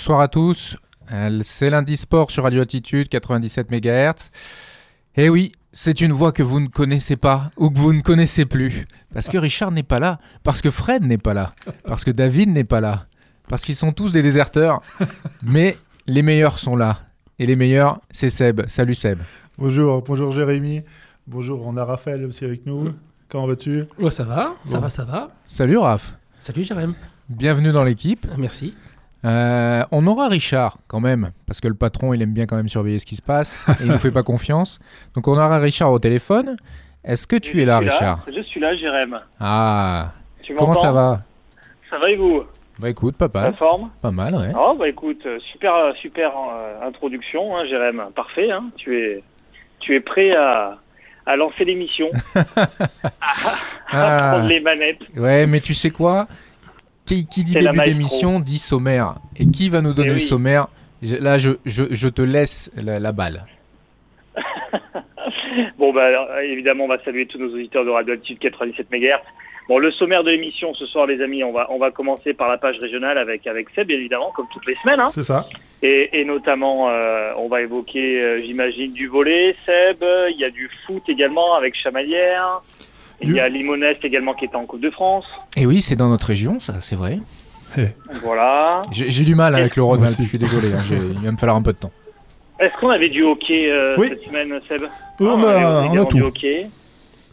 Bonsoir 0.00 0.20
à 0.22 0.28
tous. 0.28 0.78
Euh, 1.12 1.40
C'est 1.42 1.68
lundi 1.68 1.94
sport 1.98 2.30
sur 2.30 2.44
Radio 2.44 2.62
Altitude 2.62 3.10
97 3.10 3.70
MHz. 3.70 4.30
Et 5.14 5.28
oui, 5.28 5.52
c'est 5.74 6.00
une 6.00 6.12
voix 6.12 6.32
que 6.32 6.42
vous 6.42 6.58
ne 6.58 6.68
connaissez 6.68 7.16
pas 7.16 7.50
ou 7.58 7.68
que 7.68 7.78
vous 7.78 7.92
ne 7.92 8.00
connaissez 8.00 8.46
plus. 8.46 8.86
Parce 9.12 9.28
que 9.28 9.36
Richard 9.36 9.72
n'est 9.72 9.82
pas 9.82 9.98
là, 9.98 10.18
parce 10.42 10.62
que 10.62 10.70
Fred 10.70 11.04
n'est 11.04 11.18
pas 11.18 11.34
là, 11.34 11.52
parce 11.84 12.02
que 12.04 12.10
David 12.10 12.48
n'est 12.48 12.64
pas 12.64 12.80
là, 12.80 13.08
parce 13.46 13.62
qu'ils 13.62 13.74
sont 13.74 13.92
tous 13.92 14.10
des 14.10 14.22
déserteurs. 14.22 14.80
Mais 15.42 15.76
les 16.06 16.22
meilleurs 16.22 16.58
sont 16.58 16.76
là. 16.76 17.00
Et 17.38 17.44
les 17.44 17.54
meilleurs, 17.54 18.00
c'est 18.10 18.30
Seb. 18.30 18.62
Salut 18.68 18.94
Seb. 18.94 19.18
Bonjour, 19.58 20.00
bonjour 20.00 20.32
Jérémy. 20.32 20.80
Bonjour, 21.26 21.60
on 21.66 21.76
a 21.76 21.84
Raphaël 21.84 22.24
aussi 22.24 22.46
avec 22.46 22.64
nous. 22.64 22.94
Comment 23.28 23.46
vas-tu? 23.46 23.84
Oh, 24.00 24.08
ça 24.08 24.24
va, 24.24 24.54
ça 24.64 24.76
Bon. 24.78 24.80
va, 24.82 24.88
ça 24.88 25.04
va. 25.04 25.30
Salut 25.44 25.76
Raph. 25.76 26.14
Salut 26.38 26.62
Jérém. 26.62 26.94
Bienvenue 27.28 27.70
dans 27.70 27.84
l'équipe. 27.84 28.26
Merci. 28.38 28.74
Euh, 29.24 29.82
on 29.92 30.06
aura 30.06 30.28
Richard 30.28 30.78
quand 30.88 31.00
même, 31.00 31.32
parce 31.46 31.60
que 31.60 31.68
le 31.68 31.74
patron 31.74 32.14
il 32.14 32.22
aime 32.22 32.32
bien 32.32 32.46
quand 32.46 32.56
même 32.56 32.68
surveiller 32.70 32.98
ce 32.98 33.04
qui 33.06 33.16
se 33.16 33.22
passe 33.22 33.66
et 33.80 33.84
il 33.84 33.90
nous 33.90 33.98
fait 33.98 34.10
pas 34.10 34.22
confiance. 34.22 34.78
Donc 35.14 35.28
on 35.28 35.32
aura 35.32 35.58
Richard 35.58 35.92
au 35.92 35.98
téléphone. 35.98 36.56
Est-ce 37.04 37.26
que 37.26 37.36
tu 37.36 37.60
es 37.62 37.64
là, 37.64 37.78
Richard? 37.78 38.20
Je 38.34 38.40
suis 38.42 38.60
là, 38.60 38.74
Jérém. 38.76 39.18
Ah, 39.38 40.12
Tu 40.42 40.54
comment 40.54 40.74
ça 40.74 40.92
va? 40.92 41.22
Ça 41.90 41.98
va 41.98 42.10
et 42.10 42.16
vous? 42.16 42.42
Bah 42.78 42.88
écoute, 42.88 43.16
pas 43.16 43.28
La 43.34 43.40
mal, 43.42 43.54
forme? 43.56 43.90
Pas 44.00 44.10
mal, 44.10 44.34
ouais. 44.34 44.52
Oh, 44.56 44.74
bah 44.78 44.88
écoute, 44.88 45.20
euh, 45.26 45.38
super, 45.52 45.74
euh, 45.74 45.92
super 46.00 46.30
euh, 46.34 46.86
introduction, 46.88 47.54
hein, 47.56 47.66
Jérém. 47.68 48.02
Parfait, 48.14 48.50
hein. 48.50 48.70
tu, 48.76 48.98
es, 48.98 49.22
tu 49.80 49.94
es 49.94 50.00
prêt 50.00 50.34
à, 50.34 50.78
à 51.26 51.36
lancer 51.36 51.66
l'émission, 51.66 52.08
à 52.34 52.66
Ah, 53.92 54.30
prendre 54.32 54.48
les 54.48 54.60
manettes. 54.60 55.00
ouais, 55.16 55.46
mais 55.46 55.60
tu 55.60 55.74
sais 55.74 55.90
quoi? 55.90 56.26
Qui, 57.10 57.26
qui 57.26 57.44
dit 57.44 57.54
début 57.54 57.80
d'émission 57.80 58.38
dit 58.40 58.58
sommaire. 58.58 59.16
Et 59.36 59.46
qui 59.46 59.68
va 59.68 59.80
nous 59.80 59.92
donner 59.92 60.10
Eh 60.10 60.14
le 60.14 60.20
sommaire 60.20 60.68
Là, 61.02 61.38
je, 61.38 61.52
je, 61.64 61.84
je 61.90 62.08
te 62.08 62.22
laisse 62.22 62.70
la, 62.76 63.00
la 63.00 63.12
balle. 63.12 63.44
Bon, 65.78 65.92
bah 65.92 66.04
alors, 66.04 66.28
évidemment, 66.44 66.84
on 66.84 66.88
va 66.88 67.02
saluer 67.02 67.26
tous 67.26 67.38
nos 67.38 67.48
auditeurs 67.52 67.84
de 67.84 67.90
Radio 67.90 68.12
Altitude 68.12 68.38
97 68.38 68.86
MHz. 68.92 69.18
Bon, 69.68 69.78
le 69.78 69.90
sommaire 69.90 70.22
de 70.22 70.30
l'émission 70.30 70.74
ce 70.74 70.86
soir, 70.86 71.06
les 71.06 71.20
amis, 71.22 71.42
on 71.42 71.52
va, 71.52 71.66
on 71.70 71.78
va 71.78 71.90
commencer 71.90 72.34
par 72.34 72.48
la 72.48 72.58
page 72.58 72.76
régionale 72.78 73.18
avec, 73.18 73.46
avec 73.46 73.68
Seb, 73.70 73.88
bien 73.88 73.96
évidemment, 73.96 74.30
comme 74.36 74.46
toutes 74.52 74.66
les 74.66 74.76
semaines. 74.82 75.00
Hein. 75.00 75.08
C'est 75.10 75.22
ça. 75.22 75.48
Et, 75.82 76.20
et 76.20 76.24
notamment, 76.24 76.90
euh, 76.90 77.32
on 77.36 77.48
va 77.48 77.62
évoquer, 77.62 78.22
euh, 78.22 78.42
j'imagine, 78.42 78.92
du 78.92 79.08
volet, 79.08 79.54
Seb. 79.64 80.04
Il 80.30 80.36
y 80.38 80.44
a 80.44 80.50
du 80.50 80.70
foot 80.86 81.02
également 81.08 81.54
avec 81.54 81.74
Chamalière. 81.74 82.62
Il 83.22 83.32
y 83.34 83.40
a 83.40 83.48
Limonest 83.48 84.04
également 84.04 84.34
qui 84.34 84.46
est 84.46 84.54
en 84.54 84.64
Coupe 84.66 84.80
de 84.80 84.90
France. 84.90 85.24
Et 85.56 85.66
oui, 85.66 85.80
c'est 85.82 85.96
dans 85.96 86.08
notre 86.08 86.26
région, 86.26 86.58
ça, 86.60 86.80
c'est 86.80 86.96
vrai. 86.96 87.18
Voilà. 88.22 88.80
J'ai 88.92 89.24
du 89.24 89.34
mal 89.34 89.54
avec 89.54 89.76
le 89.76 89.82
Rhône-Alpes, 89.82 90.12
aussi. 90.12 90.24
je 90.24 90.28
suis 90.28 90.38
désolé. 90.38 90.72
hein, 90.72 90.78
il 90.90 91.24
va 91.24 91.30
me 91.30 91.36
falloir 91.36 91.56
un 91.56 91.62
peu 91.62 91.72
de 91.72 91.78
temps. 91.78 91.92
Est-ce 92.58 92.72
qu'on 92.80 92.90
avait 92.90 93.08
du 93.08 93.22
hockey 93.22 93.70
euh, 93.70 93.94
Oui. 93.98 94.08
cette 94.08 94.22
semaine, 94.24 94.60
Seb? 94.68 94.82
Oui, 95.20 95.28
on 95.30 95.42
Ah, 95.44 95.80
a- 95.82 95.86
on 95.86 95.96
a 95.96 96.04
tout. 96.04 96.16
du 96.16 96.22
hockey. 96.22 96.66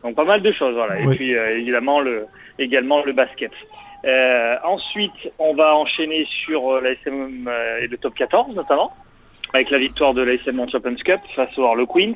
Donc 0.03 0.15
pas 0.15 0.23
mal 0.25 0.41
de 0.41 0.51
choses, 0.53 0.75
voilà. 0.75 0.99
Et 1.01 1.05
puis 1.15 1.35
euh, 1.35 1.57
évidemment 1.57 1.99
le 1.99 2.27
également 2.59 3.03
le 3.03 3.11
basket. 3.13 3.51
Euh, 4.05 4.55
ensuite, 4.63 5.11
on 5.39 5.53
va 5.55 5.75
enchaîner 5.75 6.25
sur 6.45 6.75
euh, 6.75 6.81
la 6.81 6.91
SM 6.91 7.47
euh, 7.47 7.79
et 7.81 7.87
le 7.87 7.97
top 7.97 8.13
14 8.15 8.55
notamment, 8.55 8.93
avec 9.53 9.69
la 9.71 9.79
victoire 9.79 10.13
de 10.13 10.21
la 10.21 10.33
SM 10.33 10.57
en 10.59 10.67
Champions 10.69 10.95
Cup 11.03 11.19
face 11.35 11.57
au 11.57 11.65
Harlequins. 11.65 12.13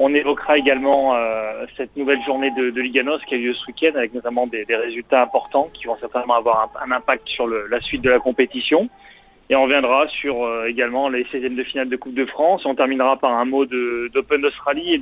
On 0.00 0.14
évoquera 0.14 0.56
également 0.56 1.16
euh, 1.16 1.66
cette 1.76 1.96
nouvelle 1.96 2.22
journée 2.24 2.52
de, 2.52 2.70
de 2.70 2.80
Liganos 2.80 3.18
qui 3.28 3.34
a 3.34 3.36
eu 3.36 3.48
lieu 3.48 3.54
ce 3.54 3.66
week-end, 3.66 3.96
avec 3.96 4.14
notamment 4.14 4.46
des, 4.46 4.64
résultats 4.68 5.22
importants 5.22 5.70
qui 5.74 5.86
vont 5.86 5.96
certainement 5.98 6.36
avoir 6.36 6.70
un, 6.80 6.92
impact 6.92 7.26
sur 7.28 7.48
la 7.48 7.80
suite 7.80 8.02
de 8.02 8.10
la 8.10 8.20
compétition. 8.20 8.88
Et 9.50 9.56
on 9.56 9.64
reviendra 9.64 10.06
sur 10.08 10.44
euh, 10.44 10.66
également 10.66 11.08
les 11.08 11.24
16e 11.24 11.56
de 11.56 11.64
finale 11.64 11.88
de 11.88 11.96
Coupe 11.96 12.14
de 12.14 12.26
France. 12.26 12.62
On 12.66 12.74
terminera 12.74 13.16
par 13.16 13.32
un 13.32 13.44
mot 13.44 13.64
d'Open 13.64 14.42
d'Australie 14.42 14.94
et 14.94 14.98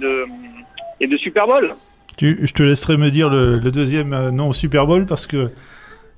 de, 1.07 1.17
Super 1.17 1.47
Bowl. 1.47 1.75
Je 2.19 2.53
te 2.53 2.63
laisserai 2.63 2.97
me 2.97 3.11
dire 3.11 3.29
le, 3.29 3.59
deuxième 3.59 4.13
euh, 4.13 4.31
nom 4.31 4.53
Super 4.53 4.87
Bowl 4.87 5.05
parce 5.07 5.27
que 5.27 5.51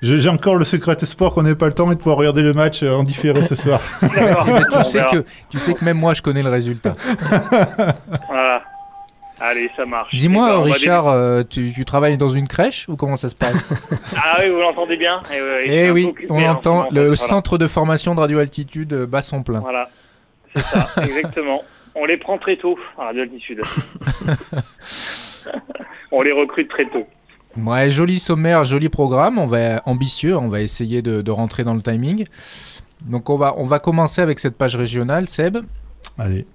j'ai 0.03 0.29
encore 0.29 0.57
le 0.57 0.65
secret 0.65 0.97
espoir 1.01 1.33
qu'on 1.33 1.43
n'ait 1.43 1.55
pas 1.55 1.67
le 1.67 1.73
temps 1.75 1.91
et 1.91 1.95
de 1.95 1.99
pouvoir 2.01 2.17
regarder 2.19 2.43
le 2.43 2.53
match 2.55 2.83
euh, 2.83 2.95
en 2.95 3.03
différé 3.03 3.43
ce 3.47 3.55
soir. 3.57 3.81
Tu, 4.01 4.85
sais 4.85 5.05
que, 5.11 5.25
tu 5.51 5.59
sais 5.59 5.75
que 5.75 5.85
même 5.85 5.99
moi, 5.99 6.15
je 6.15 6.23
connais 6.23 6.43
le 6.43 6.51
résultat. 6.51 6.93
Voilà. 8.29 8.63
Allez, 9.41 9.71
ça 9.77 9.87
marche. 9.87 10.13
Dis-moi, 10.15 10.49
Eh 10.51 10.57
ben, 10.65 10.73
Richard, 10.73 11.07
euh, 11.07 11.43
tu, 11.49 11.73
tu 11.73 11.85
travailles 11.85 12.17
dans 12.17 12.29
une 12.29 12.49
crèche 12.49 12.87
ou 12.89 12.97
comment 12.97 13.15
ça 13.15 13.29
se 13.29 13.37
passe 13.37 13.69
Ah 14.17 14.39
oui, 14.41 14.51
vous 14.51 14.59
l'entendez 14.59 14.97
bien 14.97 15.21
Eh, 15.33 15.85
Eh 15.87 15.91
oui, 15.93 16.13
on 16.29 16.39
en 16.39 16.41
ce 16.41 16.49
entend 16.49 16.75
moment, 16.77 16.89
le 16.91 17.01
voilà. 17.03 17.17
centre 17.17 17.57
de 17.57 17.67
formation 17.69 18.17
de 18.17 18.21
Radio 18.21 18.41
Altitude 18.41 18.93
euh, 18.93 19.07
bat 19.07 19.23
son 19.23 19.45
plein. 19.45 19.61
Voilà. 19.61 19.89
C'est 20.57 20.63
ça, 20.63 20.89
exactement. 21.05 21.63
On 21.95 22.05
les 22.05 22.17
prend 22.17 22.39
très 22.39 22.57
tôt 22.57 22.77
à 22.99 23.05
Radio 23.07 23.23
Altitude. 23.23 23.63
on 26.11 26.23
les 26.23 26.33
recrute 26.33 26.69
très 26.69 26.87
tôt. 26.87 27.07
Ouais, 27.65 27.91
joli 27.91 28.19
sommaire, 28.19 28.65
joli 28.65 28.89
programme. 28.89 29.39
On 29.39 29.47
va 29.47 29.83
ambitieux, 29.87 30.37
on 30.37 30.49
va 30.49 30.61
essayer 30.61 31.03
de, 31.03 31.23
de 31.23 31.31
rentrer 31.31 31.65
dans 31.65 31.75
le 31.75 31.83
timing. 31.83 32.25
Donc 33.07 33.31
on 33.31 33.37
va, 33.37 33.55
on 33.57 33.65
va 33.65 33.79
commencer 33.79 34.21
avec 34.21 34.39
cette 34.39 34.57
page 34.57 34.77
régionale, 34.77 35.29
Seb. 35.29 35.59
Allez. 36.19 36.47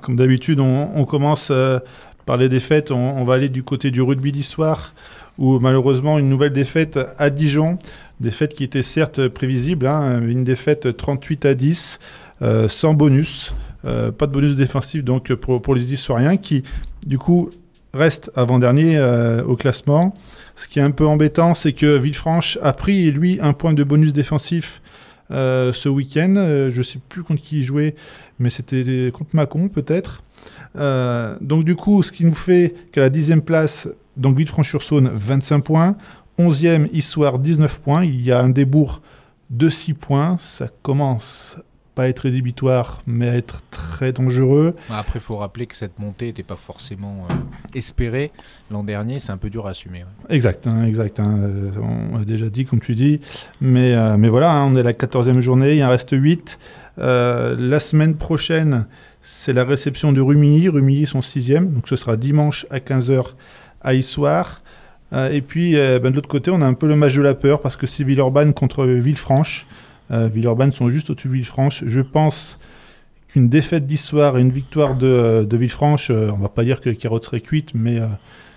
Comme 0.00 0.16
d'habitude, 0.16 0.60
on, 0.60 0.90
on 0.94 1.04
commence 1.04 1.48
euh, 1.50 1.78
par 2.26 2.36
les 2.36 2.48
défaites. 2.48 2.90
On, 2.90 3.18
on 3.18 3.24
va 3.24 3.34
aller 3.34 3.48
du 3.48 3.62
côté 3.62 3.90
du 3.90 4.02
rugby 4.02 4.32
d'histoire, 4.32 4.94
où 5.38 5.58
malheureusement 5.58 6.18
une 6.18 6.28
nouvelle 6.28 6.52
défaite 6.52 6.98
à 7.18 7.30
Dijon. 7.30 7.78
Défaite 8.20 8.54
qui 8.54 8.64
était 8.64 8.82
certes 8.82 9.28
prévisible, 9.28 9.86
hein, 9.86 10.20
une 10.20 10.44
défaite 10.44 10.96
38 10.96 11.46
à 11.46 11.54
10, 11.54 11.98
euh, 12.42 12.68
sans 12.68 12.94
bonus. 12.94 13.54
Euh, 13.86 14.12
pas 14.12 14.26
de 14.26 14.32
bonus 14.32 14.56
défensif 14.56 15.02
donc 15.02 15.32
pour, 15.34 15.62
pour 15.62 15.74
les 15.74 15.94
Historiens 15.94 16.36
qui, 16.36 16.64
du 17.06 17.16
coup, 17.16 17.48
restent 17.94 18.30
avant-dernier 18.34 18.96
euh, 18.96 19.42
au 19.44 19.56
classement. 19.56 20.14
Ce 20.56 20.68
qui 20.68 20.78
est 20.78 20.82
un 20.82 20.90
peu 20.90 21.06
embêtant, 21.06 21.54
c'est 21.54 21.72
que 21.72 21.96
Villefranche 21.96 22.58
a 22.62 22.72
pris, 22.72 23.10
lui, 23.10 23.38
un 23.40 23.52
point 23.52 23.72
de 23.72 23.84
bonus 23.84 24.12
défensif 24.12 24.82
euh, 25.30 25.72
ce 25.72 25.88
week-end. 25.88 26.34
Euh, 26.36 26.70
je 26.70 26.78
ne 26.78 26.82
sais 26.82 26.98
plus 27.08 27.22
contre 27.22 27.42
qui 27.42 27.58
il 27.58 27.62
jouait, 27.62 27.94
mais 28.38 28.50
c'était 28.50 29.10
contre 29.12 29.30
Macon 29.34 29.68
peut-être. 29.68 30.22
Donc 30.74 31.64
du 31.64 31.74
coup, 31.74 32.02
ce 32.02 32.12
qui 32.12 32.24
nous 32.24 32.34
fait 32.34 32.74
qu'à 32.92 33.00
la 33.00 33.10
dixième 33.10 33.42
place, 33.42 33.88
donc 34.16 34.36
Villefranche-sur-Saône, 34.36 35.10
25 35.14 35.60
points. 35.60 35.96
11e, 36.38 36.88
Histoire, 36.92 37.38
19 37.38 37.80
points. 37.80 38.04
Il 38.04 38.22
y 38.22 38.32
a 38.32 38.40
un 38.40 38.48
débours 38.48 39.02
de 39.50 39.68
6 39.68 39.94
points. 39.94 40.36
Ça 40.38 40.68
commence 40.82 41.56
pas 42.00 42.08
être 42.08 42.20
rédhibitoire, 42.20 43.02
mais 43.06 43.28
à 43.28 43.34
être 43.36 43.60
très 43.70 44.10
dangereux. 44.10 44.74
Après, 44.88 45.18
il 45.18 45.20
faut 45.20 45.36
rappeler 45.36 45.66
que 45.66 45.76
cette 45.76 45.98
montée 45.98 46.26
n'était 46.28 46.42
pas 46.42 46.56
forcément 46.56 47.26
euh, 47.30 47.34
espérée 47.74 48.30
l'an 48.70 48.84
dernier. 48.84 49.18
C'est 49.18 49.32
un 49.32 49.36
peu 49.36 49.50
dur 49.50 49.66
à 49.66 49.70
assumer. 49.70 49.98
ouais. 49.98 50.34
Exact, 50.34 50.66
hein, 50.66 50.84
exact. 50.86 51.20
hein, 51.20 51.36
euh, 51.42 51.70
on 52.14 52.16
l'a 52.16 52.24
déjà 52.24 52.48
dit, 52.48 52.64
comme 52.64 52.80
tu 52.80 52.94
dis. 52.94 53.20
Mais, 53.60 53.94
euh, 53.94 54.16
mais 54.16 54.30
voilà, 54.30 54.50
hein, 54.50 54.64
on 54.72 54.76
est 54.76 54.80
à 54.80 54.82
la 54.82 54.94
14e 54.94 55.40
journée, 55.40 55.76
il 55.76 55.84
en 55.84 55.90
reste 55.90 56.12
8. 56.12 56.58
Euh, 57.00 57.54
la 57.58 57.80
semaine 57.80 58.14
prochaine, 58.16 58.86
c'est 59.20 59.52
la 59.52 59.64
réception 59.64 60.10
de 60.12 60.22
Rumilly. 60.22 60.70
Rumilly 60.70 61.06
sont 61.06 61.20
6e, 61.20 61.70
donc 61.70 61.86
ce 61.86 61.96
sera 61.96 62.16
dimanche 62.16 62.64
à 62.70 62.78
15h 62.78 63.34
à 63.82 63.92
Issoire. 63.92 64.62
Et 65.32 65.42
puis, 65.42 65.74
ben, 65.74 66.04
de 66.10 66.14
l'autre 66.14 66.28
côté, 66.30 66.50
on 66.50 66.62
a 66.62 66.66
un 66.66 66.72
peu 66.72 66.86
le 66.86 66.96
match 66.96 67.14
de 67.14 67.20
la 67.20 67.34
peur 67.34 67.60
parce 67.60 67.76
que 67.76 67.86
c'est 67.86 68.04
Villeurbanne 68.04 68.54
contre 68.54 68.86
Villefranche. 68.86 69.66
Euh, 70.10 70.28
Villeurbanne 70.28 70.72
sont 70.72 70.90
juste 70.90 71.10
au-dessus 71.10 71.28
de 71.28 71.32
Villefranche. 71.34 71.84
Je 71.86 72.00
pense 72.00 72.58
qu'une 73.28 73.48
défaite 73.48 73.86
d'Issoire 73.86 74.38
et 74.38 74.40
une 74.40 74.50
victoire 74.50 74.96
de, 74.96 75.46
de 75.48 75.56
Villefranche, 75.56 76.10
euh, 76.10 76.30
on 76.32 76.38
va 76.38 76.48
pas 76.48 76.64
dire 76.64 76.80
que 76.80 76.88
les 76.88 76.96
carottes 76.96 77.24
seraient 77.24 77.40
cuites, 77.40 77.72
mais 77.74 77.98
euh, 77.98 78.06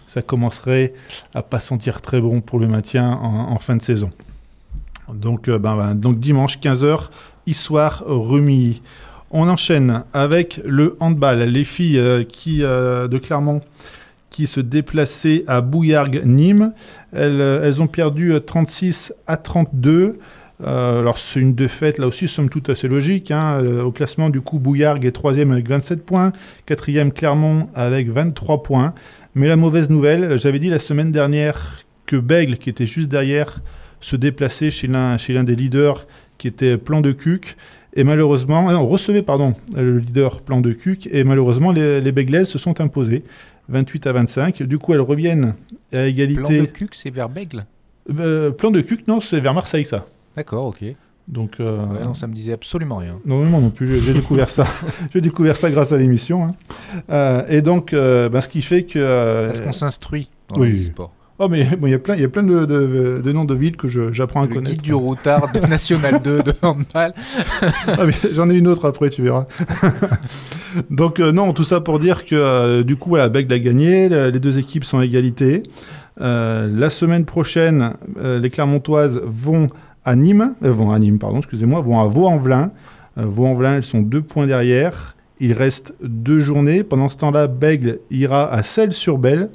ça 0.07 0.21
commencerait 0.21 0.93
à 1.33 1.43
pas 1.43 1.59
sentir 1.59 2.01
très 2.01 2.21
bon 2.21 2.41
pour 2.41 2.59
le 2.59 2.67
maintien 2.67 3.11
en, 3.11 3.57
fin 3.59 3.75
de 3.75 3.81
saison. 3.81 4.11
Donc, 5.13 5.47
euh, 5.47 5.59
ben, 5.59 5.95
dimanche 5.95 6.59
15h, 6.59 7.09
Issoire 7.45 8.03
Rumilly. 8.05 8.81
On 9.31 9.49
enchaîne 9.49 10.03
avec 10.13 10.61
le 10.63 10.95
handball. 10.99 11.39
Les 11.39 11.63
filles 11.63 11.97
euh, 11.97 12.23
qui, 12.23 12.63
euh, 12.63 13.07
de 13.07 13.17
Clermont 13.17 13.61
qui 14.33 14.47
se 14.47 14.59
déplaçaient 14.59 15.45
à 15.47 15.61
Bouillargues-Nîmes. 15.61 16.73
Elles, 17.13 17.39
euh, 17.39 17.63
elles 17.63 17.81
ont 17.81 17.87
perdu 17.87 18.33
euh, 18.33 18.39
36 18.39 19.13
à 19.27 19.37
32. 19.37 20.19
Euh, 20.61 20.99
alors 20.99 21.17
c'est 21.17 21.39
une 21.39 21.55
défaite 21.55 21.97
là 21.97 22.07
aussi 22.07 22.27
somme 22.27 22.49
toute 22.49 22.69
assez 22.69 22.87
logique. 22.87 23.31
hein. 23.31 23.59
Euh, 23.61 23.83
au 23.83 23.91
classement 23.91 24.29
du 24.29 24.39
coup 24.39 24.59
Bouillargues 24.59 25.05
est 25.05 25.11
troisième 25.11 25.51
avec 25.51 25.67
27 25.67 26.05
points, 26.05 26.31
quatrième 26.65 27.11
Clermont 27.11 27.69
avec 27.73 28.09
23 28.09 28.63
points. 28.63 28.93
Mais 29.35 29.47
la 29.47 29.55
mauvaise 29.55 29.89
nouvelle, 29.89 30.37
j'avais 30.37 30.59
dit 30.59 30.69
la 30.69 30.79
semaine 30.79 31.11
dernière 31.11 31.83
que 32.05 32.15
Bègle, 32.17 32.57
qui 32.57 32.69
était 32.69 32.85
juste 32.85 33.09
derrière, 33.09 33.61
se 33.99 34.15
déplaçait 34.15 34.69
chez 34.69 34.87
l'un 34.87 35.17
chez 35.17 35.33
l'un 35.33 35.43
des 35.43 35.55
leaders 35.55 36.05
qui 36.37 36.47
était 36.47 36.77
Plan 36.77 37.01
de 37.01 37.11
Cuc. 37.11 37.57
Et 37.95 38.03
malheureusement, 38.03 38.67
ah 38.69 38.73
non, 38.73 38.87
recevait 38.87 39.21
pardon, 39.21 39.53
le 39.75 39.99
leader 39.99 40.41
Plan 40.41 40.61
de 40.61 40.71
Cuc. 40.73 41.07
Et 41.11 41.23
malheureusement, 41.23 41.71
les, 41.71 42.01
les 42.01 42.11
Bèglaises 42.11 42.47
se 42.47 42.57
sont 42.57 42.79
imposées 42.81 43.23
28 43.69 44.07
à 44.07 44.13
25. 44.13 44.63
Du 44.63 44.77
coup, 44.77 44.93
elles 44.93 45.01
reviennent 45.01 45.55
à 45.93 46.05
égalité. 46.07 46.41
Plan 46.41 46.49
de 46.49 46.65
cuc, 46.65 46.95
c'est 46.95 47.09
vers 47.11 47.29
Bègle? 47.29 47.65
Euh, 48.19 48.51
plan 48.51 48.71
de 48.71 48.81
Cuc, 48.81 49.07
non, 49.07 49.19
c'est 49.19 49.39
vers 49.39 49.53
Marseille, 49.53 49.85
ça. 49.85 50.05
D'accord, 50.35 50.65
ok. 50.67 50.83
Donc, 51.27 51.53
euh, 51.59 51.85
Ouais, 51.85 52.03
non, 52.03 52.13
ça 52.13 52.27
me 52.27 52.33
disait 52.33 52.51
absolument 52.53 52.97
rien. 52.97 53.17
non, 53.25 53.43
moi 53.45 53.61
non 53.61 53.69
plus, 53.69 54.01
j'ai 54.01 54.13
découvert 54.13 54.49
ça. 54.49 54.65
j'ai 55.13 55.21
découvert 55.21 55.55
ça 55.55 55.71
grâce 55.71 55.91
à 55.93 55.97
l'émission. 55.97 56.43
hein. 56.43 56.55
Euh, 57.09 57.43
et 57.47 57.61
donc, 57.61 57.93
euh, 57.93 58.27
ben, 58.29 58.41
ce 58.41 58.49
qui 58.49 58.61
fait 58.61 58.83
que. 58.83 58.99
euh, 58.99 59.51
Est-ce 59.51 59.61
qu'on 59.61 59.71
s'instruit 59.71 60.29
dans 60.49 60.59
oui. 60.59 60.71
le 60.75 60.83
sport 60.83 61.11
Oh, 61.39 61.47
mais 61.49 61.63
bon, 61.77 61.87
il 61.87 61.91
y 61.91 61.93
a 61.95 61.99
plein, 61.99 62.15
il 62.15 62.21
y 62.21 62.25
a 62.25 62.29
plein 62.29 62.43
de, 62.43 62.63
de- 62.65 63.21
de 63.23 63.31
noms 63.31 63.43
de 63.45 63.55
villes 63.55 63.75
que 63.75 63.87
j'apprends 64.11 64.43
à 64.43 64.47
Le 64.47 64.53
connaître. 64.53 64.71
guide 64.75 64.81
du 64.83 64.93
routard 64.93 65.51
de 65.51 65.59
National 65.61 66.21
2 66.21 66.43
de 66.43 66.53
handball. 66.61 67.13
Ah, 67.87 68.05
J'en 68.33 68.49
ai 68.51 68.55
une 68.55 68.67
autre 68.67 68.85
après, 68.85 69.09
tu 69.09 69.23
verras. 69.23 69.45
Donc 70.89 71.19
non, 71.19 71.53
tout 71.53 71.63
ça 71.63 71.81
pour 71.81 71.99
dire 71.99 72.25
que 72.25 72.81
du 72.83 72.95
coup, 72.97 73.09
voilà, 73.09 73.29
Bègle 73.29 73.53
a 73.53 73.59
gagné, 73.59 74.09
le- 74.09 74.29
les 74.29 74.39
deux 74.39 74.59
équipes 74.59 74.83
sont 74.83 74.99
à 74.99 75.05
égalité. 75.05 75.63
La 76.19 76.89
semaine 76.89 77.25
prochaine, 77.25 77.93
les 78.21 78.49
Clermontoises 78.49 79.21
vont 79.25 79.69
à 80.05 80.15
Nîmes, 80.15 80.53
euh, 80.63 80.71
vont 80.71 80.91
à 80.91 80.99
Nîmes, 80.99 81.19
pardon, 81.19 81.37
excusez-moi, 81.37 81.81
vont 81.81 81.99
à 81.99 82.07
Vaux-en-Velin. 82.07 82.71
Euh, 83.17 83.25
Vaux-en-Velin, 83.25 83.75
elles 83.75 83.83
sont 83.83 84.01
deux 84.01 84.21
points 84.21 84.45
derrière. 84.45 85.15
Il 85.39 85.53
reste 85.53 85.93
deux 86.01 86.39
journées. 86.39 86.83
Pendant 86.83 87.09
ce 87.09 87.17
temps-là, 87.17 87.47
Bègle 87.47 87.99
ira 88.11 88.51
à 88.51 88.63
Celles-sur-Belle. 88.63 89.49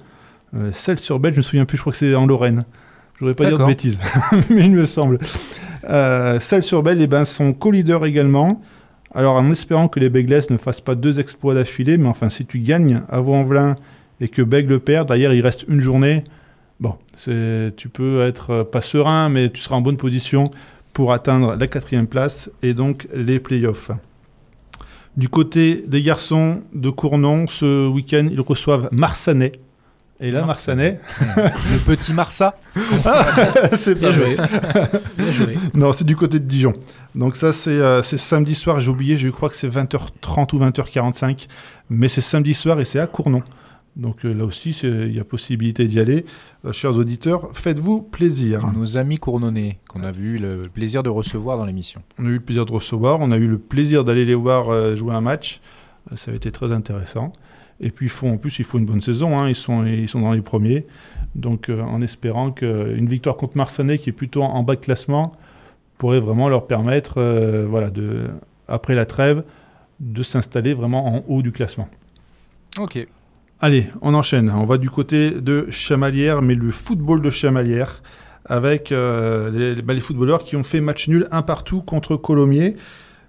Euh, 0.54 0.70
Celles-sur-Belle, 0.72 1.32
je 1.34 1.38
me 1.38 1.42
souviens 1.42 1.64
plus, 1.64 1.76
je 1.76 1.82
crois 1.82 1.92
que 1.92 1.98
c'est 1.98 2.14
en 2.14 2.26
Lorraine. 2.26 2.60
Je 3.14 3.20
voudrais 3.20 3.34
pas 3.34 3.46
dire 3.46 3.58
de 3.58 3.64
bêtises, 3.64 3.98
mais 4.50 4.66
il 4.66 4.72
me 4.72 4.86
semble. 4.86 5.18
Euh, 5.88 6.38
Celles-sur-Belle, 6.40 7.00
eh 7.02 7.06
ben, 7.06 7.24
sont 7.24 7.52
co-leaders 7.52 8.04
également. 8.06 8.60
Alors, 9.14 9.36
en 9.36 9.50
espérant 9.50 9.88
que 9.88 9.98
les 9.98 10.10
Beglaises 10.10 10.50
ne 10.50 10.56
fassent 10.56 10.80
pas 10.80 10.94
deux 10.94 11.18
exploits 11.18 11.54
d'affilée, 11.54 11.96
mais 11.96 12.08
enfin, 12.08 12.28
si 12.28 12.44
tu 12.44 12.58
gagnes 12.58 13.02
à 13.08 13.20
Vaux-en-Velin 13.20 13.76
et 14.20 14.28
que 14.28 14.42
Bègle 14.42 14.80
perd, 14.80 15.08
derrière, 15.08 15.32
il 15.32 15.40
reste 15.40 15.64
une 15.68 15.80
journée. 15.80 16.24
Tu 17.24 17.88
peux 17.92 18.26
être 18.26 18.50
euh, 18.50 18.64
pas 18.64 18.80
serein, 18.80 19.28
mais 19.28 19.50
tu 19.50 19.60
seras 19.60 19.76
en 19.76 19.80
bonne 19.80 19.96
position 19.96 20.50
pour 20.92 21.12
atteindre 21.12 21.56
la 21.56 21.66
quatrième 21.66 22.06
place 22.06 22.50
et 22.62 22.74
donc 22.74 23.06
les 23.14 23.40
playoffs. 23.40 23.90
Du 25.16 25.28
côté 25.28 25.84
des 25.86 26.02
garçons 26.02 26.62
de 26.72 26.90
Cournon, 26.90 27.46
ce 27.48 27.88
week-end, 27.88 28.28
ils 28.30 28.40
reçoivent 28.40 28.88
Marsanais. 28.92 29.52
Et 30.20 30.32
là, 30.32 30.44
Marsanais, 30.44 31.00
Le 31.36 31.78
petit 31.84 32.12
Marsa. 32.12 32.58
c'est 33.74 33.94
Bien 33.94 34.10
joué. 34.10 34.34
Bien 35.16 35.32
joué. 35.32 35.58
Non, 35.74 35.92
c'est 35.92 36.04
du 36.04 36.16
côté 36.16 36.40
de 36.40 36.44
Dijon. 36.44 36.72
Donc 37.14 37.36
ça, 37.36 37.52
c'est 37.52 37.70
euh, 37.70 38.02
c'est 38.02 38.18
samedi 38.18 38.56
soir. 38.56 38.80
J'ai 38.80 38.90
oublié, 38.90 39.16
je 39.16 39.28
crois 39.28 39.48
que 39.48 39.54
c'est 39.54 39.68
20h30 39.68 40.56
ou 40.56 40.58
20h45. 40.58 41.46
Mais 41.90 42.08
c'est 42.08 42.20
samedi 42.20 42.54
soir 42.54 42.80
et 42.80 42.84
c'est 42.84 42.98
à 42.98 43.06
Cournon. 43.06 43.42
Donc 43.98 44.24
euh, 44.24 44.32
là 44.32 44.44
aussi, 44.44 44.70
il 44.84 45.12
y 45.12 45.18
a 45.20 45.24
possibilité 45.24 45.86
d'y 45.86 45.98
aller. 45.98 46.24
Euh, 46.64 46.72
chers 46.72 46.96
auditeurs, 46.96 47.50
faites-vous 47.52 48.00
plaisir. 48.02 48.72
Nos 48.72 48.96
amis 48.96 49.18
cournonnais 49.18 49.78
qu'on 49.88 50.04
a 50.04 50.12
eu 50.12 50.38
le 50.38 50.68
plaisir 50.72 51.02
de 51.02 51.08
recevoir 51.10 51.58
dans 51.58 51.66
l'émission. 51.66 52.00
On 52.18 52.24
a 52.26 52.28
eu 52.28 52.34
le 52.34 52.40
plaisir 52.40 52.64
de 52.64 52.72
recevoir. 52.72 53.18
On 53.20 53.32
a 53.32 53.36
eu 53.36 53.48
le 53.48 53.58
plaisir 53.58 54.04
d'aller 54.04 54.24
les 54.24 54.36
voir 54.36 54.70
euh, 54.70 54.94
jouer 54.96 55.14
un 55.14 55.20
match. 55.20 55.60
Ça 56.14 56.30
a 56.30 56.34
été 56.34 56.50
très 56.52 56.70
intéressant. 56.72 57.32
Et 57.80 57.90
puis, 57.90 58.08
faut, 58.08 58.26
en 58.26 58.38
plus, 58.38 58.58
il 58.60 58.64
faut 58.64 58.78
une 58.78 58.86
bonne 58.86 59.00
saison. 59.00 59.38
hein. 59.38 59.48
Ils, 59.48 59.54
sont, 59.54 59.84
ils 59.84 60.08
sont 60.08 60.20
dans 60.20 60.32
les 60.32 60.40
premiers. 60.42 60.86
Donc, 61.34 61.68
euh, 61.68 61.82
en 61.82 62.00
espérant 62.00 62.50
qu'une 62.50 63.08
victoire 63.08 63.36
contre 63.36 63.56
Marsanais, 63.56 63.98
qui 63.98 64.08
est 64.10 64.12
plutôt 64.12 64.42
en, 64.42 64.48
en 64.54 64.62
bas 64.62 64.74
de 64.76 64.80
classement, 64.80 65.32
pourrait 65.98 66.20
vraiment 66.20 66.48
leur 66.48 66.66
permettre, 66.66 67.14
euh, 67.18 67.66
voilà, 67.68 67.90
de, 67.90 68.28
après 68.68 68.94
la 68.94 69.06
trêve, 69.06 69.42
de 70.00 70.22
s'installer 70.22 70.72
vraiment 70.74 71.16
en 71.16 71.24
haut 71.28 71.42
du 71.42 71.52
classement. 71.52 71.88
Ok. 72.78 73.06
Allez, 73.60 73.88
on 74.02 74.14
enchaîne. 74.14 74.50
On 74.50 74.64
va 74.64 74.78
du 74.78 74.90
côté 74.90 75.30
de 75.30 75.66
Chamalières, 75.70 76.42
mais 76.42 76.54
le 76.54 76.70
football 76.70 77.22
de 77.22 77.30
Chamalières, 77.30 78.02
avec 78.44 78.92
euh, 78.92 79.50
les, 79.50 79.82
bah, 79.82 79.94
les 79.94 80.00
footballeurs 80.00 80.44
qui 80.44 80.56
ont 80.56 80.62
fait 80.62 80.80
match 80.80 81.08
nul 81.08 81.26
un 81.30 81.42
partout 81.42 81.82
contre 81.82 82.16
Colomiers. 82.16 82.76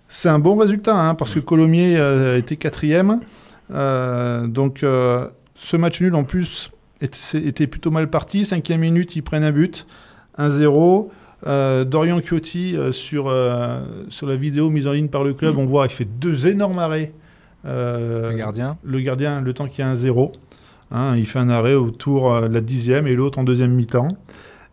C'est 0.07 0.29
un 0.29 0.39
bon 0.39 0.55
résultat, 0.55 0.95
hein, 0.95 1.15
parce 1.15 1.33
que 1.33 1.39
Colomiers 1.39 1.97
euh, 1.97 2.37
était 2.37 2.57
quatrième. 2.57 3.21
Euh, 3.71 4.47
donc, 4.47 4.79
ce 4.81 5.77
match 5.77 6.01
nul, 6.01 6.15
en 6.15 6.23
plus, 6.23 6.71
était, 7.01 7.47
était 7.47 7.67
plutôt 7.67 7.91
mal 7.91 8.09
parti. 8.09 8.45
Cinquième 8.45 8.81
minute, 8.81 9.15
ils 9.15 9.23
prennent 9.23 9.43
un 9.43 9.51
but. 9.51 9.85
1-0. 10.37 11.09
Euh, 11.47 11.85
Dorian 11.85 12.19
Chiotti, 12.19 12.75
euh, 12.75 12.91
sur, 12.91 13.27
euh, 13.27 13.81
sur 14.09 14.27
la 14.27 14.35
vidéo 14.35 14.69
mise 14.69 14.87
en 14.87 14.91
ligne 14.91 15.07
par 15.07 15.23
le 15.23 15.33
club, 15.33 15.57
on 15.57 15.65
voit 15.65 15.85
il 15.85 15.91
fait 15.91 16.05
deux 16.05 16.47
énormes 16.47 16.79
arrêts. 16.79 17.13
Euh, 17.65 18.31
Le 18.31 18.37
gardien. 18.37 18.77
le 18.83 18.99
gardien, 19.01 19.41
le 19.41 19.53
temps 19.53 19.67
qu'il 19.67 19.79
y 19.79 19.81
a 19.87 19.89
un 19.89 19.95
zéro, 19.95 20.31
hein, 20.91 21.15
il 21.17 21.25
fait 21.25 21.39
un 21.39 21.49
arrêt 21.49 21.73
autour 21.75 22.33
euh, 22.33 22.47
de 22.47 22.53
la 22.53 22.61
dixième 22.61 23.05
et 23.07 23.15
l'autre 23.15 23.39
en 23.39 23.43
deuxième 23.43 23.71
mi-temps. 23.73 24.07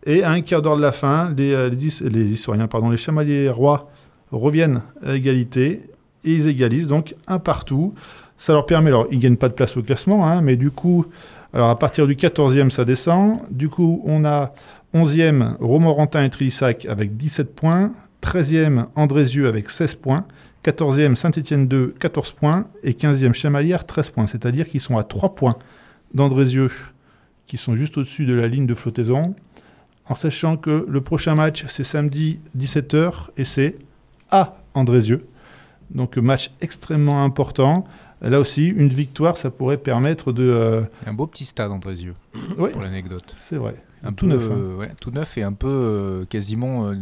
Et 0.05 0.23
à 0.23 0.31
un 0.31 0.41
quart 0.41 0.61
d'heure 0.61 0.77
de 0.77 0.81
la 0.81 0.91
fin, 0.93 1.33
les, 1.35 1.53
euh, 1.53 1.69
les, 1.69 1.85
Is- 1.87 2.03
les 2.09 2.25
historiens, 2.25 2.67
pardon, 2.67 2.89
les 2.89 2.97
chamaliers 2.97 3.49
rois 3.49 3.91
reviennent 4.31 4.81
à 5.05 5.15
égalité 5.15 5.89
et 6.23 6.31
ils 6.33 6.47
égalisent 6.47 6.87
donc 6.87 7.15
un 7.27 7.39
partout. 7.39 7.93
Ça 8.37 8.53
leur 8.53 8.65
permet, 8.65 8.89
alors 8.89 9.07
ils 9.11 9.19
gagnent 9.19 9.35
pas 9.37 9.49
de 9.49 9.53
place 9.53 9.75
au 9.77 9.81
classement, 9.81 10.27
hein, 10.27 10.41
mais 10.41 10.55
du 10.55 10.69
coup, 10.71 11.05
alors 11.53 11.69
à 11.69 11.77
partir 11.79 12.07
du 12.07 12.15
14e, 12.15 12.69
ça 12.69 12.85
descend. 12.85 13.39
Du 13.51 13.67
coup, 13.67 14.01
on 14.05 14.23
a 14.25 14.53
11e 14.93 15.55
Romorantin 15.59 16.23
et 16.23 16.29
Trissac 16.29 16.85
avec 16.85 17.17
17 17.17 17.53
points, 17.55 17.91
13e 18.21 18.85
Andrézieux 18.95 19.47
avec 19.47 19.69
16 19.69 19.95
points, 19.95 20.25
14e 20.63 21.15
Saint-Étienne 21.15 21.67
2, 21.67 21.95
14 21.99 22.31
points, 22.31 22.67
et 22.83 22.91
15e 22.91 23.33
Chamalières, 23.33 23.85
13 23.85 24.09
points. 24.09 24.27
C'est-à-dire 24.27 24.67
qu'ils 24.67 24.81
sont 24.81 24.97
à 24.97 25.03
3 25.03 25.35
points 25.35 25.57
d'Andrézieux, 26.13 26.71
qui 27.45 27.57
sont 27.57 27.75
juste 27.75 27.97
au-dessus 27.97 28.25
de 28.25 28.33
la 28.33 28.47
ligne 28.47 28.65
de 28.67 28.75
flottaison, 28.75 29.35
en 30.09 30.15
sachant 30.15 30.57
que 30.57 30.85
le 30.87 31.01
prochain 31.01 31.35
match, 31.35 31.65
c'est 31.67 31.83
samedi 31.83 32.39
17h, 32.57 33.29
et 33.37 33.43
c'est 33.45 33.77
à 34.31 34.57
Andrézieux. 34.73 35.25
Donc 35.91 36.17
match 36.17 36.51
extrêmement 36.61 37.23
important. 37.23 37.85
Là 38.21 38.39
aussi, 38.39 38.65
une 38.67 38.89
victoire, 38.89 39.37
ça 39.37 39.51
pourrait 39.51 39.77
permettre 39.77 40.31
de... 40.33 40.43
euh, 40.43 40.81
Un 41.05 41.13
beau 41.13 41.27
petit 41.27 41.45
stade 41.45 41.71
Ouais, 42.57 42.69
pour 42.71 42.81
l'anecdote. 42.81 43.33
c'est 43.37 43.57
vrai. 43.57 43.75
Un 44.03 44.13
Tout 44.13 44.27
peu, 44.27 44.33
neuf, 44.33 44.49
hein. 44.51 44.77
ouais, 44.79 44.91
tout 45.01 45.09
neuf 45.11 45.37
et 45.37 45.43
un 45.43 45.53
peu 45.53 45.67
euh, 45.67 46.25
quasiment 46.25 46.87
euh, 46.87 46.95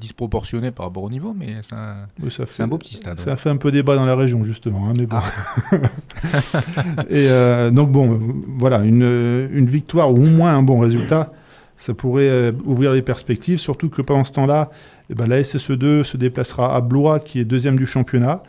disproportionné 0.00 0.70
par 0.70 0.86
rapport 0.86 1.02
au 1.02 1.10
niveau, 1.10 1.34
mais 1.38 1.56
c'est 1.62 1.74
un, 1.74 2.06
Oui, 2.22 2.30
ça 2.30 2.46
fait- 2.46 2.52
c'est 2.54 2.62
un 2.62 2.68
beau 2.68 2.78
petit 2.78 2.94
stade. 2.94 3.20
Ça 3.20 3.32
ouais. 3.32 3.36
fait 3.36 3.50
un 3.50 3.56
peu 3.58 3.70
débat 3.70 3.96
dans 3.96 4.06
la 4.06 4.16
région, 4.16 4.42
justement. 4.44 4.88
hein, 4.88 4.92
mais 4.98 5.06
bon. 5.06 5.16
Ah. 5.20 5.76
Et 7.10 7.28
euh, 7.28 7.70
donc, 7.70 7.90
bon, 7.92 8.18
voilà, 8.58 8.78
une, 8.78 9.48
une 9.52 9.66
victoire 9.66 10.10
ou 10.12 10.16
au 10.16 10.26
moins 10.26 10.54
un 10.56 10.62
bon 10.62 10.78
résultat, 10.78 11.32
ça 11.76 11.94
pourrait 11.94 12.52
ouvrir 12.64 12.92
les 12.92 13.02
perspectives, 13.02 13.58
surtout 13.58 13.88
que 13.88 14.02
pendant 14.02 14.24
ce 14.24 14.32
temps-là, 14.32 14.70
eh 15.10 15.14
ben, 15.14 15.26
la 15.26 15.42
SSE2 15.42 16.02
se 16.02 16.16
déplacera 16.16 16.74
à 16.74 16.80
Blois, 16.80 17.20
qui 17.20 17.38
est 17.40 17.44
deuxième 17.44 17.76
du 17.76 17.86
championnat. 17.86 18.42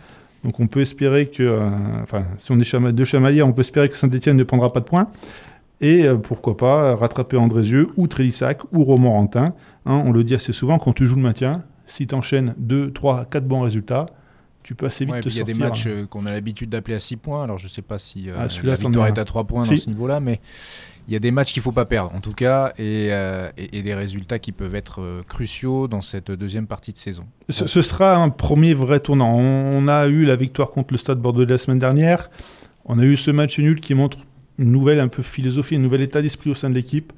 Donc, 0.44 0.60
on 0.60 0.68
peut 0.68 0.80
espérer 0.82 1.28
que, 1.28 1.60
enfin, 2.02 2.24
si 2.38 2.52
on 2.52 2.60
est 2.60 2.64
chama- 2.64 2.92
deux 2.94 3.06
chamaliers, 3.06 3.44
on 3.44 3.52
peut 3.52 3.62
espérer 3.62 3.90
que 3.90 3.98
Saint-Etienne 3.98 4.38
ne 4.38 4.44
prendra 4.44 4.72
pas 4.72 4.80
de 4.80 4.86
points. 4.86 5.10
Et 5.82 6.06
euh, 6.06 6.18
pourquoi 6.18 6.58
pas 6.58 6.96
rattraper 6.96 7.38
Andrézieux 7.38 7.90
ou 7.98 8.08
Trélissac 8.08 8.62
ou 8.74 8.84
Romorantin. 8.84 9.54
Hein, 9.86 10.04
on 10.06 10.12
le 10.12 10.24
dit 10.24 10.36
assez 10.36 10.54
souvent, 10.54 10.78
quand 10.78 10.94
tu 10.94 11.08
joues 11.08 11.16
le 11.16 11.22
maintien, 11.22 11.64
si 11.86 12.06
tu 12.06 12.16
enchaînes 12.16 12.54
2, 12.58 12.92
3, 12.92 13.26
4 13.32 13.48
bons 13.48 13.62
résultats, 13.62 14.06
tu 14.62 14.76
peux 14.76 14.86
assez 14.88 15.06
vite 15.06 15.14
Ouais, 15.14 15.22
te 15.22 15.30
il 15.30 15.38
y 15.38 15.42
a 15.42 15.44
des 15.46 15.54
matchs 15.54 15.88
euh, 15.88 16.06
qu'on 16.06 16.26
a 16.26 16.32
l'habitude 16.32 16.70
d'appeler 16.70 16.96
à 16.96 17.00
6 17.00 17.16
points, 17.16 17.44
alors 17.44 17.58
je 17.58 17.68
sais 17.68 17.82
pas 17.82 17.98
si 17.98 18.30
euh, 18.30 18.36
Ah, 18.38 18.48
la 18.64 18.76
victoire 18.76 19.08
est 19.08 19.18
à 19.18 19.26
3 19.26 19.46
points 19.46 19.64
Si. 19.64 19.72
dans 19.72 19.78
ce 19.78 19.90
niveau-là, 19.90 20.20
mais 20.20 20.40
il 21.08 21.14
y 21.14 21.16
a 21.16 21.20
des 21.20 21.32
matchs 21.32 21.54
qu'il 21.54 21.64
faut 21.64 21.72
pas 21.72 21.86
perdre, 21.86 22.14
en 22.14 22.20
tout 22.20 22.34
cas, 22.34 22.74
et, 22.78 23.08
euh, 23.10 23.50
et, 23.58 23.80
et 23.80 23.82
des 23.82 23.96
résultats 23.96 24.38
qui 24.38 24.52
peuvent 24.52 24.76
être 24.76 25.22
cruciaux 25.28 25.88
dans 25.88 26.02
cette 26.02 26.30
deuxième 26.30 26.68
partie 26.68 26.92
de 26.92 26.98
saison. 26.98 27.26
Ce, 27.48 27.66
ce 27.68 27.82
sera 27.82 28.16
un 28.18 28.30
premier 28.30 28.74
vrai 28.76 29.00
tournant. 29.00 29.34
On, 29.36 29.78
on 29.84 29.88
a 29.88 30.08
eu 30.08 30.26
la 30.26 30.36
victoire 30.36 30.70
contre 30.72 30.94
le 30.94 30.98
Stade 31.00 31.20
Bordelais 31.20 31.50
la 31.54 31.58
semaine 31.58 31.80
dernière. 31.80 32.30
On 32.86 33.00
a 33.00 33.04
eu 33.04 33.16
ce 33.18 33.32
match 33.32 33.58
nul 33.60 33.80
qui 33.80 33.96
montre 33.96 34.20
une 34.60 34.72
nouvelle 34.72 35.00
un 35.00 35.08
peu 35.08 35.24
philosophie, 35.24 35.76
un 35.76 35.80
nouvel 35.80 36.02
état 36.02 36.22
d'esprit 36.22 36.52
au 36.52 36.56
sein 36.56 36.70
de 36.70 36.76
l'équipe. 36.76 37.12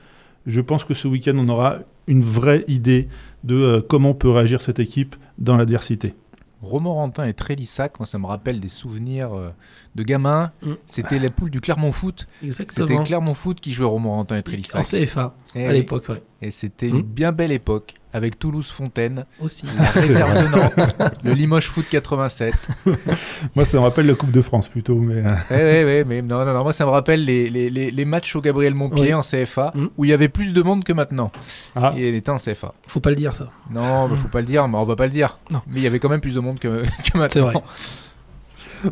Je 0.45 0.61
pense 0.61 0.83
que 0.85 0.93
ce 0.93 1.07
week-end, 1.09 1.33
on 1.35 1.49
aura 1.49 1.79
une 2.07 2.23
vraie 2.23 2.63
idée 2.69 3.09
de 3.43 3.55
euh, 3.55 3.81
comment 3.81 4.13
peut 4.13 4.29
réagir 4.29 4.61
cette 4.61 4.79
équipe 4.79 5.15
dans 5.37 5.57
l'adversité. 5.57 6.13
Romorantin 6.61 7.25
et 7.25 7.33
Trélissac, 7.33 7.99
moi 7.99 8.05
ça 8.05 8.19
me 8.19 8.27
rappelle 8.27 8.59
des 8.59 8.69
souvenirs 8.69 9.33
euh, 9.33 9.49
de 9.95 10.03
gamins. 10.03 10.51
Mm. 10.61 10.73
C'était 10.85 11.17
la 11.17 11.29
poule 11.31 11.49
du 11.49 11.59
Clermont 11.59 11.91
Foot. 11.91 12.27
C'était. 12.51 12.97
Clermont 13.03 13.33
Foot 13.33 13.59
qui 13.59 13.73
jouait 13.73 13.85
Romorantin 13.87 14.35
et 14.35 14.39
En 14.39 14.43
Trélissac. 14.43 14.85
CFA, 14.85 15.35
Eh 15.55 15.65
à 15.65 15.73
l'époque, 15.73 16.07
ouais. 16.09 16.21
Et 16.41 16.51
c'était 16.51 16.87
une 16.89 16.97
Mm. 16.99 17.01
bien 17.01 17.31
belle 17.31 17.51
époque, 17.51 17.95
avec 18.13 18.37
Toulouse-Fontaine, 18.39 19.25
Aussi. 19.39 19.65
la 19.77 19.83
réserve 19.91 20.33
de 20.43 20.47
Nantes, 20.55 20.95
le 21.23 21.33
Limoges 21.33 21.67
Foot 21.69 21.85
87. 21.89 22.53
Moi, 23.55 23.65
ça 23.65 23.77
me 23.77 23.83
rappelle 23.83 24.05
la 24.07 24.15
Coupe 24.15 24.31
de 24.31 24.41
France 24.41 24.67
plutôt. 24.67 24.95
Mais, 24.95 25.23
euh, 25.25 25.29
Ouais, 25.49 25.57
ouais, 25.57 25.83
ouais, 25.85 26.03
mais 26.07 26.21
non, 26.21 26.43
non, 26.45 26.53
non, 26.53 26.63
moi 26.63 26.73
ça 26.73 26.85
me 26.85 26.89
rappelle 26.91 27.23
les, 27.23 27.49
les, 27.49 27.69
les, 27.69 27.91
les 27.91 28.05
matchs 28.05 28.35
au 28.35 28.41
Gabriel 28.41 28.73
Montpied 28.73 29.01
Oui. 29.01 29.13
en 29.13 29.21
CFA, 29.21 29.71
Mm. 29.75 29.87
où 29.97 30.05
il 30.05 30.09
y 30.11 30.13
avait 30.13 30.27
plus 30.29 30.53
de 30.53 30.61
monde 30.61 30.83
que 30.83 30.93
maintenant. 30.93 31.31
ah, 31.75 31.93
Et 31.97 32.09
il 32.09 32.15
était 32.15 32.29
en 32.29 32.37
CFA. 32.37 32.73
Faut 32.87 32.99
pas 32.99 33.09
le 33.11 33.15
dire, 33.15 33.33
ça. 33.33 33.49
Non, 33.71 34.07
bah, 34.07 34.15
faut 34.21 34.27
pas 34.27 34.41
le 34.41 34.47
dire, 34.47 34.67
mais 34.67 34.77
on 34.77 34.83
va 34.83 34.95
pas 34.95 35.05
le 35.05 35.11
dire. 35.11 35.37
Non. 35.49 35.61
Mais 35.67 35.79
il 35.79 35.83
y 35.83 35.87
avait 35.87 35.99
quand 35.99 36.09
même 36.09 36.21
plus 36.21 36.35
de 36.35 36.39
monde 36.39 36.59
que, 36.59 36.83
que 37.11 37.17
maintenant. 37.17 37.27
C'est 37.29 37.39
vrai. 37.39 37.53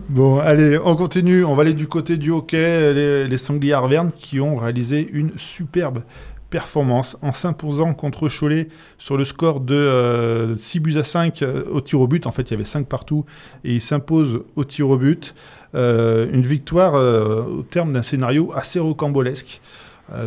Bon, 0.08 0.38
allez, 0.40 0.78
on 0.84 0.96
continue. 0.96 1.44
On 1.44 1.56
va 1.56 1.64
aller 1.64 1.74
du 1.74 1.88
côté 1.88 2.16
du 2.18 2.30
hockey. 2.32 2.94
Les, 2.94 3.28
les 3.28 3.38
Sangliers 3.38 3.74
Arvernes 3.74 4.12
qui 4.16 4.40
ont 4.40 4.56
réalisé 4.56 5.10
une 5.12 5.32
superbe 5.38 6.04
performance 6.50 7.18
en 7.22 7.34
s'imposant 7.34 7.94
contre 7.94 8.30
Cholet 8.30 8.70
sur 8.98 9.18
le 9.18 9.26
score 9.26 9.60
de 9.60 10.56
6 10.58 10.80
buts 10.80 10.98
à 10.98 11.04
5 11.04 11.44
au 11.72 11.82
tir 11.82 12.02
au 12.02 12.08
but. 12.08 12.28
En 12.28 12.32
fait, 12.32 12.50
il 12.50 12.52
y 12.52 12.54
avait 12.56 12.66
5 12.66 12.88
partout 12.88 13.26
et 13.64 13.74
il 13.76 13.82
s'impose 13.82 14.44
au 14.56 14.64
tir 14.64 14.90
au 14.90 14.98
but. 14.98 15.34
une 15.74 16.42
victoire 16.42 16.94
au 16.94 17.64
terme 17.64 17.94
d'un 17.94 18.04
scénario 18.04 18.52
assez 18.56 18.80
rocambolesque. 18.80 19.62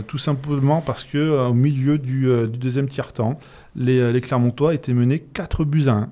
tout 0.07 0.19
simplement 0.19 0.81
parce 0.81 1.05
que 1.05 1.49
au 1.49 1.55
milieu 1.55 1.99
du, 1.99 2.29
deuxième 2.49 2.89
tiers-temps, 2.89 3.39
les, 3.75 4.21
Clermontois 4.21 4.75
étaient 4.75 4.95
menés 4.95 5.19
4 5.21 5.65
buts 5.65 5.89
à 5.89 5.93
1. 5.93 6.09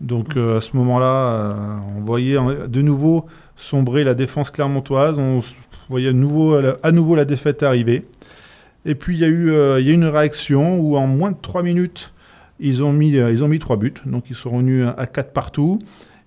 Donc 0.00 0.36
à 0.36 0.60
ce 0.60 0.76
moment-là, 0.76 1.80
on 1.96 2.00
voyait 2.02 2.38
de 2.68 2.82
nouveau 2.82 3.26
sombrer 3.58 4.04
la 4.04 4.14
défense 4.14 4.50
clermontoise. 4.50 5.18
On 5.18 5.42
voyait 5.90 6.12
nouveau, 6.12 6.54
à 6.82 6.92
nouveau 6.92 7.16
la 7.16 7.24
défaite 7.24 7.62
arriver. 7.62 8.04
Et 8.88 8.94
puis 8.94 9.16
il 9.16 9.20
y, 9.20 9.24
a 9.24 9.28
eu, 9.28 9.50
euh, 9.50 9.80
il 9.80 9.86
y 9.86 9.90
a 9.90 9.92
une 9.92 10.06
réaction 10.06 10.80
où 10.80 10.96
en 10.96 11.06
moins 11.06 11.30
de 11.32 11.36
3 11.40 11.62
minutes, 11.62 12.14
ils 12.58 12.82
ont 12.82 12.92
mis, 12.92 13.18
euh, 13.18 13.30
ils 13.30 13.44
ont 13.44 13.48
mis 13.48 13.58
3 13.58 13.76
buts. 13.76 13.92
Donc 14.06 14.30
ils 14.30 14.34
sont 14.34 14.48
revenus 14.50 14.86
à 14.96 15.06
4 15.06 15.34
partout. 15.34 15.78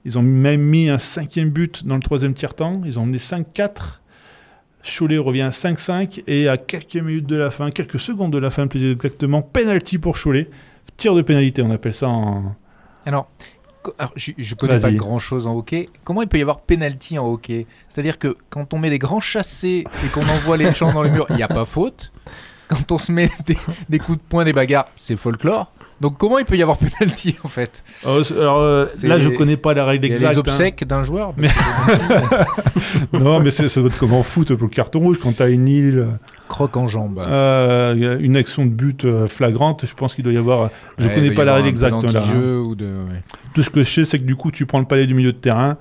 Ils 0.06 0.20
ont 0.20 0.22
même 0.22 0.62
mis 0.62 0.88
un 0.88 1.00
cinquième 1.00 1.50
but 1.50 1.86
dans 1.88 1.96
le 1.96 2.02
troisième 2.02 2.36
tiers-temps. 2.36 2.84
Ils 2.86 3.00
ont 3.00 3.06
mené 3.08 3.18
5-4. 3.18 4.00
Cholet 4.84 5.18
revient 5.18 5.42
à 5.42 5.50
5-5 5.50 6.22
et 6.28 6.48
à 6.48 6.58
quelques 6.58 6.98
minutes 6.98 7.26
de 7.26 7.36
la 7.36 7.50
fin, 7.50 7.72
quelques 7.72 8.00
secondes 8.00 8.32
de 8.32 8.38
la 8.38 8.52
fin 8.52 8.68
plus 8.68 8.92
exactement, 8.92 9.42
penalty 9.42 9.98
pour 9.98 10.16
Cholet. 10.16 10.48
Tir 10.98 11.16
de 11.16 11.24
pénalité, 11.24 11.64
on 11.64 11.72
appelle 11.72 11.96
ça 11.96 12.10
en... 12.10 12.56
Alors, 13.08 13.28
je, 14.16 14.32
ne 14.38 14.56
connais 14.56 14.80
pas 14.80 14.92
grand 14.92 15.18
chose 15.18 15.48
en 15.48 15.56
hockey. 15.56 15.90
Comment 16.04 16.22
il 16.22 16.28
peut 16.28 16.38
y 16.38 16.42
avoir 16.42 16.62
penalty 16.62 17.18
en 17.18 17.28
hockey? 17.28 17.66
C'est-à-dire 17.90 18.20
que 18.20 18.38
quand 18.52 18.76
on 18.76 18.78
met 18.78 18.92
des 18.92 19.00
grands 19.00 19.20
chassés 19.20 19.84
et 20.06 20.08
qu'on 20.10 20.22
envoie 20.22 20.58
les 20.58 20.72
gens 20.74 20.94
dans 20.94 21.02
le 21.02 21.10
mur, 21.10 21.26
il 21.30 21.36
n'y 21.36 21.44
a 21.44 21.48
pas 21.48 21.66
faute? 21.66 22.12
Quand 22.72 22.94
on 22.94 22.98
se 22.98 23.12
met 23.12 23.30
des, 23.90 24.00
coups 24.00 24.18
de 24.18 24.24
poing, 24.30 24.46
des 24.46 24.54
bagarres, 24.54 24.88
c'est 24.96 25.18
folklore. 25.18 25.74
Donc 26.00 26.18
comment 26.18 26.40
il 26.40 26.46
peut 26.46 26.56
y 26.56 26.64
avoir 26.64 26.78
penalty 26.78 27.36
en 27.44 27.50
fait? 27.50 27.84
Oh, 28.08 28.22
Alors 28.32 28.60
euh, 28.60 28.86
là, 29.04 29.20
je 29.20 29.28
connais 29.28 29.58
pas 29.58 29.74
la 29.74 29.84
règle 29.84 30.06
exacte. 30.06 30.32
Les 30.32 30.38
hein. 30.38 30.40
obsèques 30.40 30.88
d'un 30.88 31.04
joueur. 31.04 31.34
Mais... 31.36 31.50
non, 33.14 33.42
mais 33.42 33.52
ça 33.52 33.68
doit 33.68 33.90
être 33.90 34.00
comme 34.00 34.14
en 34.14 34.24
foot 34.24 34.56
pour 34.56 34.68
le 34.68 34.74
carton 34.74 35.00
rouge 35.00 35.18
quand 35.22 35.36
tu 35.36 35.44
as 35.44 35.50
une 35.50 35.68
île. 35.68 36.08
Croque 36.48 36.78
en 36.78 36.88
jambe. 36.88 37.20
Euh, 37.20 38.18
une 38.20 38.38
action 38.38 38.66
de 38.66 38.72
but 38.72 39.04
euh, 39.04 39.28
flagrante. 39.28 39.86
Je 39.86 39.94
pense 39.94 40.16
qu'il 40.16 40.24
doit 40.24 40.34
y 40.34 40.38
avoir. 40.38 40.70
Je 40.98 41.10
ne 41.10 41.14
connais 41.14 41.32
pas 41.32 41.44
la 41.44 41.56
règle 41.56 41.68
exacte 41.68 42.12
là. 42.12 42.24
Hein. 42.26 42.40
Ou 42.40 42.74
de... 42.74 42.90
Tout 43.54 43.64
ce 43.64 43.70
que 43.70 43.84
je 43.84 43.92
sais, 43.92 44.06
c'est 44.06 44.18
que 44.18 44.24
du 44.26 44.38
coup, 44.38 44.50
tu 44.50 44.66
prends 44.66 44.80
le 44.80 44.86
palais 44.86 45.06
du 45.06 45.14
milieu 45.14 45.34
de 45.34 45.38
terrain. 45.38 45.78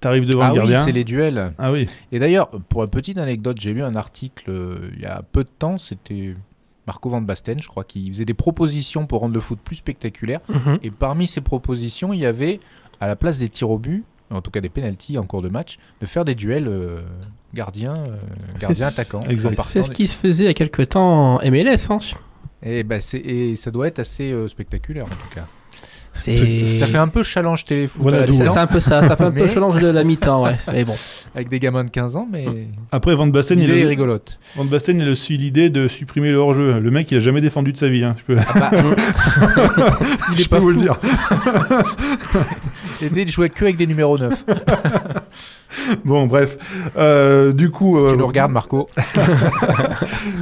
Tu 0.00 0.08
arrives 0.08 0.26
devant 0.26 0.42
ah 0.42 0.48
le 0.48 0.54
gardien. 0.54 0.78
Oui, 0.78 0.84
c'est 0.84 0.92
les 0.92 1.04
duels. 1.04 1.52
Ah 1.58 1.72
oui. 1.72 1.86
Et 2.12 2.18
d'ailleurs, 2.18 2.50
pour 2.68 2.84
une 2.84 2.90
petite 2.90 3.18
anecdote, 3.18 3.58
j'ai 3.60 3.72
lu 3.72 3.82
un 3.82 3.94
article 3.94 4.50
il 4.94 5.00
y 5.00 5.06
a 5.06 5.22
peu 5.32 5.44
de 5.44 5.50
temps. 5.58 5.78
C'était 5.78 6.34
Marco 6.86 7.08
Van 7.08 7.20
Basten, 7.20 7.62
je 7.62 7.68
crois, 7.68 7.84
qui 7.84 8.10
faisait 8.10 8.24
des 8.24 8.34
propositions 8.34 9.06
pour 9.06 9.20
rendre 9.20 9.34
le 9.34 9.40
foot 9.40 9.60
plus 9.62 9.76
spectaculaire. 9.76 10.40
Mhm. 10.48 10.78
Et 10.82 10.90
parmi 10.90 11.26
ces 11.26 11.40
propositions, 11.40 12.12
il 12.12 12.18
y 12.20 12.26
avait, 12.26 12.58
à 13.00 13.06
la 13.06 13.14
place 13.14 13.38
des 13.38 13.48
tirs 13.48 13.70
au 13.70 13.78
but, 13.78 14.04
en 14.30 14.40
tout 14.40 14.50
cas 14.50 14.60
des 14.60 14.68
pénalties 14.68 15.18
en 15.18 15.24
cours 15.24 15.42
de 15.42 15.48
match, 15.48 15.78
de 16.00 16.06
faire 16.06 16.24
des 16.24 16.34
duels 16.34 16.66
euh, 16.66 17.00
gardien, 17.54 17.94
euh, 17.94 18.16
gardien 18.58 18.88
attaquant. 18.88 19.20
C'est 19.64 19.82
ce 19.82 19.90
qui 19.90 20.06
se 20.06 20.16
faisait 20.16 20.44
il 20.44 20.46
y 20.48 20.50
a 20.50 20.54
quelques 20.54 20.88
temps 20.88 21.36
en 21.36 21.50
MLS. 21.50 21.90
Hein. 21.90 21.98
Et, 22.62 22.82
bah, 22.82 22.96
et 23.14 23.56
ça 23.56 23.70
doit 23.70 23.86
être 23.86 24.00
assez 24.00 24.32
euh, 24.32 24.48
spectaculaire 24.48 25.04
en 25.04 25.08
tout 25.08 25.34
cas. 25.34 25.46
Ça 26.14 26.86
fait 26.86 26.98
un 26.98 27.08
peu 27.08 27.22
challenge 27.22 27.64
téléfoot. 27.64 28.14
c'est 28.30 28.58
un 28.58 28.66
peu 28.66 28.80
ça, 28.80 29.02
ça 29.02 29.16
fait 29.16 29.24
un 29.24 29.30
peu 29.30 29.48
challenge 29.48 29.80
de 29.80 29.88
la 29.88 30.04
mi-temps, 30.04 30.44
ouais. 30.44 30.56
Mais 30.72 30.84
bon. 30.84 30.96
Avec 31.34 31.48
des 31.48 31.58
gamins 31.58 31.84
de 31.84 31.90
15 31.90 32.16
ans, 32.16 32.28
mais. 32.30 32.46
Après, 32.90 33.14
Van 33.14 33.26
Basten, 33.26 33.60
il 33.60 33.70
est 33.70 33.84
rigolote. 33.84 34.38
Van 34.56 34.64
Basten, 34.64 35.00
il 35.00 35.08
a 35.08 35.12
aussi 35.12 35.36
l'idée 35.36 35.70
de 35.70 35.86
supprimer 35.86 36.32
le 36.32 36.38
hors-jeu. 36.38 36.80
Le 36.80 36.90
mec, 36.90 37.10
il 37.10 37.18
a 37.18 37.20
jamais 37.20 37.40
défendu 37.40 37.72
de 37.72 37.78
sa 37.78 37.88
vie. 37.88 38.02
Hein. 38.02 38.16
Je 38.18 38.34
peux, 38.34 38.40
ah 38.40 38.58
bah, 38.58 38.70
il 40.32 40.40
est 40.40 40.48
pas 40.48 40.58
vous 40.58 40.70
le 40.70 40.76
dire. 40.76 40.98
L'idée 43.00 43.24
de 43.24 43.30
jouer 43.30 43.48
que 43.48 43.64
avec 43.64 43.76
des 43.76 43.86
numéros 43.86 44.18
9. 44.18 44.44
bon, 46.04 46.26
bref. 46.26 46.56
Euh, 46.96 47.52
du 47.52 47.70
coup. 47.70 47.96
Tu 47.96 48.16
nous 48.16 48.24
euh, 48.24 48.26
regardes, 48.26 48.52
Marco. 48.52 48.90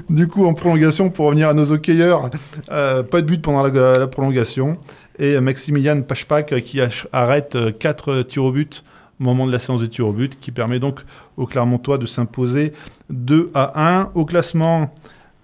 du 0.09 0.27
coup, 0.27 0.47
en 0.47 0.55
prolongation, 0.55 1.11
pour 1.11 1.27
revenir 1.27 1.51
à 1.51 1.55
nos 1.55 1.71
hockeyeurs, 1.71 2.31
euh, 2.71 3.03
pas 3.03 3.21
de 3.21 3.27
but 3.27 3.43
pendant 3.43 3.63
la, 3.63 3.99
la 3.99 4.07
prolongation 4.07 4.79
et 5.19 5.41
Maximilian 5.41 6.03
Pachpak 6.03 6.63
qui 6.63 6.81
arrête 7.13 7.57
4 7.79 8.09
euh, 8.09 8.23
tirs 8.23 8.45
au 8.45 8.53
but 8.53 8.85
au 9.21 9.25
moment 9.25 9.47
de 9.47 9.53
la 9.53 9.59
séance 9.59 9.81
de 9.81 9.87
tirs 9.87 10.07
au 10.07 10.13
but, 10.13 10.39
qui 10.39 10.53
permet 10.53 10.79
donc 10.79 11.01
au 11.37 11.47
Clermontois 11.47 11.99
de 11.99 12.07
s'imposer 12.07 12.73
2 13.11 13.51
à 13.55 14.01
1. 14.01 14.11
Au 14.15 14.25
classement, 14.25 14.95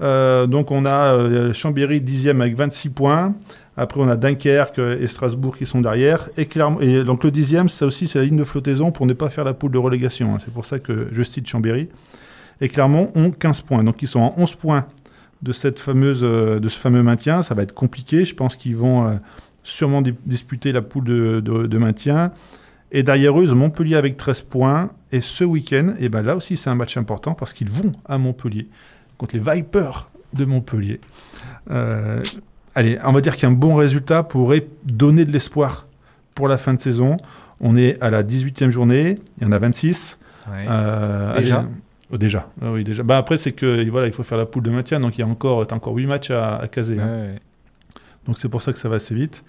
euh, 0.01 0.47
donc 0.47 0.71
on 0.71 0.87
a 0.87 1.15
euh, 1.15 1.53
Chambéry 1.53 2.01
10e 2.01 2.41
avec 2.41 2.57
26 2.57 2.91
points. 2.91 3.35
Après, 3.77 4.01
on 4.01 4.09
a 4.09 4.15
Dunkerque 4.15 4.79
et 4.79 5.09
Strasbourg 5.09 5.57
qui 5.57 5.67
sont 5.67 5.81
derrière. 5.81 6.31
Et, 6.37 6.49
et 6.81 7.03
donc 7.03 7.25
le 7.25 7.31
10e, 7.31 7.69
ça 7.69 7.87
aussi, 7.87 8.07
c'est 8.07 8.21
la 8.21 8.25
ligne 8.25 8.37
de 8.37 8.45
flottaison 8.45 8.93
pour 8.93 9.07
ne 9.07 9.13
pas 9.13 9.29
faire 9.31 9.43
la 9.43 9.55
poule 9.55 9.73
de 9.73 9.79
relégation. 9.79 10.35
Hein. 10.35 10.39
C'est 10.45 10.55
pour 10.55 10.65
ça 10.65 10.79
que 10.79 11.09
je 11.11 11.23
cite 11.25 11.49
Chambéry. 11.49 11.89
Et 12.61 12.69
Clermont 12.69 13.11
ont 13.17 13.33
15 13.33 13.63
points. 13.63 13.83
Donc 13.83 14.01
ils 14.03 14.07
sont 14.07 14.21
en 14.21 14.35
11 14.37 14.55
points 14.55 14.87
de, 15.43 15.51
cette 15.51 15.81
fameuse, 15.81 16.21
de 16.21 16.69
ce 16.69 16.79
fameux 16.79 17.03
maintien. 17.03 17.43
Ça 17.43 17.57
va 17.57 17.63
être 17.63 17.75
compliqué. 17.75 18.25
Je 18.25 18.37
pense 18.37 18.55
qu'ils 18.55 18.77
vont 18.77 19.19
sûrement 19.65 20.03
disputer 20.27 20.71
la 20.73 20.83
poule 20.83 21.05
de, 21.05 21.79
maintien. 21.79 22.33
Et 22.93 23.03
derrière 23.03 23.39
eux, 23.41 23.53
Montpellier 23.53 23.97
avec 23.97 24.17
13 24.17 24.43
points. 24.43 24.91
Et 25.11 25.21
ce 25.21 25.43
week-end, 25.43 25.95
et 25.99 26.05
eh 26.05 26.09
ben 26.09 26.23
là 26.23 26.37
aussi, 26.37 26.57
c'est 26.57 26.71
un 26.71 26.75
match 26.75 26.97
important 26.97 27.35
parce 27.35 27.53
qu'ils 27.53 27.71
vont 27.71 27.93
à 28.07 28.19
Montpellier 28.19 28.69
contre 29.17 29.37
les 29.37 29.41
Vipers 29.41 30.09
de 30.33 30.45
Montpellier. 30.45 31.01
Euh, 31.71 32.23
allez, 32.75 32.99
on 33.05 33.13
va 33.13 33.21
dire 33.21 33.37
qu'un 33.37 33.53
bon 33.53 33.75
résultat 33.75 34.23
pourrait 34.23 34.67
donner 34.85 35.25
de 35.25 35.33
l'espoir 35.33 35.87
pour 36.35 36.49
la 36.49 36.59
fin 36.59 36.75
de 36.75 36.81
saison. 36.81 37.17
On 37.61 37.77
est 37.77 38.01
à 38.03 38.11
la 38.11 38.23
18e 38.23 38.71
journée, 38.71 39.19
il 39.39 39.45
y 39.45 39.47
en 39.47 39.53
a 39.53 39.59
26. 39.59 40.19
Euh, 40.51 41.39
déjà 41.39 41.67
oh, 42.13 42.19
Déjà, 42.19 42.49
ah 42.61 42.71
oui, 42.71 42.85
déjà. 42.85 43.03
Bah 43.03 43.17
après, 43.17 43.37
c'est 43.37 43.53
que 43.53 43.89
voilà, 43.89 44.07
il 44.07 44.13
faut 44.13 44.23
faire 44.23 44.39
la 44.39 44.47
poule 44.47 44.63
de 44.63 44.71
maintien, 44.71 45.01
donc 45.01 45.17
il 45.17 45.21
y 45.21 45.25
a 45.25 45.27
encore, 45.27 45.67
encore 45.73 45.95
8 45.95 46.07
matchs 46.07 46.31
à, 46.31 46.63
caser. 46.71 47.01
Hein. 47.01 47.37
Donc 48.27 48.39
c'est 48.39 48.49
pour 48.49 48.63
ça 48.63 48.73
que 48.73 48.79
ça 48.79 48.89
va 48.89 48.97
assez 48.97 49.15
vite. 49.15 49.45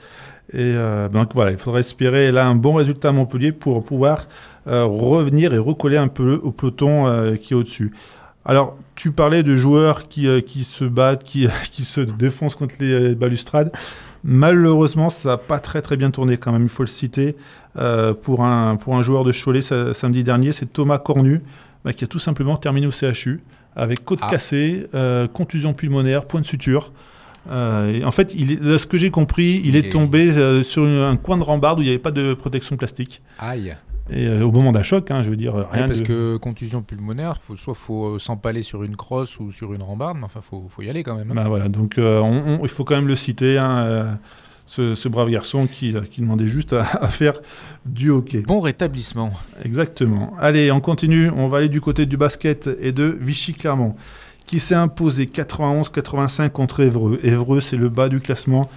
Et 0.53 0.60
euh, 0.60 1.10
donc 1.10 1.34
voilà, 1.34 1.51
il 1.51 1.58
faudra 1.58 1.79
espérer 1.79 2.32
là 2.32 2.48
un 2.48 2.55
bon 2.55 2.74
résultat 2.74 3.10
à 3.10 3.12
Montpellier 3.12 3.51
pour 3.51 3.84
pouvoir 3.84 4.27
euh, 4.67 4.86
revenir 4.86 5.53
et 5.53 5.58
recoller 5.58 5.98
un 5.98 6.08
peu 6.08 6.39
au 6.44 6.51
peloton 6.51 7.08
euh, 7.08 7.36
qui 7.36 7.53
est 7.53 7.55
au-dessus. 7.55 7.91
Alors, 8.46 8.77
tu 8.94 9.12
parlais 9.12 9.41
de 9.41 9.55
joueurs 9.55 10.08
qui, 10.08 10.27
qui 10.44 10.63
se 10.63 10.86
battent, 10.86 11.24
qui, 11.24 11.48
qui, 11.72 11.84
se 11.84 12.01
défoncent 12.01 12.55
contre 12.55 12.75
les 12.79 13.15
balustrades. 13.15 13.72
Malheureusement, 14.24 15.10
ça 15.10 15.29
n'a 15.29 15.38
pas 15.38 15.60
très 15.60 15.82
très 15.82 15.98
bien 15.98 16.12
tourné 16.12 16.38
quand 16.38 16.51
même, 16.51 16.63
il 16.63 16.70
faut 16.70 16.84
le 16.84 16.88
citer. 16.88 17.36
pour, 18.22 18.44
un, 18.44 18.75
pour 18.75 18.96
un 18.96 19.01
joueur 19.01 19.24
de 19.24 19.32
Cholet 19.32 19.62
samedi 19.62 20.24
dernier, 20.24 20.51
c'est 20.51 20.72
Thomas 20.72 21.00
Cornu, 21.00 21.41
bah, 21.84 21.94
qui 21.94 22.03
a 22.03 22.08
tout 22.08 22.20
simplement 22.20 22.58
terminé 22.58 22.88
au 22.88 22.91
CHU 22.91 23.41
avec 23.75 24.05
côte 24.05 24.20
ah. 24.22 24.29
cassée, 24.29 24.88
contusion 25.34 25.74
pulmonaire, 25.74 26.25
point 26.25 26.41
de 26.41 26.46
suture. 26.46 26.91
Euh, 27.49 28.03
en 28.03 28.11
fait, 28.11 28.33
il 28.35 28.51
est, 28.51 28.77
ce 28.77 28.85
que 28.85 28.97
j'ai 28.97 29.11
compris, 29.11 29.61
il, 29.63 29.75
est, 29.75 29.91
tombé 29.91 30.29
euh, 30.31 30.63
sur 30.63 30.83
un 30.83 31.15
coin 31.15 31.37
de 31.37 31.43
rambarde 31.43 31.79
où 31.79 31.81
il 31.81 31.85
n'y 31.85 31.89
avait 31.89 31.99
pas 31.99 32.11
de 32.11 32.33
protection 32.33 32.77
plastique. 32.77 33.21
Aïe. 33.39 33.75
Et 34.11 34.27
euh, 34.27 34.43
au 34.43 34.51
moment 34.51 34.71
d'un 34.71 34.83
choc, 34.83 35.09
hein, 35.09 35.23
je 35.23 35.29
veux 35.29 35.35
dire, 35.35 35.55
rien 35.71 35.87
parce 35.87 36.01
que 36.01 36.37
contusion 36.37 36.83
pulmonaire, 36.83 37.37
faut, 37.37 37.55
soit 37.55 37.73
faut 37.73 38.19
s'empaler 38.19 38.61
sur 38.61 38.83
une 38.83 38.95
crosse 38.95 39.39
ou 39.39 39.51
sur 39.51 39.73
une 39.73 39.81
rambarde, 39.81 40.17
mais 40.17 40.25
enfin, 40.25 40.41
faut, 40.41 40.67
faut 40.69 40.81
y 40.83 40.89
aller 40.89 41.03
quand 41.03 41.15
même. 41.15 41.31
Hein. 41.31 41.35
Bah, 41.35 41.47
voilà, 41.47 41.69
donc 41.69 41.95
il 41.97 42.69
faut 42.69 42.83
quand 42.83 42.95
même 42.95 43.07
le 43.07 43.15
citer. 43.15 43.57
Hein, 43.57 44.19
ce, 44.67 45.07
brave 45.07 45.29
garçon 45.29 45.67
qui, 45.67 45.93
qui 46.09 46.21
demandait 46.21 46.47
juste 46.47 46.73
à, 46.73 46.81
à, 46.81 47.07
faire 47.07 47.33
du 47.85 48.09
hockey. 48.09 48.41
Bon 48.41 48.59
rétablissement. 48.59 49.31
Exactement. 49.63 50.33
Allez, 50.39 50.71
on 50.71 50.79
continue. 50.79 51.29
On 51.29 51.47
va 51.49 51.59
aller 51.59 51.69
du 51.69 51.81
côté 51.81 52.07
du 52.07 52.17
basket 52.17 52.67
et 52.79 52.91
de 52.91 53.15
Vichy-Clermont 53.21 53.95
qui 54.45 54.59
s'est 54.59 54.75
imposé 54.75 55.25
91-85 55.25 56.49
contre 56.49 56.81
Évreux. 56.81 57.19
Évreux, 57.23 57.61
c'est 57.61 57.77
le 57.77 57.89
bas 57.89 58.09
du 58.09 58.19
classement. 58.19 58.69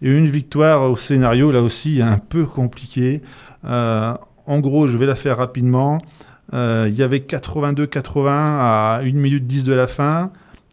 Et 0.00 0.10
une 0.10 0.28
victoire 0.28 0.90
au 0.90 0.96
scénario, 0.96 1.50
là 1.50 1.60
aussi, 1.60 2.00
un 2.00 2.18
peu 2.18 2.46
compliqué. 2.46 3.20
Euh, 3.64 4.14
en 4.46 4.60
gros, 4.60 4.88
je 4.88 4.96
vais 4.96 5.06
la 5.06 5.16
faire 5.16 5.38
rapidement. 5.38 6.00
Euh, 6.54 6.86
il 6.88 6.94
y 6.94 7.02
avait 7.02 7.18
82-80 7.18 8.28
à 8.28 9.00
1 9.02 9.12
minute 9.12 9.46
10 9.46 9.64
de 9.64 9.72
la 9.72 9.88
fin. 9.88 10.30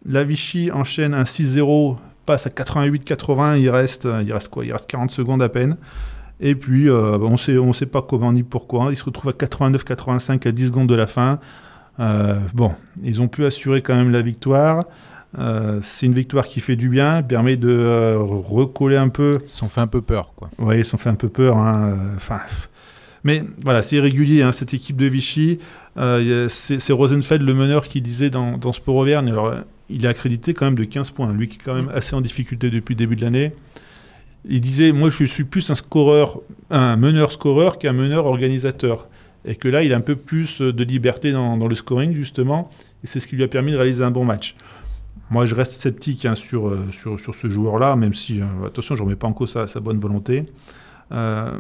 La 0.07 0.23
Vichy 0.23 0.71
enchaîne 0.71 1.15
un 1.15 1.23
6-0, 1.23 1.97
passe 2.27 2.45
à 2.45 2.49
88-80. 2.49 3.59
Il 3.59 3.69
reste, 3.69 4.07
il 4.23 4.31
reste 4.31 4.49
quoi? 4.49 4.63
Il 4.63 4.71
reste 4.71 4.87
40 4.87 5.09
secondes 5.09 5.41
à 5.41 5.49
peine. 5.49 5.77
Et 6.39 6.53
puis, 6.53 6.89
euh, 6.89 7.17
on 7.17 7.37
sait, 7.37 7.53
ne 7.53 7.73
sait 7.73 7.85
pas 7.85 8.01
comment 8.01 8.31
ni 8.31 8.43
pourquoi. 8.43 8.87
Il 8.91 8.97
se 8.97 9.05
retrouve 9.05 9.31
à 9.31 9.33
89-85 9.33 10.47
à 10.47 10.51
10 10.51 10.67
secondes 10.67 10.89
de 10.89 10.95
la 10.95 11.07
fin. 11.07 11.39
Euh, 11.99 12.39
bon, 12.53 12.71
ils 13.03 13.21
ont 13.21 13.27
pu 13.27 13.45
assurer 13.45 13.81
quand 13.81 13.95
même 13.95 14.11
la 14.11 14.21
victoire. 14.21 14.85
Euh, 15.37 15.79
c'est 15.81 16.05
une 16.05 16.13
victoire 16.13 16.47
qui 16.47 16.61
fait 16.61 16.75
du 16.75 16.87
bien, 16.87 17.21
permet 17.21 17.57
de 17.57 17.69
euh, 17.69 18.17
recoller 18.19 18.97
un 18.97 19.09
peu. 19.09 19.39
Ils 19.43 19.49
sont 19.49 19.67
fait 19.67 19.81
un 19.81 19.87
peu 19.87 20.01
peur, 20.01 20.33
quoi. 20.35 20.49
Oui, 20.59 20.79
ils 20.79 20.85
sont 20.85 20.97
fait 20.97 21.09
un 21.09 21.15
peu 21.15 21.29
peur. 21.29 21.57
Hein, 21.57 21.97
enfin, 22.15 22.39
mais 23.23 23.43
voilà, 23.63 23.81
c'est 23.81 23.97
irrégulier, 23.97 24.43
hein, 24.43 24.51
cette 24.51 24.73
équipe 24.73 24.97
de 24.97 25.05
Vichy. 25.05 25.59
c'est 25.97 26.93
Rosenfeld, 26.93 27.41
le 27.41 27.53
meneur, 27.53 27.87
qui 27.87 28.01
disait 28.01 28.29
dans, 28.29 28.57
dans 28.57 28.71
Sport 28.71 28.95
Auvergne. 28.95 29.29
Alors, 29.29 29.53
il 29.89 30.05
est 30.05 30.07
accrédité 30.07 30.53
quand 30.53 30.65
même 30.65 30.75
de 30.75 30.83
15 30.83 31.11
points. 31.11 31.31
Lui 31.31 31.47
qui 31.47 31.57
est 31.57 31.63
quand 31.63 31.75
même 31.75 31.91
assez 31.93 32.15
en 32.15 32.21
difficulté 32.21 32.69
depuis 32.69 32.93
le 32.93 32.99
début 32.99 33.15
de 33.15 33.21
l'année. 33.21 33.53
Il 34.47 34.61
disait, 34.61 34.91
moi 34.91 35.09
je 35.09 35.23
suis 35.23 35.43
plus 35.43 35.69
un 35.71 35.75
scoreur, 35.75 36.39
un 36.69 36.95
meneur 36.97 37.31
scoreur 37.31 37.79
qu'un 37.79 37.93
meneur 37.93 38.25
organisateur. 38.25 39.07
Et 39.45 39.55
que 39.55 39.67
là, 39.67 39.83
il 39.83 39.93
a 39.93 39.97
un 39.97 40.01
peu 40.01 40.15
plus 40.15 40.61
de 40.61 40.83
liberté 40.83 41.31
dans, 41.31 41.55
le 41.55 41.75
scoring, 41.75 42.15
justement. 42.15 42.69
Et 43.03 43.07
c'est 43.07 43.19
ce 43.19 43.27
qui 43.27 43.35
lui 43.35 43.43
a 43.43 43.47
permis 43.47 43.71
de 43.71 43.77
réaliser 43.77 44.03
un 44.03 44.11
bon 44.11 44.25
match. 44.25 44.55
Moi, 45.29 45.45
je 45.45 45.55
reste 45.55 45.73
sceptique 45.73 46.25
hein, 46.25 46.35
sur, 46.35 46.67
euh, 46.67 46.87
sur, 46.91 47.19
sur, 47.19 47.33
ce 47.33 47.49
joueur-là, 47.49 47.95
même 47.95 48.13
si, 48.13 48.41
euh, 48.41 48.67
attention, 48.67 48.95
je 48.95 49.01
ne 49.01 49.05
remets 49.05 49.15
pas 49.15 49.27
en 49.27 49.33
cause 49.33 49.51
sa, 49.51 49.67
sa 49.67 49.79
bonne 49.79 49.99
volonté. 49.99 50.45
Euh, 51.11 51.51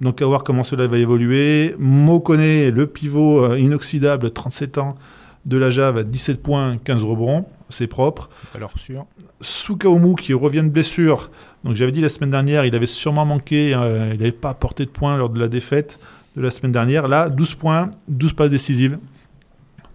donc, 0.00 0.20
à 0.22 0.26
voir 0.26 0.44
comment 0.44 0.64
cela 0.64 0.86
va 0.86 0.98
évoluer. 0.98 1.74
Mokone, 1.78 2.68
le 2.68 2.86
pivot 2.86 3.54
inoxydable, 3.54 4.30
37 4.30 4.78
ans, 4.78 4.96
de 5.44 5.56
la 5.56 5.70
Jave, 5.70 6.04
17 6.04 6.42
points, 6.42 6.78
15 6.78 7.02
rebonds. 7.02 7.46
C'est 7.68 7.86
propre. 7.86 8.28
Alors 8.54 8.78
sûr. 8.78 9.06
Sukaomu, 9.40 10.14
qui 10.16 10.34
revient 10.34 10.62
de 10.62 10.68
blessure. 10.68 11.30
Donc, 11.64 11.76
j'avais 11.76 11.92
dit 11.92 12.00
la 12.00 12.08
semaine 12.08 12.30
dernière, 12.30 12.64
il 12.64 12.74
avait 12.74 12.86
sûrement 12.86 13.24
manqué, 13.24 13.70
il 13.70 13.76
n'avait 13.76 14.32
pas 14.32 14.50
apporté 14.50 14.84
de 14.84 14.90
points 14.90 15.16
lors 15.16 15.30
de 15.30 15.38
la 15.38 15.48
défaite 15.48 15.98
de 16.36 16.42
la 16.42 16.50
semaine 16.50 16.72
dernière. 16.72 17.08
Là, 17.08 17.28
12 17.28 17.54
points, 17.54 17.90
12 18.08 18.32
passes 18.32 18.50
décisives. 18.50 18.98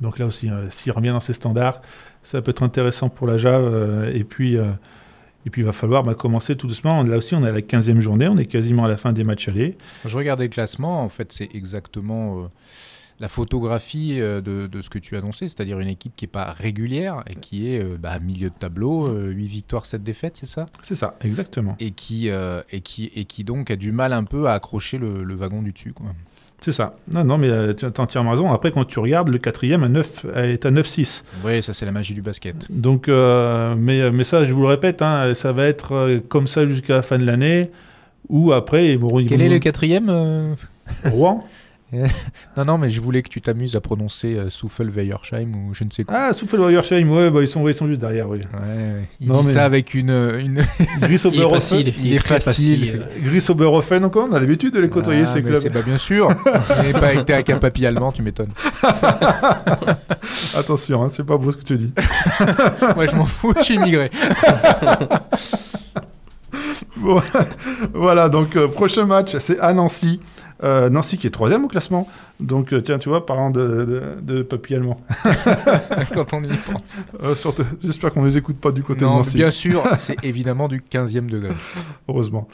Donc 0.02 0.20
là 0.20 0.28
aussi, 0.28 0.50
s'il 0.70 0.92
revient 0.92 1.10
dans 1.10 1.20
ses 1.20 1.34
standards, 1.34 1.82
ça 2.28 2.42
peut 2.42 2.52
être 2.52 2.64
intéressant 2.64 3.10
pour 3.10 3.26
la 3.28 3.38
Java. 3.38 3.58
Euh, 3.58 4.12
et 4.14 4.24
puis, 4.24 4.58
euh, 4.58 4.66
et 5.46 5.50
puis 5.50 5.62
il 5.62 5.66
va 5.66 5.74
falloir 5.74 6.04
bah, 6.04 6.14
commencer 6.14 6.56
tout 6.56 6.68
doucement. 6.68 7.04
Là 7.04 7.18
aussi, 7.18 7.36
on 7.36 7.44
est 7.46 7.50
à 7.50 7.54
la 7.54 7.62
15e 7.62 8.00
journée, 8.00 8.28
on 8.28 8.38
est 8.38 8.46
quasiment 8.46 8.86
à 8.86 8.88
la 8.88 8.98
fin 8.98 9.14
des 9.14 9.24
matchs 9.24 9.48
allés. 9.48 9.78
Je 10.06 10.18
regardais 10.18 10.44
le 10.44 10.50
classement, 10.50 11.04
en 11.04 11.10
fait, 11.10 11.32
c'est 11.32 11.50
exactement 11.54 12.44
euh, 12.44 12.48
la 13.20 13.28
photographie 13.28 14.18
de, 14.18 14.70
ce 14.82 14.90
que 14.90 15.00
tu 15.00 15.16
annoncé, 15.18 15.50
c'est-à-dire 15.50 15.80
une 15.80 15.88
équipe 15.88 16.16
qui 16.16 16.26
n'est 16.26 16.32
pas 16.32 16.52
régulière 16.52 17.24
et 17.28 17.36
qui 17.36 17.68
est 17.68 17.84
bah, 17.98 18.20
milieu 18.20 18.50
de 18.50 18.56
tableau, 18.58 19.08
8 19.08 19.48
victoires, 19.48 19.86
7 19.86 20.04
défaites, 20.04 20.38
c'est 20.38 20.46
ça? 20.46 20.68
C'est 20.82 20.96
ça, 20.96 21.18
exactement. 21.22 21.76
Et 21.80 21.92
qui, 21.92 22.28
et, 22.28 22.82
qui, 22.82 23.12
et 23.16 23.26
qui 23.26 23.44
donc 23.44 23.72
a 23.72 23.76
du 23.76 23.92
mal 23.92 24.14
un 24.14 24.24
peu 24.24 24.48
à 24.48 24.54
accrocher 24.54 24.98
le, 24.98 25.24
le 25.24 25.36
wagon 25.36 25.62
du 25.62 25.72
dessus. 25.72 25.94
Quoi. 25.94 26.08
C'est 26.62 26.72
ça. 26.72 26.96
Non, 27.12 27.24
non, 27.24 27.38
mais 27.38 27.50
euh, 27.50 27.74
tu 27.74 27.86
as 27.86 27.92
entièrement 28.00 28.32
raison. 28.32 28.52
Après, 28.52 28.72
quand 28.72 28.84
tu 28.86 29.00
regardes, 29.00 29.30
le 29.30 29.38
quatrième 29.38 29.84
à 29.84 29.90
9, 29.90 30.26
est 30.36 30.66
à 30.66 30.72
9-6. 30.72 31.24
Oui, 31.46 31.62
ça, 31.62 31.74
c'est 31.74 31.86
la 31.86 31.92
magie 31.92 32.14
du 32.14 32.22
basket. 32.22 32.56
Donc, 32.70 33.08
euh, 33.08 33.76
mais, 33.78 34.10
mais 34.12 34.24
ça, 34.24 34.44
je 34.44 34.52
vous 34.54 34.62
le 34.62 34.68
répète, 34.68 35.02
hein, 35.02 35.34
ça 35.34 35.52
va 35.52 35.68
être 35.68 35.94
euh, 35.94 36.20
comme 36.28 36.48
ça 36.48 36.66
jusqu'à 36.66 36.96
la 36.96 37.02
fin 37.04 37.20
de 37.20 37.26
l'année. 37.26 37.70
Ou 38.30 38.52
après, 38.52 38.88
ils 38.90 38.98
vont. 38.98 39.24
Quel 39.24 39.42
est 39.42 39.50
le 39.50 39.60
quatrième 39.60 40.56
Rouen 41.06 41.46
non, 42.58 42.66
non, 42.66 42.78
mais 42.78 42.90
je 42.90 43.00
voulais 43.00 43.22
que 43.22 43.30
tu 43.30 43.42
t'amuses 43.42 43.78
à 43.78 43.82
prononcer 43.82 44.36
euh, 44.36 44.50
Souffel 44.50 44.90
Weyersheim 44.90 45.48
ou 45.56 45.74
je 45.74 45.86
ne 45.86 45.90
sais 45.90 46.04
quoi. 46.04 46.16
Ah, 46.18 46.34
Souffel 46.34 46.60
Weyersheim, 46.60 47.10
ouais, 47.10 47.32
bah, 47.32 47.40
ils, 47.42 47.48
sont, 47.48 47.66
ils 47.68 47.74
sont 47.74 47.88
juste 47.88 48.02
derrière, 48.02 48.30
oui. 48.30 48.40
Ouais, 48.40 49.08
Il 49.22 49.30
dit 49.30 49.44
ça 49.44 49.64
avec 49.64 49.94
une. 49.94 50.10
une... 50.10 50.66
Gris 51.02 51.18
facile. 51.18 51.94
Il, 52.04 52.14
est 52.14 52.20
facile. 52.20 53.08
Gris 53.22 53.46
au 53.48 53.56
beurre 53.56 53.84
encore, 54.04 54.28
on 54.30 54.34
a 54.34 54.40
l'habitude 54.40 54.74
de 54.74 54.80
les 54.80 54.90
côtoyer, 54.90 55.24
ah, 55.26 55.34
ces 55.34 55.42
clubs. 55.42 55.56
C'est 55.56 55.70
pas 55.70 55.82
bien 55.82 55.98
sûr. 55.98 56.28
Mais 56.84 56.92
pas 56.92 57.08
avec, 57.08 57.30
avec 57.30 57.50
un 57.50 57.58
papy 57.58 57.86
allemand, 57.86 58.12
tu 58.12 58.22
m'étonnes. 58.22 58.52
Attention, 60.56 61.04
hein, 61.04 61.10
c'est 61.10 61.24
pas 61.24 61.38
beau 61.38 61.54
ce 61.54 61.58
que 61.58 61.64
tu 61.64 61.78
dis. 61.78 61.94
Moi, 62.96 63.06
je 63.06 63.16
m'en 63.16 63.26
fous, 63.26 63.54
je 63.58 63.64
suis 63.64 63.76
immigré. 63.76 64.12
voilà, 67.94 68.28
donc 68.28 68.56
euh, 68.58 68.68
prochain 68.68 69.06
match, 69.06 69.38
c'est 69.40 69.60
à 69.60 69.74
Nancy. 69.74 70.20
Euh, 70.64 70.90
Nancy 70.90 71.18
qui 71.18 71.28
est 71.28 71.32
troisième 71.32 71.66
au 71.66 71.68
classement. 71.68 72.08
Donc, 72.40 72.74
euh, 72.74 72.82
tiens, 72.82 72.98
tu 72.98 73.10
vois, 73.10 73.26
parlant 73.26 73.52
de, 73.52 74.18
de, 74.22 74.42
papy 74.42 74.76
allemand. 74.76 75.00
Quand 76.14 76.34
on 76.34 76.42
y 76.42 76.48
pense. 76.48 77.00
Euh, 77.24 77.36
j'espère 77.84 78.12
qu'on 78.12 78.24
ne 78.24 78.28
les 78.28 78.38
écoute 78.38 78.58
pas 78.58 78.72
du 78.72 78.84
côté 78.84 79.02
de 79.02 79.06
Nancy. 79.06 79.38
Bien 79.38 79.52
sûr, 79.52 79.84
c'est 79.96 80.24
évidemment 80.24 80.68
du 80.68 80.80
15e 80.82 81.28
degré. 81.28 81.54
Heureusement. 82.08 82.48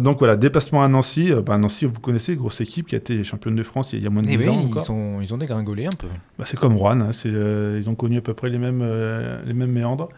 donc 0.00 0.18
voilà, 0.18 0.36
déplacement 0.36 0.82
à 0.82 0.88
Nancy. 0.88 1.32
Bah, 1.44 1.58
Nancy, 1.58 1.84
vous 1.84 2.00
connaissez, 2.00 2.36
grosse 2.36 2.60
équipe 2.60 2.86
qui 2.86 2.94
a 2.94 2.98
été 2.98 3.22
championne 3.24 3.54
de 3.54 3.62
France 3.62 3.92
il 3.92 4.02
y 4.02 4.06
a 4.06 4.10
moins 4.10 4.22
de 4.22 4.28
10 4.28 4.38
eh 4.40 4.48
ans. 4.48 4.70
Ils, 4.74 4.80
sont, 4.80 5.18
ils 5.20 5.34
ont 5.34 5.38
dégringolé 5.38 5.86
un 5.86 5.96
peu. 5.98 6.08
Bah, 6.38 6.44
c'est 6.46 6.58
comme 6.58 6.76
Rouen, 6.76 7.00
hein, 7.00 7.10
ils 7.24 7.88
ont 7.88 7.94
connu 7.94 8.18
à 8.18 8.22
peu 8.22 8.34
près 8.34 8.48
les 8.48 8.58
mêmes, 8.58 8.84
les 9.44 9.52
mêmes 9.52 9.72
méandres. 9.72 10.08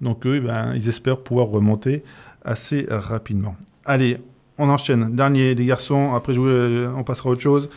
Donc 0.00 0.26
eux, 0.26 0.40
ben, 0.40 0.74
ils 0.74 0.88
espèrent 0.88 1.18
pouvoir 1.18 1.48
remonter 1.48 2.02
assez 2.44 2.86
rapidement. 2.88 3.56
Allez, 3.84 4.18
on 4.58 4.68
enchaîne. 4.68 5.14
Dernier, 5.14 5.54
les 5.54 5.64
garçons. 5.64 6.14
Après, 6.14 6.36
on 6.38 7.02
passera 7.04 7.30
à 7.30 7.32
autre 7.32 7.40
chose. 7.40 7.70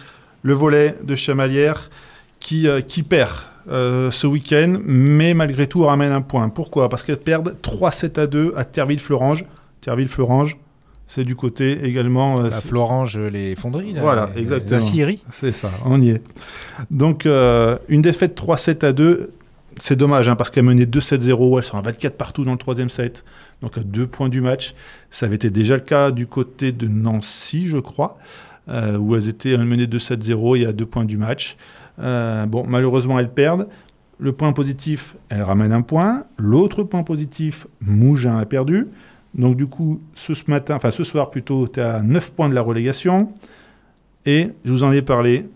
Le 0.44 0.54
volet 0.54 0.98
de 1.04 1.16
Chamalière 1.16 1.90
qui, 2.42 2.68
euh, 2.68 2.82
qui 2.82 3.04
perd 3.04 3.32
euh, 3.70 4.12
ce 4.12 4.28
week-end, 4.28 4.78
mais 4.84 5.34
malgré 5.34 5.68
tout 5.68 5.84
ramène 5.84 6.12
un 6.12 6.22
point. 6.22 6.50
Pourquoi? 6.50 6.90
Parce 6.90 7.04
qu'elles 7.04 7.18
perdent 7.18 7.56
3-7 7.62 8.20
à 8.20 8.28
2 8.28 8.54
à 8.58 8.66
Terville-Florange. 8.66 9.46
Terville-Florange, 9.82 10.58
c'est 11.08 11.24
du 11.24 11.36
côté 11.36 11.86
également. 11.86 12.40
Euh, 12.40 12.50
la 12.50 12.60
Florange, 12.60 13.18
les 13.18 13.56
fonderies. 13.56 13.94
Là, 13.94 14.02
voilà, 14.02 14.30
exactement. 14.36 14.80
La 14.80 14.80
scierie. 14.80 15.24
C'est 15.30 15.54
ça, 15.54 15.70
on 15.86 16.02
y 16.02 16.10
est. 16.10 16.24
Donc, 16.90 17.26
une 17.26 18.02
défaite 18.02 18.36
3-7 18.36 18.86
à 18.86 18.92
2. 18.92 19.32
C'est 19.80 19.96
dommage, 19.96 20.28
hein, 20.28 20.36
parce 20.36 20.50
qu'elle 20.50 20.66
menait 20.66 20.86
2-7-0. 20.86 21.58
Elles 21.58 21.64
sont 21.64 21.78
à 21.78 21.82
24 21.82 22.18
partout 22.18 22.44
dans 22.44 22.52
le 22.52 22.58
troisième 22.58 22.90
set 22.90 23.24
donc 23.62 23.78
à 23.78 23.82
deux 23.82 24.08
points 24.08 24.30
du 24.30 24.42
match. 24.42 24.74
Ça 25.12 25.28
avait 25.28 25.36
été 25.36 25.50
déjà 25.50 25.76
le 25.76 25.84
cas 25.84 26.12
du 26.12 26.28
côté 26.28 26.72
de 26.72 26.88
Nancy, 26.88 27.68
je 27.68 27.78
crois, 27.78 28.18
euh, 28.70 28.98
où 28.98 29.16
elles 29.16 29.30
étaient 29.30 29.58
menées 29.58 29.86
2-7-0 29.86 30.62
et 30.62 30.66
à 30.66 30.74
deux 30.74 30.86
points 30.86 31.06
du 31.06 31.18
match. 31.18 31.58
Euh, 32.00 32.46
bon, 32.46 32.66
malheureusement, 32.68 33.20
elles 33.20 33.32
perdent. 33.32 33.68
Le 34.20 34.32
point 34.34 34.54
positif, 34.54 35.16
elles 35.30 35.44
ramènent 35.44 35.74
un 35.74 35.82
point. 35.82 36.26
L'autre 36.38 36.84
point 36.84 37.04
positif, 37.04 37.68
Mougin 37.82 38.38
a 38.38 38.46
perdu. 38.46 38.88
Donc 39.34 39.56
du 39.56 39.68
coup, 39.68 40.02
ce, 40.14 40.34
matin, 40.48 40.76
enfin 40.76 40.92
ce 40.92 41.04
soir 41.04 41.32
plutôt, 41.32 41.68
tu 41.68 41.80
es 41.80 41.84
à 41.84 42.02
9 42.02 42.32
points 42.32 42.50
de 42.50 42.54
la 42.54 42.62
relégation. 42.62 43.32
Et 44.26 44.50
je 44.66 44.72
vous 44.72 44.84
en 44.84 44.92
ai 44.92 45.02
parlé 45.02 45.50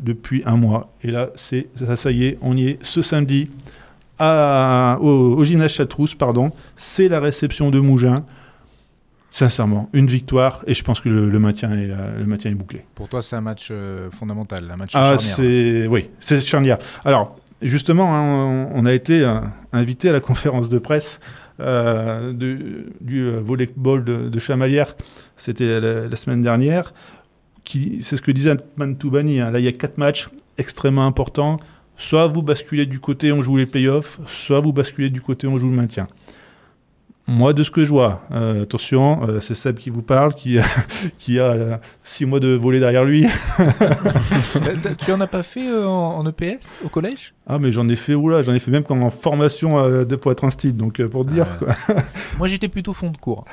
depuis 0.00 0.42
un 0.46 0.56
mois. 0.56 0.92
Et 1.02 1.10
là, 1.10 1.30
c'est 1.36 1.68
ça, 1.76 1.96
ça 1.96 2.10
y 2.10 2.24
est, 2.24 2.38
on 2.42 2.56
y 2.56 2.68
est 2.68 2.78
ce 2.82 3.02
samedi 3.02 3.48
au, 4.20 5.44
gymnase 5.44 5.72
Chatrousse, 5.72 6.14
pardon, 6.14 6.52
c'est 6.76 7.08
la 7.08 7.20
réception 7.20 7.70
de 7.70 7.80
Mougin. 7.80 8.24
Sincèrement, 9.32 9.88
une 9.92 10.08
victoire 10.08 10.64
et 10.66 10.74
je 10.74 10.82
pense 10.82 11.00
que 11.00 11.08
le, 11.08 11.38
maintien, 11.38 11.70
est, 11.70 11.88
euh, 11.90 12.18
le 12.18 12.26
maintien 12.26 12.50
est 12.50 12.54
bouclé. 12.54 12.84
Pour 12.96 13.08
toi, 13.08 13.22
c'est 13.22 13.36
un 13.36 13.40
match 13.40 13.68
euh, 13.70 14.10
fondamental, 14.10 14.68
un 14.68 14.76
match 14.76 14.90
ah, 14.94 15.18
c'est 15.18 15.86
Oui, 15.86 16.10
c'est 16.18 16.40
charnière. 16.40 16.78
Alors, 17.04 17.38
justement, 17.62 18.12
hein, 18.12 18.68
on, 18.74 18.84
a 18.86 18.92
été 18.92 19.22
euh, 19.22 19.38
invité 19.72 20.08
à 20.08 20.12
la 20.12 20.18
conférence 20.18 20.68
de 20.68 20.78
presse 20.78 21.20
du 21.60 23.30
volleyball 23.44 24.02
de, 24.02 24.28
de 24.30 24.38
Chamalières. 24.40 24.96
C'était 25.36 25.80
la, 25.80 26.16
semaine 26.16 26.42
dernière. 26.42 26.92
C'est 27.64 28.16
ce 28.16 28.22
que 28.22 28.30
disait 28.30 28.56
Mantoubani. 28.76 29.40
Hein. 29.40 29.50
Là, 29.50 29.58
il 29.58 29.64
y 29.64 29.68
a 29.68 29.72
quatre 29.72 29.98
matchs 29.98 30.28
extrêmement 30.58 31.06
importants 31.06 31.60
soit 32.00 32.26
vous 32.26 32.42
basculez 32.42 32.86
du 32.86 32.98
côté 32.98 33.30
on 33.30 33.42
joue 33.42 33.58
les 33.58 33.66
playoffs, 33.66 34.18
soit 34.26 34.60
vous 34.60 34.72
basculez 34.72 35.10
du 35.10 35.20
côté 35.20 35.46
on 35.46 35.58
joue 35.58 35.68
le 35.68 35.76
maintien. 35.76 36.08
Moi, 37.32 37.52
de 37.52 37.62
ce 37.62 37.70
que 37.70 37.84
je 37.84 37.90
vois, 37.90 38.22
euh, 38.32 38.64
attention, 38.64 39.20
euh, 39.22 39.38
c'est 39.38 39.54
Seb 39.54 39.76
qui 39.76 39.88
vous 39.88 40.02
parle, 40.02 40.34
qui, 40.34 40.58
qui 41.20 41.38
a 41.38 41.44
euh, 41.44 41.76
six 42.02 42.26
mois 42.26 42.40
de 42.40 42.48
voler 42.48 42.80
derrière 42.80 43.04
lui. 43.04 43.24
tu 45.06 45.12
en 45.12 45.20
as 45.20 45.28
pas 45.28 45.44
fait 45.44 45.72
en, 45.72 46.26
EPS 46.26 46.80
au 46.84 46.88
collège? 46.88 47.32
Ah, 47.46 47.60
mais 47.60 47.70
j'en 47.70 47.88
ai 47.88 47.94
fait, 47.94 48.16
oula, 48.16 48.42
j'en 48.42 48.52
ai 48.52 48.58
fait 48.58 48.72
même 48.72 48.82
comme 48.82 49.04
en 49.04 49.10
formation 49.10 49.76
pour 50.20 50.32
être 50.32 50.42
un 50.42 50.50
style, 50.50 50.76
donc 50.76 51.00
pour 51.06 51.24
te 51.24 51.30
dire. 51.30 51.46
Quoi. 51.60 51.68
moi, 52.36 52.48
j'étais 52.48 52.66
plutôt 52.66 52.94
fond 52.94 53.12
de 53.12 53.16
cours. 53.16 53.44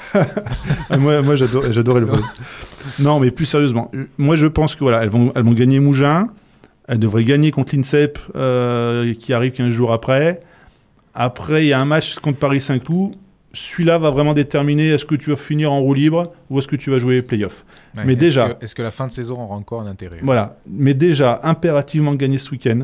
Ah, 0.90 0.98
moi, 0.98 1.22
moi 1.22 1.36
j'adorais 1.36 2.00
le 2.00 2.08
volet. 2.08 2.24
non, 2.98 3.20
mais 3.20 3.30
plus 3.30 3.46
sérieusement, 3.46 3.92
moi, 4.18 4.36
je 4.38 4.48
pense 4.48 4.74
que 4.74 4.80
voilà, 4.80 5.04
elles 5.04 5.10
vont, 5.10 5.32
elles 5.36 5.44
vont 5.44 5.54
gagner 5.54 5.80
Mougin. 5.80 6.30
Elle 6.88 6.98
devrait 6.98 7.26
gagner 7.26 7.52
contre 7.52 7.76
l'INSEP 7.76 8.18
qui 9.20 9.34
arrive 9.34 9.52
15 9.52 9.70
jours 9.70 9.94
après. 9.94 10.42
Après, 11.14 11.64
il 11.64 11.68
y 11.68 11.74
a 11.74 11.80
un 11.80 11.86
match 11.86 12.16
contre 12.16 12.40
Paris 12.40 12.62
Saint-Cloud. 12.62 13.14
Celui-là 13.54 13.98
va 13.98 14.12
vraiment 14.12 14.34
déterminer 14.34 14.90
est-ce 14.90 15.06
que 15.06 15.16
tu 15.16 15.30
vas 15.30 15.36
finir 15.36 15.72
en 15.72 15.80
roue 15.80 15.94
libre 15.94 16.34
ou 16.50 16.60
est-ce 16.60 16.68
que 16.68 16.76
tu 16.76 16.92
vas 16.92 17.00
jouer 17.00 17.16
les 17.16 17.22
playoffs. 17.22 17.66
Mais 18.06 18.16
déjà. 18.16 18.58
Est-ce 18.62 18.76
que, 18.76 18.82
la 18.82 18.92
fin 18.92 19.08
de 19.08 19.12
saison 19.12 19.42
aura 19.42 19.56
encore 19.56 19.82
un 19.82 19.88
intérêt 19.88 20.20
Voilà. 20.22 20.58
Mais 20.68 20.94
déjà, 20.94 21.40
impérativement 21.44 22.14
gagner 22.16 22.38
ce 22.38 22.52
week-end. 22.52 22.82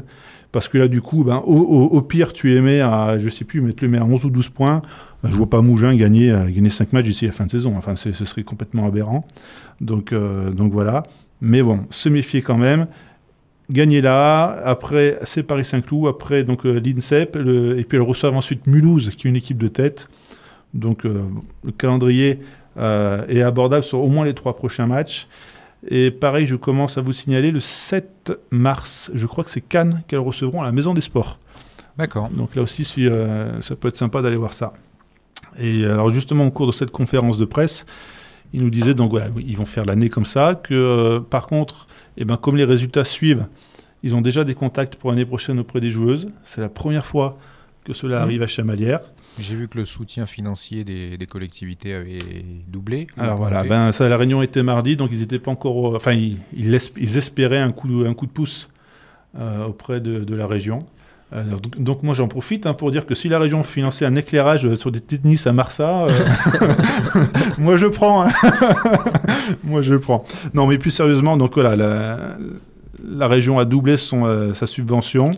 Parce 0.51 0.67
que 0.67 0.77
là, 0.77 0.87
du 0.87 1.01
coup, 1.01 1.23
ben, 1.23 1.37
au, 1.37 2.01
pire, 2.01 2.31
tu 2.31 2.55
émets 2.55 2.79
à, 2.79 3.17
je 3.17 3.27
sais 3.29 3.43
plus, 3.43 3.59
mais 3.59 3.73
tu 3.73 3.85
à 3.97 4.03
11 4.03 4.25
ou 4.25 4.29
12 4.29 4.49
points. 4.49 4.83
Je 5.23 5.31
je 5.31 5.37
vois 5.37 5.49
pas 5.49 5.61
Mougin 5.61 5.95
gagner, 5.95 6.31
euh, 6.31 6.45
gagner 6.47 6.69
5 6.69 6.93
matchs 6.93 7.05
d'ici 7.05 7.25
la 7.25 7.31
fin 7.31 7.45
de 7.45 7.51
saison. 7.51 7.75
Enfin, 7.75 7.95
ce 7.95 8.11
serait 8.11 8.43
complètement 8.43 8.85
aberrant. 8.85 9.25
Donc, 9.81 10.13
euh, 10.13 10.51
donc 10.51 10.71
voilà. 10.71 11.03
Mais 11.41 11.63
bon, 11.63 11.81
se 11.89 12.07
méfier 12.07 12.41
quand 12.41 12.57
même 12.57 12.87
gagner 13.69 14.01
là, 14.01 14.51
après 14.63 15.19
c'est 15.23 15.43
Paris 15.43 15.65
Saint-Cloud, 15.65 16.07
après 16.07 16.43
donc 16.43 16.65
euh, 16.65 16.79
l'INSEP, 16.79 17.35
et 17.35 17.83
puis 17.83 17.97
elles 17.97 18.03
reçoivent 18.03 18.35
ensuite 18.35 18.67
Mulhouse, 18.67 19.09
qui 19.17 19.27
est 19.27 19.29
une 19.29 19.35
équipe 19.35 19.57
de 19.57 19.67
tête. 19.67 20.07
Donc 20.73 21.05
euh, 21.05 21.23
le 21.63 21.71
calendrier 21.71 22.39
euh, 22.77 23.25
est 23.27 23.41
abordable 23.41 23.83
sur 23.83 23.99
au 23.99 24.07
moins 24.07 24.25
les 24.25 24.33
trois 24.33 24.55
prochains 24.55 24.87
matchs. 24.87 25.27
Et 25.89 26.11
pareil, 26.11 26.47
je 26.47 26.55
commence 26.55 26.97
à 26.97 27.01
vous 27.01 27.13
signaler 27.13 27.51
le 27.51 27.59
7 27.59 28.31
mars, 28.51 29.11
je 29.13 29.27
crois 29.27 29.43
que 29.43 29.49
c'est 29.49 29.61
Cannes 29.61 30.01
qu'elles 30.07 30.19
recevront 30.19 30.61
à 30.61 30.65
la 30.65 30.71
Maison 30.71 30.93
des 30.93 31.01
Sports. 31.01 31.39
D'accord. 31.97 32.29
Donc 32.29 32.55
là 32.55 32.61
aussi, 32.61 32.85
ça 32.85 33.75
peut 33.75 33.89
être 33.89 33.97
sympa 33.97 34.21
d'aller 34.21 34.37
voir 34.37 34.53
ça. 34.53 34.71
Et 35.59 35.85
alors 35.85 36.11
justement, 36.13 36.47
au 36.47 36.51
cours 36.51 36.67
de 36.67 36.71
cette 36.71 36.89
conférence 36.89 37.37
de 37.37 37.43
presse, 37.43 37.85
ils 38.53 38.63
nous 38.63 38.69
disaient 38.69 38.93
donc 38.93 39.11
voilà, 39.11 39.27
ils 39.37 39.57
vont 39.57 39.65
faire 39.65 39.83
l'année 39.83 40.09
comme 40.09 40.25
ça, 40.25 40.55
que 40.55 41.19
par 41.29 41.47
contre, 41.47 41.87
eh 42.15 42.23
ben, 42.23 42.37
comme 42.37 42.55
les 42.55 42.63
résultats 42.63 43.03
suivent, 43.03 43.47
ils 44.03 44.15
ont 44.15 44.21
déjà 44.21 44.43
des 44.43 44.53
contacts 44.53 44.95
pour 44.95 45.09
l'année 45.09 45.25
prochaine 45.25 45.59
auprès 45.59 45.79
des 45.79 45.89
joueuses. 45.89 46.29
C'est 46.43 46.61
la 46.61 46.69
première 46.69 47.05
fois 47.05 47.37
que 47.83 47.93
cela 47.93 48.19
mmh. 48.19 48.23
arrive 48.23 48.43
à 48.43 48.47
Chamalières. 48.47 49.01
J'ai 49.39 49.55
vu 49.55 49.67
que 49.67 49.77
le 49.79 49.85
soutien 49.85 50.25
financier 50.25 50.83
des, 50.83 51.27
collectivités 51.27 51.93
avait 51.93 52.19
doublé. 52.67 53.07
Alors 53.17 53.37
voilà, 53.37 53.63
ben, 53.63 53.91
ça, 53.91 54.07
la 54.07 54.17
réunion 54.17 54.41
était 54.43 54.63
mardi, 54.63 54.95
donc 54.95 55.09
ils 55.11 55.19
n'étaient 55.19 55.39
pas 55.39 55.51
encore. 55.51 55.95
Enfin, 55.95 56.13
ils, 56.13 56.37
ils, 56.55 57.17
espéraient 57.17 57.59
un 57.59 57.71
coup, 57.71 58.03
un 58.05 58.13
coup 58.13 58.27
de 58.27 58.31
pouce 58.31 58.69
euh, 59.39 59.65
auprès 59.65 59.99
de, 59.99 60.35
la 60.35 60.45
région. 60.45 60.85
Euh, 61.33 61.43
donc, 61.79 62.03
moi 62.03 62.13
j'en 62.13 62.27
profite 62.27 62.67
hein, 62.67 62.75
pour 62.75 62.91
dire 62.91 63.07
que 63.07 63.15
si 63.15 63.27
la 63.27 63.39
région 63.39 63.63
finançait 63.63 64.05
un 64.05 64.15
éclairage 64.15 64.75
sur 64.75 64.91
des 64.91 64.99
tennis 64.99 65.47
à 65.47 65.53
Marsa, 65.53 66.05
euh, 66.05 66.27
moi 67.57 67.75
je 67.75 67.87
prends. 67.87 68.27
Hein. 68.27 68.31
moi 69.63 69.81
je 69.81 69.95
prends. 69.95 70.23
Non 70.53 70.67
mais 70.67 70.77
plus 70.77 70.91
sérieusement, 70.91 71.35
donc 71.35 71.55
voilà, 71.55 71.75
la, 71.75 72.17
la 73.03 73.27
région 73.27 73.57
a 73.57 73.65
doublé 73.65 73.97
son, 73.97 74.53
sa 74.53 74.67
subvention. 74.67 75.35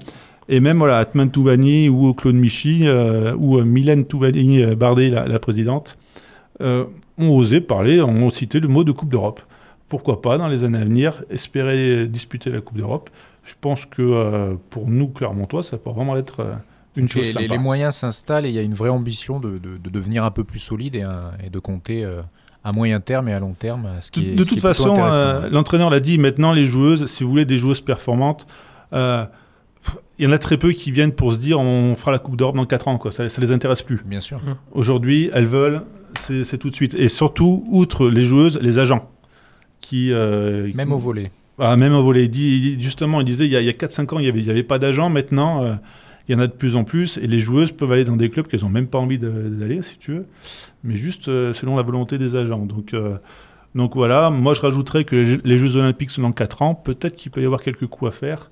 Et 0.48 0.60
même 0.60 0.78
voilà, 0.78 1.00
Atman 1.00 1.32
Toubani 1.32 1.90
ou 1.90 2.14
Claude 2.14 2.36
Michy 2.36 2.82
euh, 2.84 3.36
ou 3.38 3.58
euh, 3.58 3.64
Mylène 3.64 4.06
Toubani 4.06 4.64
euh, 4.64 4.76
Bardet, 4.76 5.10
la, 5.10 5.40
présidente, 5.40 5.98
ont 6.60 6.88
osé 7.18 7.62
parler, 7.62 8.02
ont 8.02 8.30
cité 8.30 8.60
le 8.60 8.68
mot 8.68 8.84
de 8.84 8.92
Coupe 8.92 9.10
d'Europe. 9.10 9.42
Pourquoi 9.90 10.22
pas, 10.22 10.38
dans 10.38 10.48
les 10.48 10.64
années 10.64 10.80
à 10.80 10.84
venir, 10.84 11.24
espérer 11.30 12.08
disputer 12.08 12.50
la 12.50 12.62
Coupe 12.62 12.78
d'Europe 12.78 13.10
Je 13.44 13.54
pense 13.60 13.86
que 13.86 14.56
pour 14.70 14.88
nous, 14.88 15.08
Clermontois, 15.08 15.64
ça 15.64 15.78
peut 15.78 15.90
vraiment 15.90 16.18
être 16.18 16.46
une 16.96 17.10
chose 17.10 17.32
sympa. 17.32 17.48
Les, 17.48 17.58
moyens 17.58 17.96
s'installent 17.96 18.46
et 18.46 18.50
il 18.50 18.56
y 18.56 18.60
a 18.60 18.64
une 18.64 18.74
vraie 18.74 18.90
ambition 18.90 19.40
de, 19.40 19.60
devenir 19.84 20.24
un 20.24 20.32
peu 20.32 20.44
plus 20.44 20.60
solide 20.60 20.96
et, 20.96 21.50
de 21.50 21.60
compter 21.60 22.08
à 22.64 22.72
moyen 22.72 23.00
terme 23.00 23.28
et 23.30 23.34
à 23.34 23.40
long 23.40 23.54
terme. 23.54 23.90
Ce 24.02 24.12
qui 24.12 24.34
de, 24.34 24.44
toute 24.44 24.62
façon, 24.62 24.96
l'entraîneur 25.52 25.90
l'a 25.90 26.00
dit, 26.00 26.18
maintenant 26.18 26.52
les 26.52 26.66
joueuses, 26.66 27.06
si 27.06 27.24
vous 27.24 27.30
voulez 27.30 27.46
des 27.46 27.58
joueuses 27.58 27.82
performantes, 27.82 28.48
il 30.18 30.26
y 30.26 30.28
en 30.28 30.32
a 30.32 30.38
très 30.38 30.58
peu 30.58 30.72
qui 30.72 30.92
viennent 30.92 31.12
pour 31.12 31.34
se 31.34 31.38
dire 31.38 31.60
on 31.60 31.96
fera 31.96 32.12
la 32.12 32.20
Coupe 32.20 32.38
d'Europe 32.38 32.56
dans 32.56 32.66
4 32.66 32.88
ans. 32.88 32.98
Quoi. 32.98 33.12
Ça 33.12 33.24
ne 33.24 33.42
les 33.42 33.52
intéresse 33.52 33.82
plus. 33.82 34.02
Bien 34.06 34.22
sûr. 34.22 34.38
Mmh. 34.38 34.56
Aujourd'hui, 34.72 35.30
elles 35.34 35.46
veulent, 35.46 35.82
c'est 36.22 36.58
tout 36.58 36.70
de 36.70 36.76
suite. 36.76 36.94
Et 36.96 37.10
surtout, 37.10 37.66
outre 37.70 38.08
les 38.08 38.24
joueuses, 38.24 38.60
les 38.62 38.80
agents. 38.80 39.10
Qui, 39.82 40.12
euh, 40.12 40.72
même 40.74 40.94
au 40.94 40.98
volet. 40.98 41.32
Ah, 41.60 41.76
même 41.76 41.94
au 41.94 42.02
volet. 42.02 42.26
Il 42.26 42.82
justement, 42.82 43.22
il 43.22 43.26
disait 43.26 43.46
il 43.46 43.52
y 43.52 43.58
a, 43.58 43.60
a 43.60 43.64
4-5 43.64 44.16
ans, 44.16 44.20
il 44.20 44.24
n'y 44.24 44.30
avait, 44.30 44.50
avait 44.50 44.64
pas 44.64 44.80
d'agents. 44.80 45.10
Maintenant, 45.10 45.64
euh, 45.64 45.76
il 46.28 46.34
y 46.34 46.36
en 46.36 46.40
a 46.40 46.48
de 46.48 46.54
plus 46.54 46.76
en 46.76 46.86
plus. 46.86 47.18
Et 47.18 47.28
les 47.28 47.40
joueuses 47.40 47.72
peuvent 47.72 47.92
aller 47.92 48.06
dans 48.06 48.16
des 48.16 48.30
clubs 48.30 48.48
qu'elles 48.48 48.62
n'ont 48.62 48.70
même 48.70 48.88
pas 48.88 48.98
envie 48.98 49.20
d'aller, 49.20 49.82
si 49.82 49.98
tu 49.98 50.12
veux. 50.12 50.26
Mais 50.84 50.96
juste 50.96 51.28
euh, 51.28 51.54
selon 51.54 51.76
la 51.76 51.84
volonté 51.84 52.18
des 52.18 52.36
agents. 52.36 52.66
Donc. 52.66 52.96
donc 53.76 53.96
voilà, 53.96 54.30
moi 54.30 54.54
je 54.54 54.62
rajouterais 54.62 55.04
que 55.04 55.18
les, 55.18 55.40
les 55.44 55.58
Jeux 55.58 55.76
Olympiques 55.76 56.10
sont 56.10 56.22
dans 56.22 56.32
4 56.32 56.62
ans. 56.62 56.74
Peut-être 56.74 57.18
qu'il 57.18 57.32
peut 57.32 57.42
y 57.42 57.46
avoir 57.46 57.62
quelques 57.62 57.88
coups 57.88 58.10
à 58.10 58.12
faire 58.12 58.50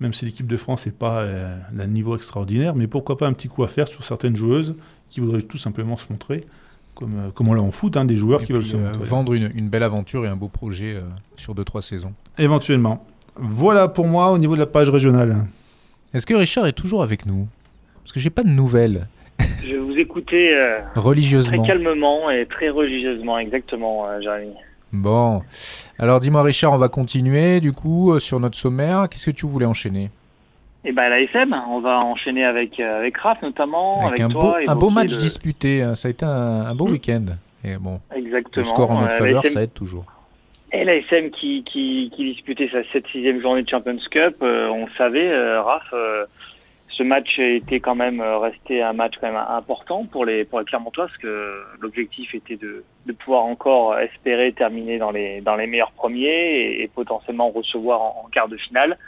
même 0.00 0.12
si 0.12 0.24
l'équipe 0.24 0.46
de 0.46 0.56
France 0.56 0.86
n'est 0.86 0.92
pas 0.92 1.20
euh, 1.20 1.56
d'un 1.72 1.86
niveau 1.86 2.16
extraordinaire, 2.16 2.74
mais 2.74 2.86
pourquoi 2.86 3.16
pas 3.16 3.26
un 3.26 3.32
petit 3.32 3.48
coup 3.48 3.62
à 3.62 3.68
faire 3.68 3.88
sur 3.88 4.02
certaines 4.02 4.36
joueuses 4.36 4.74
qui 5.10 5.20
voudraient 5.20 5.42
tout 5.42 5.58
simplement 5.58 5.96
se 5.96 6.06
montrer, 6.10 6.44
comme, 6.94 7.18
euh, 7.18 7.30
comme 7.30 7.48
on 7.48 7.54
l'a 7.54 7.62
en 7.62 7.70
foot, 7.70 7.96
hein, 7.96 8.04
des 8.04 8.16
joueurs 8.16 8.42
qui 8.42 8.52
veulent 8.52 8.64
se 8.64 8.76
euh, 8.76 8.86
montrer. 8.86 9.04
Vendre 9.04 9.34
une, 9.34 9.68
belle 9.68 9.82
aventure 9.82 10.24
et 10.24 10.28
un 10.28 10.36
beau 10.36 10.48
projet 10.48 10.96
sur 11.36 11.54
2-3 11.54 11.82
saisons. 11.82 12.12
Éventuellement. 12.38 13.06
Voilà 13.36 13.88
pour 13.88 14.06
moi 14.06 14.30
au 14.30 14.38
niveau 14.38 14.54
de 14.54 14.60
la 14.60 14.66
page 14.66 14.90
régionale. 14.90 15.46
Est-ce 16.12 16.26
que 16.26 16.34
Richard 16.34 16.66
est 16.66 16.72
toujours 16.72 17.02
avec 17.02 17.24
nous? 17.24 17.48
Parce 18.02 18.12
que 18.12 18.20
j'ai 18.20 18.30
pas 18.30 18.42
de 18.42 18.50
nouvelles. 18.50 19.06
Je 19.62 19.72
vais 19.72 19.78
vous 19.78 19.96
écouter 19.96 20.54
religieusement. 20.94 21.62
Très 21.62 21.66
calmement 21.66 22.30
et 22.30 22.44
très 22.44 22.68
religieusement, 22.68 23.38
exactement, 23.38 24.06
Jérémy. 24.20 24.54
Bon. 24.92 25.42
Alors 25.98 26.20
dis-moi 26.20 26.42
Richard, 26.42 26.72
on 26.72 26.78
va 26.78 26.88
continuer 26.88 27.60
du 27.60 27.72
coup 27.72 28.12
euh, 28.12 28.18
sur 28.18 28.38
notre 28.38 28.56
sommaire. 28.58 29.08
Qu'est-ce 29.08 29.26
que 29.30 29.36
tu 29.36 29.46
voulais 29.46 29.66
enchaîner? 29.66 30.10
Eh 30.84 30.92
ben 30.92 31.08
la 31.08 31.20
SM, 31.20 31.54
on 31.70 31.80
va 31.80 32.00
enchaîner 32.00 32.44
avec 32.44 32.78
euh, 32.78 32.98
avec 32.98 33.16
Raph 33.16 33.40
notamment, 33.42 34.06
avec, 34.06 34.20
un 34.20 34.28
toi. 34.28 34.58
Beau, 34.64 34.70
un 34.70 34.74
beau 34.76 34.90
match 34.90 35.16
disputé, 35.16 35.82
hein. 35.82 35.94
ça 35.94 36.08
a 36.08 36.10
été 36.10 36.24
un, 36.24 36.74
beau 36.74 36.86
hmm. 36.86 36.92
week-end. 36.92 37.24
Et 37.64 37.76
bon, 37.76 38.00
Exactement. 38.14 38.62
Le 38.62 38.64
score 38.64 38.90
en 38.90 39.00
notre 39.00 39.14
euh, 39.14 39.18
faveur, 39.18 39.46
ça 39.46 39.62
aide 39.62 39.72
toujours. 39.72 40.04
Et 40.72 40.84
la 40.84 40.96
SM 40.96 41.30
qui, 41.30 41.64
qui, 41.64 42.10
qui 42.14 42.24
disputait 42.24 42.68
sa 42.72 42.80
7-6e 42.98 43.40
journée 43.40 43.62
de 43.62 43.68
Champions 43.68 43.98
Cup, 44.10 44.36
on 44.40 44.88
savait, 44.96 45.58
Raph, 45.58 45.94
ce 46.92 47.02
match 47.02 47.38
était 47.38 47.80
quand 47.80 47.94
même 47.94 48.20
euh, 48.20 48.38
resté 48.38 48.82
un 48.82 48.92
match 48.92 49.14
quand 49.20 49.28
même 49.28 49.42
important 49.48 50.04
pour 50.04 50.24
les 50.24 50.44
pour 50.44 50.58
les 50.58 50.64
Clermontois 50.64 51.06
parce 51.06 51.18
que 51.18 51.62
l'objectif 51.80 52.34
était 52.34 52.56
de, 52.56 52.84
de 53.06 53.12
pouvoir 53.12 53.44
encore 53.44 53.98
espérer 53.98 54.52
terminer 54.52 54.98
dans 54.98 55.10
les 55.10 55.40
dans 55.40 55.56
les 55.56 55.66
meilleurs 55.66 55.92
premiers 55.92 56.82
et, 56.82 56.88
potentiellement 56.88 57.50
recevoir 57.50 58.02
en, 58.02 58.28
quart 58.30 58.48
de 58.48 58.56
finale. 58.56 58.98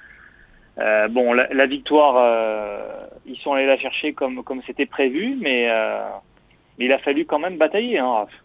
Euh, 0.78 1.06
bon, 1.08 1.32
la, 1.34 1.66
victoire, 1.66 2.16
euh, 2.16 3.06
ils 3.26 3.36
sont 3.36 3.52
allés 3.52 3.66
la 3.66 3.78
chercher 3.78 4.12
comme 4.12 4.42
comme 4.42 4.62
c'était 4.66 4.86
prévu, 4.86 5.36
mais, 5.40 5.68
euh, 5.70 6.00
il 6.78 6.90
a 6.90 6.98
fallu 6.98 7.26
quand 7.26 7.38
même 7.38 7.58
batailler, 7.58 7.98
hein, 7.98 8.10
Raph. 8.10 8.43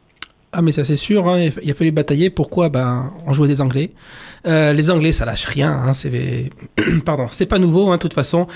Ah 0.51 0.61
mais 0.63 0.71
ça 0.71 0.83
c'est 0.83 0.95
sûr, 0.95 1.27
hein, 1.29 1.49
il 1.61 1.69
a 1.69 1.73
fallu 1.73 1.91
batailler. 1.91 2.29
Pourquoi? 2.29 2.69
Ben 2.69 3.13
on 3.27 3.33
jouait 3.33 3.47
des 3.47 3.61
Anglais. 3.61 3.91
Euh, 4.47 4.73
les 4.73 4.89
Anglais 4.89 5.11
ça 5.11 5.25
lâche 5.25 5.45
rien. 5.45 5.71
Hein, 5.71 5.93
c'est 5.93 6.49
pardon, 7.05 7.27
c'est 7.29 7.45
pas 7.45 7.59
nouveau 7.59 7.89
hein, 7.91 7.97
de 7.97 8.01
toute 8.01 8.13
façon. 8.13 8.47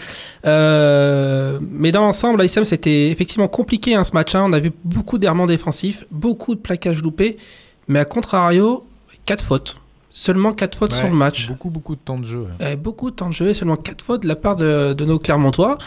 Euh, 0.45 1.59
mais 1.71 1.91
dans 1.91 2.01
l'ensemble, 2.01 2.41
l'ASM 2.41 2.63
c'était 2.63 3.09
effectivement 3.09 3.47
compliqué 3.47 3.95
ce 4.03 4.13
match. 4.13 4.33
On 4.33 4.53
a 4.53 4.59
vu 4.59 4.71
beaucoup 4.83 5.19
d'errements 5.19 5.45
défensifs, 5.45 6.05
beaucoup 6.09 6.55
de 6.55 6.59
plaquages 6.59 7.01
loupés, 7.01 7.37
mais 7.87 7.99
à 7.99 8.05
contrario, 8.05 8.85
quatre 9.25 9.43
fautes. 9.43 9.77
Seulement 10.15 10.53
4 10.53 10.77
fautes 10.77 10.91
sur 10.91 11.07
le 11.07 11.15
match. 11.15 11.47
Beaucoup, 11.47 11.71
beaucoup 11.71 11.95
de 11.95 11.99
temps 11.99 12.19
de 12.19 12.25
jeu. 12.25 12.45
beaucoup 12.77 13.09
de 13.09 13.15
temps 13.15 13.29
de 13.29 13.33
jeu 13.33 13.49
et 13.49 13.55
seulement 13.55 13.77
4 13.77 14.05
fautes 14.05 14.21
de 14.21 14.27
la 14.27 14.35
part 14.35 14.55
de, 14.55 14.93
de 14.93 15.05
nos 15.05 15.17
Clermontois. 15.17 15.79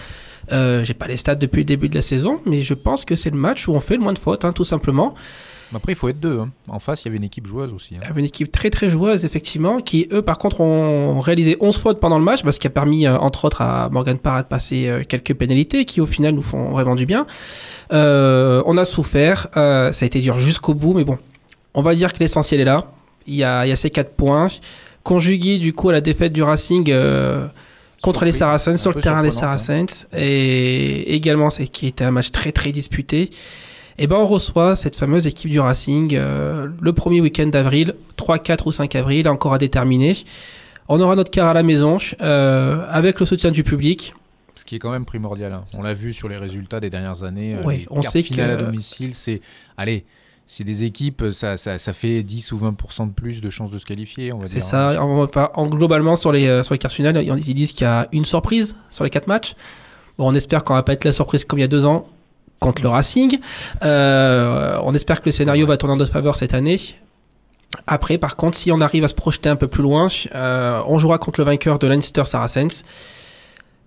Euh, 0.52 0.82
J'ai 0.84 0.94
pas 0.94 1.06
les 1.06 1.16
stats 1.16 1.36
depuis 1.36 1.58
le 1.58 1.64
début 1.64 1.88
de 1.88 1.94
la 1.94 2.02
saison, 2.02 2.40
mais 2.44 2.62
je 2.62 2.74
pense 2.74 3.04
que 3.04 3.14
c'est 3.14 3.30
le 3.30 3.36
match 3.36 3.68
où 3.68 3.72
on 3.72 3.78
fait 3.78 3.94
le 3.94 4.02
moins 4.02 4.12
de 4.12 4.18
fautes, 4.18 4.44
tout 4.54 4.64
simplement. 4.64 5.14
Après, 5.74 5.92
il 5.92 5.96
faut 5.96 6.08
être 6.08 6.20
deux. 6.20 6.38
Hein. 6.38 6.50
En 6.68 6.78
face, 6.78 7.02
il 7.02 7.06
y 7.06 7.08
avait 7.08 7.16
une 7.16 7.24
équipe 7.24 7.46
joueuse 7.46 7.72
aussi. 7.72 7.94
Hein. 7.94 8.00
Il 8.02 8.06
y 8.06 8.10
avait 8.10 8.20
une 8.20 8.26
équipe 8.26 8.52
très 8.52 8.70
très 8.70 8.88
joueuse, 8.88 9.24
effectivement, 9.24 9.80
qui 9.80 10.08
eux, 10.12 10.22
par 10.22 10.38
contre, 10.38 10.60
ont 10.60 11.20
réalisé 11.20 11.56
11 11.60 11.76
fautes 11.76 12.00
pendant 12.00 12.18
le 12.18 12.24
match, 12.24 12.40
ce 12.48 12.58
qui 12.58 12.66
a 12.66 12.70
permis, 12.70 13.06
euh, 13.06 13.18
entre 13.18 13.44
autres, 13.44 13.62
à 13.62 13.88
Morgan 13.90 14.18
Parra 14.18 14.42
de 14.42 14.48
passer 14.48 14.88
euh, 14.88 15.02
quelques 15.06 15.34
pénalités 15.34 15.84
qui, 15.84 16.00
au 16.00 16.06
final, 16.06 16.34
nous 16.34 16.42
font 16.42 16.70
vraiment 16.70 16.94
du 16.94 17.06
bien. 17.06 17.26
Euh, 17.92 18.62
on 18.66 18.76
a 18.76 18.84
souffert, 18.84 19.48
ça 19.54 19.90
a 19.90 20.04
été 20.04 20.20
dur 20.20 20.38
jusqu'au 20.38 20.74
bout, 20.74 20.94
mais 20.94 21.04
bon, 21.04 21.18
on 21.74 21.82
va 21.82 21.94
dire 21.94 22.12
que 22.12 22.18
l'essentiel 22.20 22.60
est 22.60 22.64
là. 22.64 22.92
Il 23.26 23.34
y, 23.34 23.44
a, 23.44 23.66
il 23.66 23.68
y 23.68 23.72
a 23.72 23.76
ces 23.76 23.90
4 23.90 24.12
points, 24.12 24.46
conjugués 25.02 25.58
du 25.58 25.72
coup 25.72 25.88
à 25.88 25.92
la 25.92 26.00
défaite 26.00 26.32
du 26.32 26.42
Racing 26.42 26.92
contre 28.02 28.24
les 28.24 28.32
Saracens, 28.32 28.80
sur 28.80 28.92
le 28.92 29.00
terrain 29.00 29.22
des 29.22 29.32
Saracens, 29.32 30.06
hein. 30.12 30.16
et 30.16 31.14
également, 31.14 31.50
c'est 31.50 31.66
qui 31.66 31.88
était 31.88 32.04
un 32.04 32.12
match 32.12 32.30
très 32.30 32.52
très 32.52 32.70
disputé 32.70 33.30
et 33.98 34.04
eh 34.04 34.06
ben 34.08 34.16
on 34.16 34.26
reçoit 34.26 34.76
cette 34.76 34.94
fameuse 34.94 35.26
équipe 35.26 35.50
du 35.50 35.58
Racing 35.58 36.14
euh, 36.14 36.68
le 36.82 36.92
premier 36.92 37.22
week-end 37.22 37.46
d'avril, 37.46 37.94
3, 38.16 38.38
4 38.40 38.66
ou 38.66 38.72
5 38.72 38.94
avril, 38.94 39.26
encore 39.26 39.54
à 39.54 39.58
déterminer. 39.58 40.18
On 40.88 41.00
aura 41.00 41.16
notre 41.16 41.30
quart 41.30 41.48
à 41.48 41.54
la 41.54 41.62
maison 41.62 41.96
euh, 42.20 42.84
avec 42.90 43.20
le 43.20 43.24
soutien 43.24 43.50
du 43.50 43.64
public. 43.64 44.12
Ce 44.54 44.66
qui 44.66 44.76
est 44.76 44.78
quand 44.78 44.90
même 44.90 45.06
primordial. 45.06 45.50
Hein. 45.50 45.64
On 45.78 45.80
l'a 45.80 45.94
vu 45.94 46.12
sur 46.12 46.28
les 46.28 46.36
résultats 46.36 46.78
des 46.78 46.90
dernières 46.90 47.22
années. 47.22 47.54
Euh, 47.54 47.62
oui, 47.64 47.86
on 47.88 48.02
sait 48.02 48.22
que 48.22 48.38
à 48.38 48.56
domicile, 48.56 49.14
c'est 49.14 49.40
allez, 49.78 50.04
c'est 50.46 50.64
des 50.64 50.82
équipes, 50.82 51.24
ça, 51.32 51.56
ça, 51.56 51.78
ça, 51.78 51.92
fait 51.94 52.22
10 52.22 52.52
ou 52.52 52.58
20% 52.58 53.08
de 53.08 53.12
plus 53.14 53.40
de 53.40 53.48
chances 53.48 53.70
de 53.70 53.78
se 53.78 53.86
qualifier. 53.86 54.30
C'est 54.44 54.60
ça. 54.60 55.02
Enfin, 55.02 55.48
en, 55.54 55.68
globalement, 55.68 56.16
sur 56.16 56.32
les, 56.32 56.62
sur 56.62 56.74
les 56.74 56.78
quarts 56.78 56.92
finales, 56.92 57.16
ils 57.24 57.54
disent 57.54 57.72
qu'il 57.72 57.86
y 57.86 57.88
a 57.88 58.08
une 58.12 58.26
surprise 58.26 58.76
sur 58.90 59.04
les 59.04 59.10
4 59.10 59.26
matchs. 59.26 59.54
Bon, 60.18 60.30
on 60.30 60.34
espère 60.34 60.64
qu'on 60.64 60.74
va 60.74 60.82
pas 60.82 60.92
être 60.92 61.04
la 61.04 61.12
surprise 61.12 61.46
comme 61.46 61.58
il 61.58 61.62
y 61.62 61.64
a 61.64 61.68
deux 61.68 61.86
ans 61.86 62.06
contre 62.60 62.82
le 62.82 62.88
Racing. 62.88 63.38
Euh, 63.82 64.78
on 64.82 64.94
espère 64.94 65.20
que 65.20 65.26
le 65.26 65.32
scénario 65.32 65.66
va 65.66 65.76
tourner 65.76 65.94
en 65.94 65.96
notre 65.96 66.12
faveur 66.12 66.36
cette 66.36 66.54
année. 66.54 66.78
Après, 67.86 68.18
par 68.18 68.36
contre, 68.36 68.56
si 68.56 68.72
on 68.72 68.80
arrive 68.80 69.04
à 69.04 69.08
se 69.08 69.14
projeter 69.14 69.48
un 69.48 69.56
peu 69.56 69.68
plus 69.68 69.82
loin, 69.82 70.08
euh, 70.34 70.80
on 70.86 70.98
jouera 70.98 71.18
contre 71.18 71.40
le 71.40 71.44
vainqueur 71.44 71.78
de 71.78 71.86
Leinster 71.86 72.24
Saracens. 72.24 72.84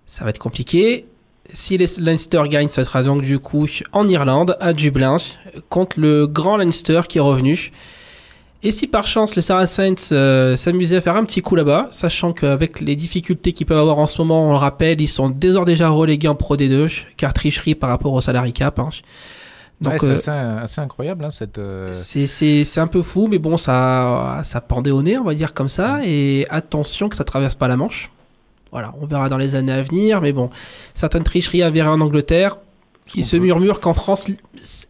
Ça 0.06 0.24
va 0.24 0.30
être 0.30 0.38
compliqué. 0.38 1.06
Si 1.52 1.76
les 1.76 1.86
Leinster 1.98 2.42
gagne, 2.48 2.68
ça 2.68 2.84
sera 2.84 3.02
donc 3.02 3.22
du 3.22 3.38
coup 3.38 3.66
en 3.92 4.06
Irlande, 4.06 4.56
à 4.60 4.72
Dublin, 4.72 5.16
contre 5.68 5.98
le 5.98 6.26
grand 6.26 6.56
Leinster 6.56 7.00
qui 7.08 7.18
est 7.18 7.22
revenu. 7.22 7.72
Et 8.62 8.70
si 8.70 8.86
par 8.86 9.06
chance 9.06 9.36
les 9.36 9.42
Saracens 9.42 10.10
euh, 10.12 10.54
s'amusaient 10.54 10.96
à 10.96 11.00
faire 11.00 11.16
un 11.16 11.24
petit 11.24 11.40
coup 11.40 11.56
là-bas, 11.56 11.86
sachant 11.90 12.32
qu'avec 12.34 12.80
les 12.80 12.94
difficultés 12.94 13.52
qu'ils 13.52 13.66
peuvent 13.66 13.78
avoir 13.78 13.98
en 13.98 14.06
ce 14.06 14.20
moment, 14.20 14.48
on 14.48 14.50
le 14.50 14.58
rappelle, 14.58 15.00
ils 15.00 15.08
sont 15.08 15.30
déjà 15.30 15.88
relégués 15.88 16.28
en 16.28 16.34
Pro 16.34 16.56
D2, 16.56 17.04
car 17.16 17.32
tricherie 17.32 17.74
par 17.74 17.88
rapport 17.88 18.12
au 18.12 18.20
salary 18.20 18.52
cap. 18.52 18.78
Hein. 18.78 18.90
Donc, 19.80 19.94
c'est 19.98 20.28
euh, 20.28 20.62
assez, 20.62 20.80
incroyable 20.82 21.24
hein, 21.24 21.30
cette. 21.30 21.56
Euh, 21.56 21.94
c'est 21.94 22.78
un 22.78 22.86
peu 22.86 23.00
fou, 23.00 23.28
mais 23.30 23.38
bon, 23.38 23.56
ça, 23.56 24.40
ça 24.44 24.60
pendait 24.60 24.90
au 24.90 25.02
nez, 25.02 25.16
on 25.16 25.24
va 25.24 25.34
dire 25.34 25.54
comme 25.54 25.68
ça. 25.68 26.00
Et 26.04 26.46
attention 26.50 27.08
que 27.08 27.16
ça 27.16 27.24
traverse 27.24 27.54
pas 27.54 27.66
la 27.66 27.78
Manche. 27.78 28.10
Voilà, 28.72 28.94
on 29.00 29.06
verra 29.06 29.30
dans 29.30 29.38
les 29.38 29.54
années 29.54 29.72
à 29.72 29.82
venir, 29.82 30.20
mais 30.20 30.32
bon, 30.32 30.50
certaines 30.94 31.24
tricheries 31.24 31.62
avérées 31.62 31.88
en 31.88 32.00
Angleterre. 32.02 32.58
Il 33.16 33.24
se 33.24 33.36
peut- 33.36 33.42
murmure 33.42 33.80
qu'en 33.80 33.94
France 33.94 34.26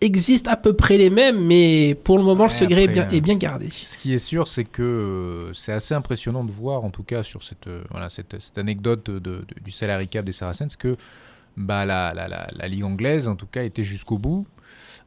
existent 0.00 0.50
à 0.50 0.56
peu 0.56 0.72
près 0.74 0.98
les 0.98 1.11
mêmes, 1.11 1.44
mais 1.44 1.94
pour 1.94 2.18
le 2.18 2.24
moment, 2.24 2.44
le 2.44 2.50
secret 2.50 2.83
est 2.83 2.88
après, 2.88 2.92
bien, 2.92 3.04
euh, 3.09 3.11
est 3.16 3.20
bien 3.20 3.37
gardé. 3.37 3.68
Ce 3.70 3.96
qui 3.98 4.12
est 4.12 4.18
sûr, 4.18 4.48
c'est 4.48 4.64
que 4.64 4.83
euh, 4.83 5.54
c'est 5.54 5.72
assez 5.72 5.94
impressionnant 5.94 6.44
de 6.44 6.50
voir, 6.52 6.85
en 6.85 6.90
tout 6.90 7.02
cas 7.02 7.22
sur 7.22 7.42
cette, 7.42 7.66
euh, 7.66 7.83
voilà, 7.90 8.11
cette, 8.11 8.40
cette 8.40 8.59
anecdote 8.59 9.11
de- 9.11 9.18
de- 9.18 9.44
du 9.62 9.70
salary 9.70 10.09
cap 10.09 10.24
des 10.24 10.33
Saracens, 10.33 10.76
que 10.76 10.96
bah, 11.56 11.85
la, 11.85 12.12
la, 12.14 12.28
la, 12.28 12.46
la 12.54 12.68
Ligue 12.68 12.85
anglaise, 12.85 13.28
en 13.28 13.37
tout 13.37 13.46
cas, 13.46 13.62
était 13.64 13.85
jusqu'au 13.85 14.18
bout, 14.18 14.46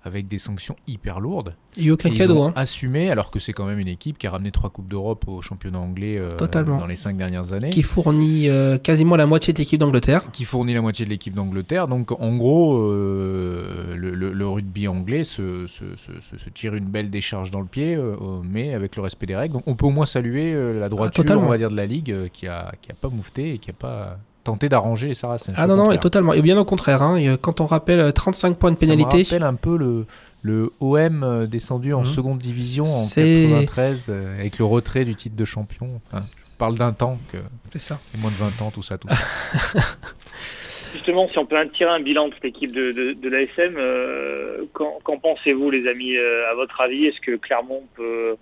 avec 0.05 0.27
des 0.27 0.37
sanctions 0.37 0.75
hyper 0.87 1.19
lourdes. 1.19 1.55
Il 1.77 1.85
n'y 1.85 1.89
a 1.89 1.93
aucun 1.93 2.09
Et 2.09 2.11
ils 2.11 2.17
cadeau. 2.17 2.37
ont 2.37 2.47
hein. 2.49 2.53
assumé, 2.55 3.09
alors 3.09 3.31
que 3.31 3.39
c'est 3.39 3.53
quand 3.53 3.65
même 3.65 3.79
une 3.79 3.87
équipe 3.87 4.17
qui 4.17 4.27
a 4.27 4.31
ramené 4.31 4.51
trois 4.51 4.69
Coupes 4.69 4.87
d'Europe 4.87 5.25
au 5.27 5.41
championnat 5.41 5.79
anglais 5.79 6.17
euh, 6.19 6.37
dans 6.37 6.85
les 6.87 6.95
cinq 6.95 7.15
dernières 7.17 7.53
années. 7.53 7.69
qui 7.69 7.83
fournit 7.83 8.49
euh, 8.49 8.77
quasiment 8.77 9.15
la 9.15 9.25
moitié 9.25 9.53
de 9.53 9.59
l'équipe 9.59 9.79
d'Angleterre. 9.79 10.29
qui 10.31 10.43
fournit 10.43 10.73
la 10.73 10.81
moitié 10.81 11.05
de 11.05 11.09
l'équipe 11.09 11.33
d'Angleterre. 11.33 11.87
Donc 11.87 12.11
en 12.11 12.35
gros, 12.35 12.77
euh, 12.91 13.95
le, 13.95 14.11
le- 14.11 14.33
le 14.33 14.47
rugby 14.47 14.87
anglais 14.87 15.23
se, 15.23 15.67
se- 15.67 15.95
se- 15.95 16.19
se- 16.21 16.37
se 16.37 16.49
tire 16.49 16.75
une 16.75 16.85
belle 16.85 17.09
décharge 17.09 17.49
dans 17.51 17.61
le 17.61 17.67
pied, 17.67 17.97
mais 18.43 18.73
avec 18.73 18.95
le 18.95 19.01
respect 19.01 19.25
des 19.25 19.35
règles. 19.35 19.53
Donc 19.53 19.63
on 19.67 19.75
peut 19.75 19.85
au 19.85 19.91
moins 19.91 20.05
saluer 20.05 20.53
la 20.79 20.89
droiture, 20.89 21.23
totalement. 21.23 21.45
on 21.47 21.49
va 21.49 21.57
dire, 21.57 21.69
de 21.69 21.75
la 21.75 21.85
Ligue, 21.85 22.29
qui 22.33 22.47
a, 22.47 22.73
qui 22.81 22.91
a 22.91 22.95
pas 22.95 23.09
moufté 23.09 23.53
et 23.53 23.57
qui 23.57 23.69
a 23.69 23.73
pas 23.73 24.17
tenté 24.43 24.69
d'arranger 24.69 25.07
les 25.07 25.13
Saracens. 25.13 25.53
Ah 25.57 25.67
non, 25.67 25.75
non, 25.77 25.95
totalement. 25.97 26.33
Et 26.33 26.41
bien 26.41 26.57
au 26.57 26.65
contraire, 26.65 27.01
hein, 27.01 27.15
et, 27.17 27.27
euh, 27.29 27.37
quand 27.39 27.61
on 27.61 27.65
rappelle 27.65 27.99
euh, 27.99 28.11
35 28.11 28.57
points 28.57 28.71
de 28.71 28.77
Ça 28.79 28.85
me 28.85 28.91
pénalité, 28.91 29.23
rappelle 29.23 29.43
un 29.43 29.53
peu 29.55 29.77
le, 29.77 30.05
le 30.41 30.71
OM 30.81 31.23
euh, 31.23 31.45
descendu 31.47 31.93
en 31.93 31.99
Mhm. 32.01 32.05
seconde 32.05 32.37
division 32.39 32.83
en 32.83 32.87
C'est- 32.87 33.43
93 33.47 34.07
euh, 34.09 34.39
avec 34.39 34.59
le 34.59 34.65
retrait 34.65 35.05
du 35.05 35.15
titre 35.15 35.35
de 35.35 35.45
champion. 35.45 36.01
Enfin, 36.11 36.23
je 36.25 36.57
parle 36.57 36.77
d'un 36.77 36.91
temps 36.93 37.17
que 37.31 37.37
c'est 37.71 37.79
ça. 37.79 37.99
et 38.13 38.17
moins 38.17 38.31
de 38.31 38.35
20 38.35 38.61
ans, 38.65 38.71
tout 38.71 38.83
ça, 38.83 38.97
tout 38.97 39.07
ça. 39.07 39.15
Justement, 40.93 41.27
si 41.29 41.39
on 41.39 41.45
peut 41.45 41.57
en 41.57 41.67
tirer 41.69 41.89
un 41.89 41.99
bilan 42.01 42.27
de 42.27 42.33
cette 42.35 42.45
équipe 42.45 42.71
de, 42.71 42.91
de, 42.91 43.13
de 43.13 43.29
l'ASM, 43.29 43.75
euh, 43.77 44.63
qu'en 44.73 45.17
pensez-vous, 45.17 45.71
les 45.71 45.87
amis 45.89 46.15
euh, 46.15 46.51
À 46.51 46.53
votre 46.53 46.79
avis, 46.81 47.05
est-ce 47.07 47.19
que 47.19 47.35
Clermont 47.35 47.81
peut, 47.95 48.35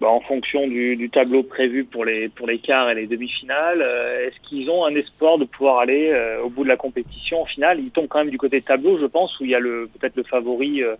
bah, 0.00 0.08
en 0.08 0.20
fonction 0.20 0.66
du, 0.66 0.96
du 0.96 1.08
tableau 1.08 1.42
prévu 1.42 1.84
pour 1.84 2.04
les, 2.04 2.28
pour 2.28 2.46
les 2.46 2.58
quarts 2.58 2.90
et 2.90 2.94
les 2.94 3.06
demi-finales, 3.06 3.80
euh, 3.82 4.24
est-ce 4.24 4.48
qu'ils 4.48 4.68
ont 4.70 4.84
un 4.84 4.94
espoir 4.94 5.38
de 5.38 5.44
pouvoir 5.44 5.78
aller 5.78 6.10
euh, 6.12 6.42
au 6.42 6.48
bout 6.50 6.64
de 6.64 6.68
la 6.68 6.76
compétition 6.76 7.42
En 7.42 7.46
finale, 7.46 7.78
ils 7.80 7.90
tombent 7.90 8.08
quand 8.08 8.18
même 8.18 8.30
du 8.30 8.38
côté 8.38 8.60
tableau, 8.60 8.98
je 9.00 9.06
pense, 9.06 9.38
où 9.40 9.44
il 9.44 9.50
y 9.50 9.54
a 9.54 9.60
le 9.60 9.88
peut-être 9.98 10.16
le 10.16 10.24
favori, 10.24 10.82
euh, 10.82 10.94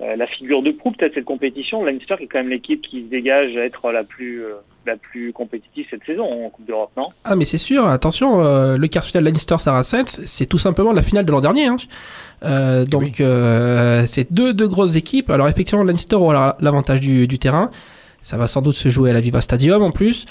la 0.00 0.26
figure 0.26 0.62
de 0.62 0.72
proue 0.72 0.90
peut-être 0.92 1.14
cette 1.14 1.24
compétition. 1.24 1.82
Leinster 1.84 2.16
qui 2.18 2.24
est 2.24 2.26
quand 2.26 2.38
même 2.40 2.50
l'équipe 2.50 2.82
qui 2.82 3.02
se 3.04 3.06
dégage 3.08 3.56
à 3.56 3.60
être 3.64 3.90
la 3.92 4.04
plus, 4.04 4.44
euh, 4.44 4.56
la 4.86 4.96
plus 4.96 5.32
compétitive 5.32 5.86
cette 5.88 6.04
saison 6.04 6.24
en 6.46 6.50
Coupe 6.50 6.66
d'Europe, 6.66 6.90
non? 6.98 7.08
Ah 7.24 7.34
mais 7.36 7.46
c'est 7.46 7.56
sûr, 7.56 7.86
attention, 7.86 8.42
euh, 8.44 8.76
le 8.76 8.88
quart 8.88 9.04
final 9.04 9.24
Lannister-Saracens, 9.24 10.20
c'est 10.26 10.46
tout 10.46 10.58
simplement 10.58 10.92
la 10.92 11.00
finale 11.02 11.24
de 11.24 11.32
l'an 11.32 11.40
dernier. 11.40 11.66
hein. 11.66 11.76
Euh, 12.42 12.84
donc 12.84 13.02
Oui. 13.04 13.12
euh, 13.20 14.02
c'est 14.06 14.30
deux, 14.30 14.52
deux 14.52 14.68
grosses 14.68 14.96
équipes. 14.96 15.30
Alors 15.30 15.48
effectivement, 15.48 15.82
Lannister 15.82 16.16
aura 16.16 16.56
l'avantage 16.60 17.00
du, 17.00 17.26
du 17.26 17.38
terrain. 17.38 17.70
Ça 18.26 18.36
va 18.36 18.48
sans 18.48 18.60
doute 18.60 18.74
se 18.74 18.88
jouer 18.88 19.10
à 19.10 19.12
la 19.12 19.20
Viva 19.20 19.40
Stadium 19.40 19.82
en 19.84 19.92
plus. 19.92 20.24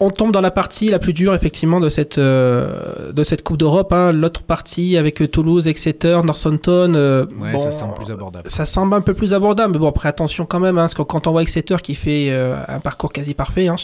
On 0.00 0.08
tombe 0.10 0.32
dans 0.32 0.40
la 0.40 0.50
partie 0.50 0.88
la 0.88 0.98
plus 0.98 1.12
dure 1.12 1.34
effectivement 1.34 1.80
de 1.80 1.90
cette, 1.90 2.16
euh, 2.16 3.12
de 3.12 3.22
cette 3.22 3.42
Coupe 3.44 3.58
d'Europe. 3.58 3.92
hein. 3.92 4.10
L'autre 4.10 4.42
partie 4.42 4.96
avec 4.96 5.30
Toulouse, 5.30 5.68
Exeter, 5.68 6.18
Northampton. 6.24 6.94
euh, 6.96 7.26
Ouais, 7.38 7.52
bon, 7.52 7.58
ça 7.58 7.70
semble 7.70 7.92
plus 7.94 8.10
abordable. 8.10 8.48
ça 8.50 8.64
semble 8.64 8.94
un 8.94 9.02
peu 9.02 9.12
plus 9.12 9.34
abordable, 9.34 9.74
mais 9.74 9.78
bon, 9.78 9.86
après, 9.88 10.08
attention 10.08 10.46
quand 10.46 10.60
même, 10.60 10.78
hein, 10.78 10.84
parce 10.84 10.94
que 10.94 11.02
quand 11.02 11.26
on 11.26 11.32
voit 11.32 11.42
Exeter 11.42 11.76
qui 11.82 11.94
fait 11.94 12.30
euh, 12.30 12.56
un 12.66 12.80
parcours 12.80 13.12
quasi 13.12 13.34
parfait 13.34 13.68
hein, 13.68 13.76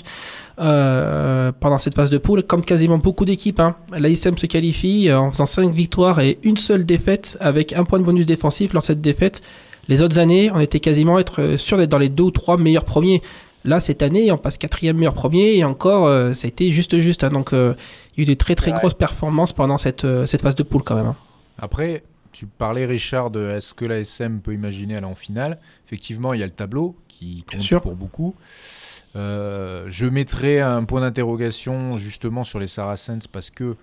euh, 0.60 1.52
pendant 1.60 1.78
cette 1.78 1.94
phase 1.94 2.10
de 2.10 2.18
poule, 2.18 2.42
comme 2.42 2.64
quasiment 2.64 2.98
beaucoup 2.98 3.26
d'équipes, 3.26 3.60
l'ASM 3.96 4.36
se 4.38 4.46
qualifie 4.46 5.12
en 5.12 5.28
faisant 5.30 5.46
5 5.46 5.70
victoires 5.72 6.20
et 6.20 6.38
une 6.42 6.56
seule 6.56 6.84
défaite 6.84 7.36
avec 7.40 7.74
un 7.74 7.84
point 7.84 7.98
de 8.00 8.04
bonus 8.04 8.26
défensif 8.26 8.72
lors 8.72 8.82
de 8.82 8.86
cette 8.86 9.00
défaite. 9.02 9.40
Les 9.88 10.02
autres 10.02 10.18
années, 10.18 10.50
on 10.52 10.60
était 10.60 10.80
quasiment 10.80 11.18
être 11.18 11.40
euh, 11.42 11.56
sûr 11.56 11.76
d'être 11.78 11.88
dans 11.90 11.98
les 11.98 12.08
deux 12.10 12.24
ou 12.24 12.30
trois 12.30 12.56
meilleurs 12.58 12.84
premiers. 12.84 13.22
Là, 13.64 13.80
cette 13.80 14.02
année, 14.02 14.30
on 14.30 14.38
passe 14.38 14.56
quatrième 14.58 14.96
meilleur 14.96 15.14
premier 15.14 15.56
et 15.56 15.64
encore, 15.64 16.06
euh, 16.06 16.32
ça 16.34 16.46
a 16.46 16.48
été 16.48 16.70
juste 16.72 16.98
juste. 17.00 17.24
hein. 17.24 17.30
donc, 17.30 17.52
euh, 17.52 17.74
il 18.16 18.20
y 18.24 18.26
a 18.28 18.30
eu 18.30 18.34
de 18.34 18.38
très 18.38 18.54
très 18.54 18.70
Ouais. 18.72 18.78
grosses 18.78 18.94
performances 18.94 19.52
pendant 19.52 19.76
cette, 19.76 20.04
euh, 20.04 20.26
cette 20.26 20.42
phase 20.42 20.54
de 20.54 20.62
poule 20.62 20.82
quand 20.82 20.94
même. 20.94 21.06
hein. 21.06 21.16
Après, 21.60 22.02
tu 22.32 22.46
parlais, 22.46 22.84
Richard, 22.86 23.30
de 23.30 23.48
est-ce 23.48 23.74
que 23.74 23.84
la 23.84 23.98
SM 24.00 24.40
peut 24.40 24.52
imaginer 24.52 24.96
aller 24.96 25.06
en 25.06 25.14
finale 25.16 25.58
Effectivement, 25.86 26.32
il 26.34 26.40
y 26.40 26.42
a 26.42 26.46
le 26.46 26.52
tableau 26.52 26.94
qui 27.08 27.44
compte 27.50 27.60
sûr. 27.60 27.80
pour 27.82 27.96
beaucoup. 27.96 28.34
Je 29.14 30.06
mettrai 30.06 30.60
un 30.60 30.84
point 30.84 31.00
d'interrogation 31.00 31.96
justement 31.96 32.44
sur 32.44 32.58
les 32.60 32.68
Saracens 32.68 33.26
parce 33.26 33.50
que 33.50 33.76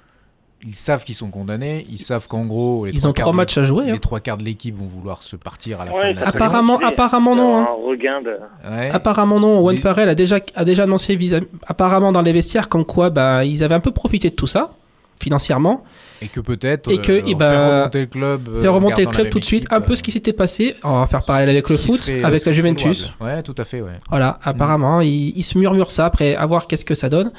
ils 0.64 0.76
savent 0.76 1.04
qu'ils 1.04 1.16
sont 1.16 1.30
condamnés. 1.30 1.84
Ils 1.90 1.98
savent 2.00 2.28
qu'en 2.28 2.46
gros, 2.46 2.86
les 2.86 2.92
Ils 2.94 3.08
ont 3.08 3.14
quarts 3.14 3.24
trois 3.26 3.32
de- 3.34 3.38
matchs 3.38 3.58
à 3.58 3.64
jouer. 3.64 3.86
hein. 3.90 3.94
Les 3.94 4.00
trois 4.00 4.20
quarts 4.20 4.38
de 4.38 4.44
l'équipe 4.44 4.76
vont 4.76 4.86
vouloir 4.88 5.22
se 5.24 5.36
partir 5.36 5.82
à 5.82 5.86
la 5.86 5.92
Ouais, 5.94 6.02
fin 6.02 6.12
de 6.12 6.16
la 6.20 6.26
ça 6.26 6.32
saison. 6.32 6.44
Apparemment, 6.46 6.80
fait- 6.80 6.86
apparemment 6.86 7.36
non. 7.36 7.58
hein. 7.60 7.68
De... 7.96 8.70
Ouais. 8.70 8.90
Apparemment 8.92 9.40
non, 9.40 9.60
Owen 9.60 9.76
Mais- 9.76 9.82
Farrell 9.82 10.10
a 10.10 10.16
déjà, 10.16 10.38
a 10.56 10.66
déjà 10.66 10.84
annoncé 10.84 11.16
vis 11.16 11.34
apparemment 11.66 12.12
dans 12.12 12.22
les 12.22 12.34
vestiaires 12.34 12.68
comme 12.70 12.86
quoi 12.86 13.10
bah, 13.10 13.46
ils 13.46 13.64
avaient 13.64 13.76
un 13.76 13.80
peu 13.80 13.92
profité 13.92 14.30
de 14.30 14.36
tout 14.36 14.48
ça 14.48 14.72
financièrement, 15.18 15.84
Et 16.22 16.28
que 16.28 16.42
peut-être 16.42 16.92
Et 16.92 16.98
que, 16.98 17.14
euh, 17.14 17.22
eh 17.26 17.36
ben, 17.36 17.50
faire 17.52 17.70
remonter 17.80 18.00
le 18.02 18.06
club, 18.08 18.50
euh, 18.50 18.62
faire 18.62 18.74
remonter 18.74 19.06
le 19.06 19.10
club 19.12 19.30
tout 19.30 19.40
de 19.40 19.46
suite, 19.46 19.66
un 19.72 19.80
peu 19.80 19.94
euh, 19.94 19.96
ce 19.96 20.04
qui 20.04 20.12
s'était 20.12 20.34
passé, 20.34 20.76
on 20.84 21.00
va 21.00 21.06
faire 21.08 21.24
parallèle 21.24 21.50
avec 21.50 21.70
le 21.70 21.78
foot, 21.78 22.04
serait- 22.04 22.22
avec 22.22 22.44
la 22.46 22.52
Juventus. 22.52 23.14
Ouais, 23.22 23.42
tout 23.42 23.56
à 23.58 23.64
fait, 23.64 23.80
ouais. 23.82 23.94
Voilà, 24.10 24.40
apparemment, 24.44 25.00
ils, 25.00 25.30
ils 25.38 25.44
se 25.44 25.58
murmurent 25.58 25.92
ça 25.92 26.06
après, 26.06 26.36
à 26.36 26.46
voir 26.46 26.68
qu'est-ce 26.68 26.84
que 26.84 26.96
ça 26.96 27.08
donne. 27.08 27.32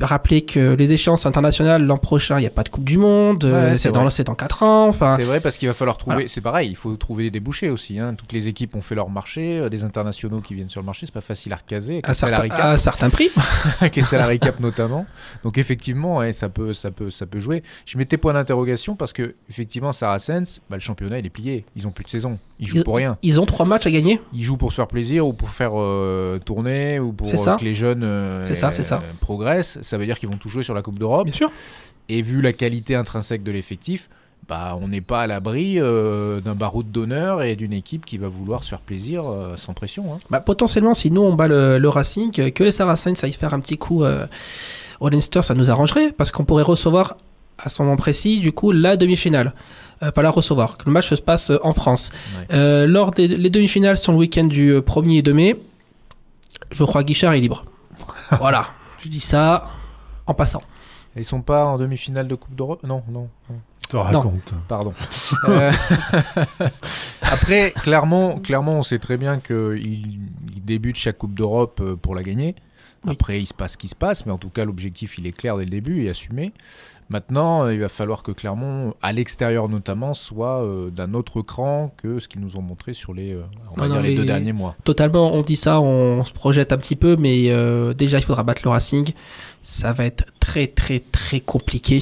Rappeler 0.00 0.40
que 0.42 0.74
les 0.74 0.90
échéances 0.92 1.26
internationales 1.26 1.84
l'an 1.84 1.96
prochain, 1.96 2.38
il 2.38 2.40
n'y 2.40 2.46
a 2.46 2.50
pas 2.50 2.64
de 2.64 2.68
Coupe 2.70 2.82
du 2.84 2.98
Monde, 2.98 3.44
euh, 3.44 3.68
Ouais, 3.68 3.74
c'est 3.76 3.82
c'est 3.82 3.92
dans, 3.92 4.02
dans 4.02 4.34
4 4.34 4.62
ans, 4.64 4.88
enfin, 4.88 5.14
C'est 5.16 5.22
vrai 5.22 5.38
parce 5.38 5.58
qu'il 5.58 5.68
va 5.68 5.74
falloir 5.74 5.96
trouver. 5.96 6.14
Voilà. 6.16 6.28
C'est 6.28 6.40
pareil, 6.40 6.70
il 6.70 6.76
faut 6.76 6.96
trouver 6.96 7.24
des 7.24 7.30
débouchés 7.30 7.70
aussi. 7.70 8.00
hein. 8.00 8.14
Toutes 8.18 8.32
les 8.32 8.48
équipes 8.48 8.74
ont 8.74 8.80
fait 8.80 8.96
leur 8.96 9.08
marché, 9.10 9.60
euh, 9.60 9.68
des 9.68 9.84
internationaux 9.84 10.40
qui 10.40 10.54
viennent 10.54 10.68
sur 10.68 10.80
le 10.80 10.86
marché, 10.86 11.06
c'est 11.06 11.12
pas 11.14 11.20
facile 11.20 11.52
à 11.52 11.56
recaser. 11.56 11.92
Avec 11.94 12.08
à, 12.08 12.14
certain- 12.14 12.42
à 12.42 12.48
cap, 12.48 12.60
un 12.64 12.78
certain 12.78 13.10
prix. 13.10 13.28
avec 13.80 13.94
les 13.94 14.02
salary 14.02 14.40
cap 14.40 14.58
notamment. 14.58 15.06
Donc 15.44 15.56
effectivement, 15.56 16.16
ouais, 16.16 16.32
ça 16.32 16.48
peut, 16.48 16.74
ça 16.74 16.90
peut, 16.90 17.10
ça 17.10 17.26
peut 17.26 17.38
jouer. 17.38 17.62
Je 17.84 17.96
mettais 17.96 18.16
point 18.16 18.32
d'interrogation 18.32 18.96
parce 18.96 19.12
que 19.12 19.36
effectivement, 19.48 19.92
Saracens, 19.92 20.60
bah, 20.68 20.76
le 20.76 20.80
championnat 20.80 21.20
il 21.20 21.26
est 21.26 21.30
plié. 21.30 21.64
Ils 21.76 21.86
ont 21.86 21.92
plus 21.92 22.04
de 22.04 22.10
saison. 22.10 22.38
Ils 22.58 22.66
jouent 22.66 22.78
Ils- 22.78 22.84
pour 22.84 22.96
rien. 22.96 23.18
Ils 23.22 23.38
ont 23.40 23.46
3 23.46 23.66
matchs 23.66 23.86
à 23.86 23.90
gagner. 23.92 24.20
Ils 24.32 24.42
jouent 24.42 24.56
pour 24.56 24.72
se 24.72 24.76
faire 24.76 24.88
plaisir 24.88 25.26
ou 25.26 25.32
pour 25.32 25.50
faire 25.50 25.72
euh, 25.74 26.38
tourner 26.38 26.98
ou 26.98 27.12
pour 27.12 27.28
euh, 27.28 27.36
ça. 27.36 27.56
que 27.60 27.64
les 27.64 27.74
jeunes 27.74 28.02
euh, 28.02 28.44
ça, 28.54 28.70
ça. 28.70 28.96
euh, 28.96 29.00
Ça 29.82 29.98
veut 29.98 30.06
dire 30.06 30.18
qu'ils 30.18 30.28
vont 30.28 30.36
tout 30.36 30.48
jouer 30.48 30.62
sur 30.62 30.74
la 30.74 30.82
Coupe 30.82 30.98
d'Europe. 30.98 31.24
Bien 31.24 31.32
sûr. 31.34 31.50
Et 32.08 32.22
vu 32.22 32.40
la 32.40 32.52
qualité 32.52 32.94
intrinsèque 32.94 33.42
de 33.42 33.50
l'effectif, 33.50 34.08
bah, 34.48 34.76
on 34.80 34.86
n'est 34.88 35.00
pas 35.00 35.22
à 35.22 35.26
l'abri 35.26 35.80
euh, 35.80 36.40
d'un 36.40 36.54
baroud 36.54 36.90
d'honneur 36.92 37.42
et 37.42 37.56
d'une 37.56 37.72
équipe 37.72 38.06
qui 38.06 38.16
va 38.16 38.28
vouloir 38.28 38.62
se 38.62 38.68
faire 38.68 38.80
plaisir 38.80 39.24
euh, 39.28 39.56
sans 39.56 39.74
pression. 39.74 40.14
hein. 40.14 40.18
Bah, 40.30 40.38
potentiellement, 40.40 40.94
si 40.94 41.10
nous 41.10 41.22
on 41.22 41.34
bat 41.34 41.48
le, 41.48 41.78
le 41.78 41.88
Racing, 41.88 42.30
que- 42.52 42.62
les 42.62 42.70
Saracens 42.70 43.22
aillent 43.24 43.32
faire 43.32 43.54
un 43.54 43.60
petit 43.60 43.76
coup 43.76 44.04
euh, 44.04 44.26
au 45.00 45.08
Leinster, 45.08 45.42
ça 45.42 45.54
nous 45.54 45.68
arrangerait 45.70 46.12
parce 46.12 46.30
qu'on 46.30 46.44
pourrait 46.44 46.62
recevoir 46.62 47.16
à 47.58 47.68
ce 47.68 47.82
moment 47.82 47.96
précis, 47.96 48.38
du 48.40 48.52
coup, 48.52 48.70
la 48.70 48.96
demi-finale. 48.96 49.52
Euh, 50.02 50.10
Enfin, 50.10 50.20
la 50.22 50.30
recevoir, 50.30 50.76
que 50.76 50.84
le 50.86 50.92
match 50.92 51.08
se 51.08 51.14
passe 51.20 51.50
euh, 51.50 51.58
en 51.62 51.72
France. 51.72 52.10
Ouais. 52.50 52.86
Lors 52.86 53.10
des 53.12 53.26
les 53.28 53.48
demi-finales 53.50 53.96
sont 53.96 54.12
le 54.12 54.18
week-end 54.18 54.44
du 54.44 54.68
euh, 54.74 54.80
1er 54.80 55.18
et 55.18 55.22
2 55.22 55.32
mai. 55.32 55.56
Je 56.70 56.84
crois 56.84 57.02
que 57.02 57.08
Guichard 57.08 57.32
est 57.32 57.40
libre. 57.40 57.64
voilà, 58.38 58.66
je 59.06 59.10
dis 59.10 59.20
ça 59.20 59.70
en 60.26 60.34
passant. 60.34 60.62
Et 61.14 61.20
Ils 61.20 61.24
sont 61.24 61.42
pas 61.42 61.64
en 61.64 61.78
demi-finale 61.78 62.28
de 62.28 62.34
Coupe 62.34 62.54
d'Europe? 62.54 62.82
Non, 62.82 63.02
non. 63.08 63.28
non. 63.48 63.56
Te 63.88 63.96
raconte. 63.96 64.52
Pardon. 64.68 64.92
Euh, 65.48 65.72
Après, 67.22 67.72
clairement, 67.72 68.38
clairement, 68.38 68.74
on 68.74 68.82
sait 68.82 68.98
très 68.98 69.16
bien 69.16 69.38
qu'ils 69.38 69.76
ils 70.54 70.64
débutent 70.64 70.96
chaque 70.96 71.18
Coupe 71.18 71.34
d'Europe 71.34 71.80
euh, 71.82 71.96
pour 71.96 72.14
la 72.14 72.22
gagner. 72.22 72.54
Oui. 73.04 73.12
Après, 73.12 73.40
il 73.40 73.46
se 73.46 73.54
passe 73.54 73.72
ce 73.72 73.76
qui 73.76 73.88
se 73.88 73.94
passe, 73.94 74.26
mais 74.26 74.32
en 74.32 74.38
tout 74.38 74.50
cas, 74.50 74.64
l'objectif, 74.64 75.18
il 75.18 75.26
est 75.26 75.32
clair 75.32 75.56
dès 75.56 75.64
le 75.64 75.70
début 75.70 76.04
et 76.04 76.10
assumé. 76.10 76.52
Maintenant, 77.08 77.64
euh, 77.64 77.72
il 77.74 77.78
va 77.80 77.88
falloir 77.88 78.24
que 78.24 78.32
Clermont, 78.32 78.94
à 79.00 79.12
l'extérieur 79.12 79.68
notamment, 79.68 80.12
soit 80.12 80.64
euh, 80.64 80.90
d'un 80.90 81.14
autre 81.14 81.40
cran 81.40 81.94
que 81.96 82.18
ce 82.18 82.26
qu'ils 82.26 82.40
nous 82.40 82.56
ont 82.56 82.62
montré 82.62 82.94
sur 82.94 83.14
les, 83.14 83.32
euh, 83.32 83.42
on 83.76 83.80
va 83.80 83.86
Non, 83.86 83.94
dire 83.94 83.96
non, 83.96 84.02
les 84.02 84.08
mais- 84.10 84.14
deux 84.16 84.24
derniers 84.24 84.52
mois. 84.52 84.74
Totalement, 84.82 85.32
on 85.32 85.42
dit 85.42 85.54
ça, 85.54 85.80
on 85.80 86.24
se 86.24 86.32
projette 86.32 86.72
un 86.72 86.78
petit 86.78 86.96
peu, 86.96 87.14
mais 87.16 87.50
euh, 87.50 87.94
déjà 87.94 88.18
il 88.18 88.24
faudra 88.24 88.42
battre 88.42 88.62
le 88.64 88.70
Racing. 88.70 89.10
Ça 89.62 89.92
va 89.92 90.04
être 90.04 90.24
très 90.40 90.66
très 90.68 91.00
très 91.00 91.40
compliqué. 91.40 92.00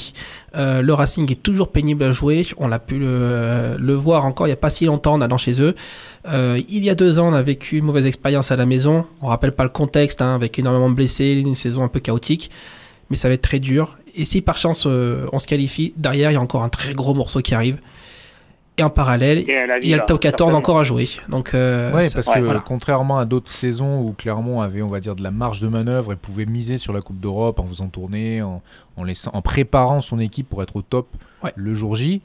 Le 0.55 0.93
Racing 0.93 1.31
est 1.33 1.43
toujours 1.43 1.69
pénible 1.73 2.05
à 2.05 2.11
jouer. 2.13 2.47
On 2.59 2.69
l'a 2.69 2.79
pu 2.79 2.99
le, 2.99 3.77
le 3.79 3.95
voir 3.95 4.27
encore 4.27 4.47
il 4.47 4.51
n'y 4.51 4.55
a 4.55 4.57
pas 4.57 4.69
si 4.69 4.85
longtemps 4.85 5.15
en 5.15 5.21
allant 5.23 5.39
chez 5.39 5.63
eux. 5.63 5.75
Il 6.31 6.85
y 6.85 6.91
a 6.91 6.95
deux 6.95 7.19
ans, 7.19 7.29
on 7.29 7.33
a 7.33 7.41
vécu 7.41 7.79
une 7.79 7.85
mauvaise 7.87 8.05
expérience 8.05 8.51
à 8.53 8.57
la 8.57 8.67
maison. 8.67 9.07
On 9.23 9.29
rappelle 9.29 9.53
pas 9.53 9.63
le 9.65 9.71
contexte, 9.71 10.21
hein, 10.21 10.35
avec 10.35 10.59
énormément 10.59 10.91
de 10.91 10.95
blessés, 10.95 11.33
une 11.33 11.55
saison 11.55 11.83
un 11.85 11.89
peu 11.89 12.01
chaotique. 12.01 12.51
Mais 13.09 13.17
ça 13.17 13.29
va 13.29 13.35
être 13.35 13.43
très 13.43 13.61
dur. 13.61 13.97
Et 14.17 14.25
si 14.25 14.41
par 14.41 14.57
chance 14.57 14.85
euh, 14.87 15.27
on 15.33 15.39
se 15.39 15.47
qualifie, 15.47 15.93
derrière 15.97 16.31
il 16.31 16.35
y 16.35 16.37
a 16.37 16.41
encore 16.41 16.63
un 16.63 16.69
très 16.69 16.95
gros 16.95 17.15
morceau 17.15 17.41
qui 17.41 17.55
arrive. 17.55 17.79
Et 18.77 18.83
en 18.83 18.91
parallèle, 18.91 19.45
il 19.83 19.89
y 19.89 19.95
a 19.95 19.99
le 19.99 20.03
top 20.05 20.21
14 20.21 20.51
certainement. 20.51 20.59
encore 20.59 20.79
à 20.81 20.83
jouer. 20.83 21.09
Donc, 21.29 21.55
euh, 21.55 21.93
Ouais, 21.93 22.11
parce 22.11 22.27
ouais, 22.27 22.35
que 22.35 22.41
voilà. 22.41 22.59
contrairement 22.59 23.19
à 23.19 23.25
d'autres 23.25 23.51
saisons 23.51 24.01
où 24.01 24.13
Clermont 24.19 24.63
avait, 24.63 24.83
on 24.83 24.89
va 24.89 24.99
dire, 24.99 25.15
de 25.15 25.23
la 25.23 25.31
marge 25.31 25.61
de 25.61 25.69
manœuvre 25.69 26.13
et 26.13 26.17
pouvait 26.17 26.45
miser 26.45 26.77
sur 26.77 26.93
la 26.93 27.01
Coupe 27.01 27.21
d'Europe 27.21 27.61
en 27.61 27.67
faisant 27.67 27.87
tourner, 27.87 28.43
en, 28.43 28.63
en, 28.97 29.05
laissant, 29.05 29.31
en 29.35 29.43
préparant 29.43 30.01
son 30.01 30.19
équipe 30.19 30.49
pour 30.49 30.63
être 30.63 30.77
au 30.77 30.83
top 30.83 31.09
Ouais. 31.43 31.53
le 31.57 31.75
jour 31.75 31.95
J, 31.95 32.23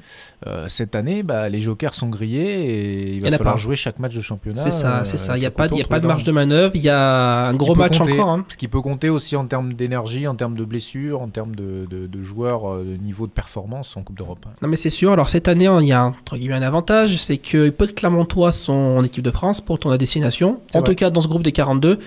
euh, 0.48 0.70
cette 0.70 0.96
année, 0.96 1.24
bah, 1.24 1.50
les 1.50 1.60
jokers 1.60 1.94
sont 1.94 2.08
grillés 2.08 2.70
et 2.70 3.16
il 3.16 3.22
va 3.22 3.30
falloir 3.38 3.58
jouer 3.58 3.76
chaque 3.76 4.00
match 4.00 4.16
de 4.16 4.22
championnat. 4.22 4.62
c'est 4.62 4.70
ça, 4.72 5.00
euh, 5.00 5.04
c'est 5.04 5.18
ça. 5.18 5.36
Il 5.36 5.42
n'y 5.42 5.46
a 5.46 5.50
le 5.50 5.56
pas, 5.56 5.68
y 5.68 5.82
a 5.82 5.86
pas 5.86 6.00
de 6.00 6.08
marge 6.08 6.24
de 6.24 6.32
manœuvre. 6.32 6.72
Il 6.74 6.82
y 6.82 6.88
a 6.88 7.48
un 7.48 7.52
Ce 7.52 7.58
gros 7.58 7.76
match 7.76 7.98
compter. 7.98 8.14
encore. 8.14 8.32
hein. 8.32 8.46
Ce 8.48 8.56
qui 8.56 8.70
peut 8.70 8.80
compter 8.80 9.10
aussi 9.10 9.36
en 9.36 9.46
termes 9.46 9.74
d'énergie, 9.74 10.26
en 10.26 10.36
termes 10.36 10.56
de 10.56 10.64
blessures, 10.64 11.22
en 11.22 11.28
termes 11.28 11.54
de, 11.54 11.86
de- 11.90 12.06
de 12.08 12.24
joueurs 12.24 12.72
euh, 12.74 12.86
de 12.86 12.96
niveau 12.96 13.28
de 13.28 13.34
performance 13.34 13.98
en 13.98 14.04
Coupe 14.04 14.18
d'Europe. 14.18 14.46
Non 14.62 14.70
mais 14.70 14.78
c'est 14.78 14.90
sûr. 14.90 15.12
Alors 15.12 15.28
cette 15.28 15.50
année, 15.50 15.68
il 15.82 15.88
y 15.88 15.92
a 15.92 16.02
un, 16.02 16.08
entre 16.12 16.38
guillemets 16.38 16.56
un 16.56 16.62
avantage, 16.62 17.18
c'est 17.18 17.36
que 17.40 17.70
peu 17.72 17.88
de 17.88 17.92
Clermontois 17.92 18.54
sont 18.54 18.72
en 18.72 19.04
équipe 19.04 19.26
de 19.26 19.32
France 19.32 19.60
pour 19.60 19.80
tourner 19.80 19.96
à 19.96 19.98
destination. 19.98 20.62
En 20.74 20.80
vrai. 20.80 20.88
tout 20.92 20.96
cas, 20.96 21.10
dans 21.10 21.20
ce 21.20 21.28
groupe 21.28 21.44
des 21.44 21.52
42. 21.52 22.00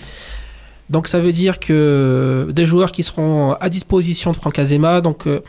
Donc 0.92 1.08
ça 1.08 1.18
veut 1.20 1.32
dire 1.32 1.58
que 1.58 2.48
des 2.54 2.66
joueurs 2.66 2.92
qui 2.92 3.02
seront 3.02 3.52
à 3.54 3.68
disposition 3.70 4.30
de 4.30 4.36
Franck 4.36 4.58
Azema, 4.58 5.00
donc 5.00 5.26
euh, 5.26 5.40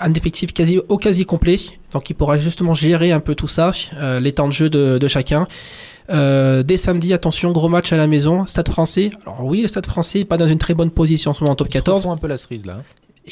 un 0.00 0.12
effectif 0.14 0.52
quasi 0.52 0.78
au 0.88 0.96
quasi 0.98 1.24
complet, 1.24 1.58
donc 1.92 2.10
il 2.10 2.14
pourra 2.14 2.36
justement 2.36 2.74
gérer 2.74 3.12
un 3.12 3.20
peu 3.20 3.34
tout 3.36 3.48
ça, 3.48 3.70
euh, 3.96 4.18
les 4.20 4.32
temps 4.32 4.48
de 4.48 4.52
jeu 4.52 4.68
de, 4.68 4.98
de 4.98 5.08
chacun. 5.08 5.46
Euh, 6.10 6.62
dès 6.62 6.76
samedi, 6.76 7.12
attention, 7.14 7.52
gros 7.52 7.68
match 7.68 7.92
à 7.92 7.96
la 7.96 8.06
maison, 8.08 8.46
Stade 8.46 8.68
Français. 8.68 9.10
Alors 9.24 9.44
oui, 9.44 9.62
le 9.62 9.68
Stade 9.68 9.86
Français 9.86 10.18
n'est 10.20 10.24
pas 10.24 10.36
dans 10.38 10.46
une 10.48 10.58
très 10.58 10.74
bonne 10.74 10.90
position 10.90 11.30
en 11.30 11.34
ce 11.34 11.40
moment 11.44 11.52
en 11.52 11.56
top 11.56 11.68
Ils 11.68 11.72
se 11.74 11.78
14. 11.78 12.02
refont 12.02 12.12
un 12.12 12.16
peu 12.16 12.26
la 12.26 12.36
cerise 12.36 12.66
là. 12.66 12.78
hein. 12.80 12.82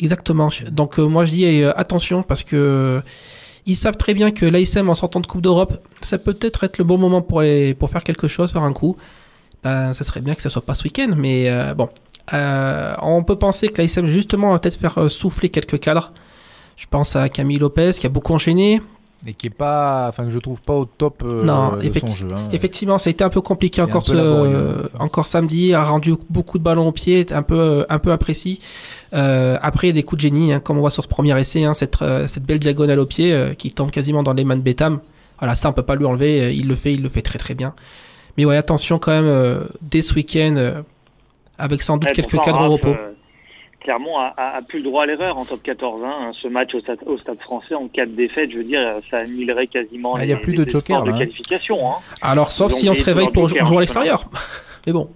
Exactement. 0.01 0.49
Donc 0.71 0.99
moi 0.99 1.25
je 1.25 1.33
dis 1.33 1.65
attention 1.65 2.23
parce 2.23 2.45
que 2.45 3.01
ils 3.65 3.77
savent 3.77 3.97
très 3.97 4.15
bien 4.15 4.31
que 4.31 4.45
l'ASM 4.47 4.89
en 4.91 4.95
sortant 4.95 5.19
de 5.21 5.27
Coupe 5.27 5.41
d'Europe, 5.41 5.79
ça 6.03 6.19
peut 6.19 6.35
peut-être 6.35 6.62
être 6.65 6.79
le 6.79 6.85
bon 6.85 6.99
moment 6.99 7.21
pour, 7.23 7.41
les, 7.43 7.75
pour 7.75 7.91
faire 7.91 8.05
quelque 8.05 8.29
chose, 8.29 8.53
faire 8.53 8.62
un 8.62 8.73
coup. 8.75 8.97
Ben, 9.64 9.92
ça 9.92 10.05
serait 10.05 10.21
bien 10.21 10.35
que 10.35 10.42
ce 10.42 10.49
soit 10.49 10.62
pas 10.62 10.75
ce 10.75 10.85
week-end, 10.85 11.14
mais 11.16 11.49
euh, 11.51 11.75
bon. 11.75 11.88
Euh, 12.35 12.95
on 13.03 13.23
peut 13.23 13.37
penser 13.37 13.69
que 13.69 13.81
l'ASM 13.81 14.07
justement 14.07 14.53
va 14.53 14.59
peut-être 14.59 14.79
faire 14.81 14.99
euh, 14.99 15.09
souffler 15.09 15.49
quelques 15.49 15.79
cadres. 15.79 16.12
Je 16.77 16.87
pense 16.90 17.14
à 17.16 17.29
Camille 17.29 17.59
Lopez 17.59 17.90
qui 17.99 18.07
a 18.07 18.09
beaucoup 18.09 18.33
enchaîné. 18.35 18.81
Et 19.27 19.33
qui 19.33 19.47
est 19.47 19.51
pas, 19.51 20.07
enfin 20.09 20.25
que 20.25 20.31
je 20.31 20.38
trouve 20.38 20.61
pas 20.61 20.75
au 20.75 20.85
top 20.85 21.23
euh, 21.25 21.42
Non, 21.45 21.77
de 21.77 21.99
son 21.99 22.07
jeu. 22.09 22.29
hein. 22.33 22.49
Effectivement, 22.53 22.99
ça 22.99 23.09
a 23.09 23.11
été 23.12 23.25
un 23.25 23.29
peu 23.29 23.40
compliqué 23.40 23.81
encore, 23.81 24.03
peu 24.03 24.11
ce- 24.12 24.16
laborieux. 24.16 24.90
encore 25.01 25.27
samedi, 25.27 25.73
a 25.73 25.83
rendu 25.83 26.14
beaucoup 26.29 26.59
de 26.59 26.62
ballons 26.64 26.87
au 26.88 26.92
pied, 26.92 27.27
un 27.33 27.42
peu, 27.42 27.87
un 27.88 27.99
peu 27.99 28.12
imprécis. 28.12 28.61
Euh, 29.14 29.57
après, 29.62 29.87
il 29.87 29.90
y 29.90 29.92
a 29.92 29.95
des 29.95 30.03
coups 30.03 30.19
de 30.19 30.29
génie, 30.29 30.53
hein, 30.53 30.61
comme 30.61 30.77
on 30.77 30.81
voit 30.81 30.90
sur 30.90 31.03
ce 31.03 31.09
premier 31.09 31.37
essai, 31.40 31.64
hein, 31.64 31.75
cette, 31.75 31.97
cette 32.27 32.45
belle 32.45 32.59
diagonale 32.61 32.99
au 33.01 33.07
pied 33.07 33.53
qui 33.57 33.71
tombe 33.71 33.90
quasiment 33.90 34.23
dans 34.23 34.33
les 34.35 34.45
mains 34.45 34.57
de 34.57 34.61
Betham. 34.62 34.99
Voilà, 35.38 35.55
ça 35.55 35.69
on 35.71 35.73
peut 35.73 35.83
pas 35.83 35.95
lui 35.97 36.05
enlever, 36.05 36.55
il 36.55 36.69
le 36.69 36.75
fait, 36.75 36.92
il 36.92 37.03
le 37.03 37.09
fait 37.09 37.23
très 37.23 37.38
très 37.38 37.55
bien. 37.55 37.73
Mais 38.37 38.44
ouais, 38.44 38.57
attention 38.57 38.99
quand 38.99 39.12
même, 39.12 39.27
euh, 39.27 39.61
dès 39.83 40.03
ce 40.03 40.14
week-end, 40.14 40.55
euh, 40.57 40.83
avec 41.59 41.83
sans 41.83 41.96
doute 41.96 42.09
Ouais, 42.11 42.14
quelques 42.14 42.38
cadres 42.42 42.66
au 42.66 42.72
repos. 42.72 42.88
euh, 42.90 43.12
Clermont 43.81 44.18
a, 44.18 44.35
a, 44.37 44.57
a 44.57 44.62
plus 44.62 44.79
le 44.81 44.85
droit 44.85 45.05
à 45.05 45.07
l'erreur 45.07 45.38
en 45.38 45.44
top 45.44 45.62
14. 45.62 46.03
Hein. 46.05 46.33
Ce 46.42 46.49
match 46.49 46.75
au 46.75 46.81
stade, 46.81 46.99
au 47.07 47.16
stade 47.18 47.38
français 47.40 47.75
en 47.75 47.87
cas 47.88 48.05
de 48.05 48.11
défaite, 48.12 48.51
je 48.51 48.59
veux 48.59 48.64
dire, 48.64 48.81
ça 49.11 49.18
annihilerait 49.18 49.68
quasiment 49.68 50.14
Ah, 50.16 50.20
les, 50.20 50.27
il 50.27 50.31
y 50.31 50.33
a 50.33 50.38
plus 50.38 50.53
les 50.55 50.64
de 50.64 50.68
joker, 50.70 51.03
de 51.05 51.12
hein. 51.12 51.18
qualification. 51.18 51.88
Hein. 51.88 51.94
Alors, 52.20 52.51
sauf 52.51 52.72
donc, 52.72 52.81
si 52.81 52.88
on 52.90 52.94
se 52.94 53.05
réveille 53.05 53.31
pour 53.31 53.49
jouer 53.49 53.61
à 53.61 53.81
l'extérieur. 53.81 54.25
Mais 54.87 54.92
bon, 54.92 55.09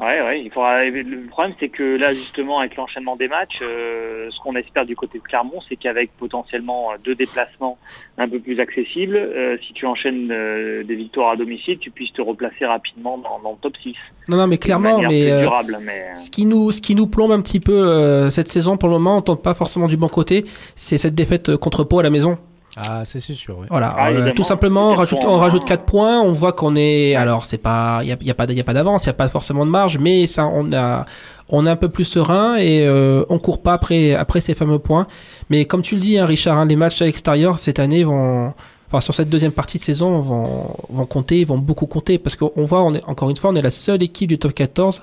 Ouais, 0.00 0.20
ouais, 0.20 0.40
il 0.42 0.50
faudra. 0.50 0.84
Le 0.84 1.26
problème, 1.28 1.54
c'est 1.60 1.68
que 1.68 1.96
là, 1.96 2.12
justement, 2.12 2.58
avec 2.58 2.74
l'enchaînement 2.76 3.14
des 3.14 3.28
matchs, 3.28 3.60
euh, 3.62 4.28
ce 4.30 4.40
qu'on 4.40 4.56
espère 4.56 4.84
du 4.84 4.96
côté 4.96 5.18
de 5.18 5.22
Clermont, 5.22 5.60
c'est 5.68 5.76
qu'avec 5.76 6.10
potentiellement 6.18 6.90
euh, 6.90 6.96
deux 7.04 7.14
déplacements 7.14 7.78
un 8.18 8.28
peu 8.28 8.40
plus 8.40 8.58
accessibles, 8.58 9.16
euh, 9.16 9.56
si 9.64 9.72
tu 9.74 9.86
enchaînes 9.86 10.30
euh, 10.32 10.82
des 10.82 10.96
victoires 10.96 11.30
à 11.30 11.36
domicile, 11.36 11.78
tu 11.78 11.90
puisses 11.90 12.12
te 12.14 12.22
replacer 12.22 12.64
rapidement 12.66 13.18
dans, 13.18 13.38
dans 13.40 13.52
le 13.52 13.58
top 13.60 13.76
6. 13.82 13.94
non, 14.28 14.38
non, 14.38 14.46
mais 14.48 14.58
clairement, 14.58 14.98
mais 15.02 15.30
euh, 15.30 15.42
durable, 15.42 15.78
mais 15.80 16.06
euh, 16.10 16.16
Ce 16.16 16.30
qui 16.30 16.46
nous, 16.46 16.72
ce 16.72 16.80
qui 16.80 16.94
nous 16.96 17.06
plombe 17.06 17.30
un 17.30 17.40
petit 17.40 17.60
peu 17.60 17.72
euh, 17.72 18.30
cette 18.30 18.48
saison 18.48 18.76
pour 18.76 18.88
le 18.88 18.94
moment, 18.94 19.18
on 19.18 19.22
tombe 19.22 19.42
pas 19.42 19.54
forcément 19.54 19.86
du 19.86 19.96
bon 19.96 20.08
côté, 20.08 20.44
c'est 20.74 20.98
cette 20.98 21.14
défaite 21.14 21.56
contre 21.56 21.84
Pau 21.84 22.00
à 22.00 22.02
la 22.02 22.10
maison. 22.10 22.38
Ah, 22.76 23.02
c'est 23.04 23.20
sûr. 23.20 23.58
ouais. 23.58 23.66
Voilà, 23.68 23.94
Ah, 23.98 24.10
euh, 24.10 24.32
tout 24.34 24.44
simplement, 24.44 24.90
on 24.90 24.94
rajoute, 24.94 25.18
on 25.26 25.36
rajoute 25.36 25.64
4 25.66 25.84
points, 25.84 26.22
on 26.22 26.32
voit 26.32 26.52
qu'on 26.52 26.74
est, 26.74 27.14
alors 27.14 27.44
c'est 27.44 27.58
pas, 27.58 28.00
il 28.02 28.08
y 28.08 28.12
a, 28.12 28.16
y 28.20 28.30
a 28.30 28.34
pas, 28.34 28.46
y 28.50 28.60
a 28.60 28.64
pas 28.64 28.72
d'avance, 28.72 29.04
il 29.04 29.08
y 29.08 29.10
a 29.10 29.14
pas 29.14 29.28
forcément 29.28 29.66
de 29.66 29.70
marge, 29.70 29.98
mais 29.98 30.26
ça, 30.26 30.46
on 30.46 30.72
a, 30.72 31.04
on 31.50 31.66
est 31.66 31.70
un 31.70 31.76
peu 31.76 31.90
plus 31.90 32.04
serein 32.04 32.56
et 32.56 32.86
euh, 32.86 33.24
on 33.28 33.38
court 33.38 33.60
pas 33.60 33.74
après, 33.74 34.14
après 34.14 34.40
ces 34.40 34.54
fameux 34.54 34.78
points. 34.78 35.06
Mais 35.50 35.66
comme 35.66 35.82
tu 35.82 35.96
le 35.96 36.00
dis, 36.00 36.18
hein, 36.18 36.24
Richard, 36.24 36.56
hein, 36.56 36.64
les 36.64 36.76
matchs 36.76 37.02
à 37.02 37.04
l'extérieur 37.04 37.58
cette 37.58 37.78
année 37.78 38.04
vont, 38.04 38.54
enfin 38.88 39.00
sur 39.02 39.14
cette 39.14 39.28
deuxième 39.28 39.52
partie 39.52 39.76
de 39.76 39.82
saison 39.82 40.20
vont, 40.20 40.74
vont 40.88 41.04
compter, 41.06 41.44
vont 41.44 41.58
beaucoup 41.58 41.86
compter 41.86 42.16
parce 42.16 42.36
qu'on 42.36 42.64
voit, 42.64 42.82
on 42.84 42.94
est 42.94 43.04
encore 43.04 43.28
une 43.28 43.36
fois, 43.36 43.50
on 43.50 43.54
est 43.54 43.60
la 43.62 43.70
seule 43.70 44.02
équipe 44.02 44.28
du 44.30 44.38
top 44.38 44.54
14 44.54 45.02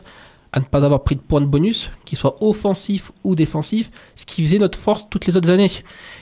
à 0.52 0.60
ne 0.60 0.66
pas 0.66 0.84
avoir 0.84 1.04
pris 1.04 1.16
de 1.16 1.22
points 1.22 1.42
de 1.42 1.46
bonus, 1.46 1.92
qu'ils 2.06 2.18
soient 2.18 2.36
offensifs 2.42 3.12
ou 3.24 3.36
défensifs, 3.36 3.92
ce 4.16 4.26
qui 4.26 4.44
faisait 4.44 4.58
notre 4.58 4.80
force 4.80 5.08
toutes 5.10 5.26
les 5.28 5.38
autres 5.38 5.52
années. 5.52 5.72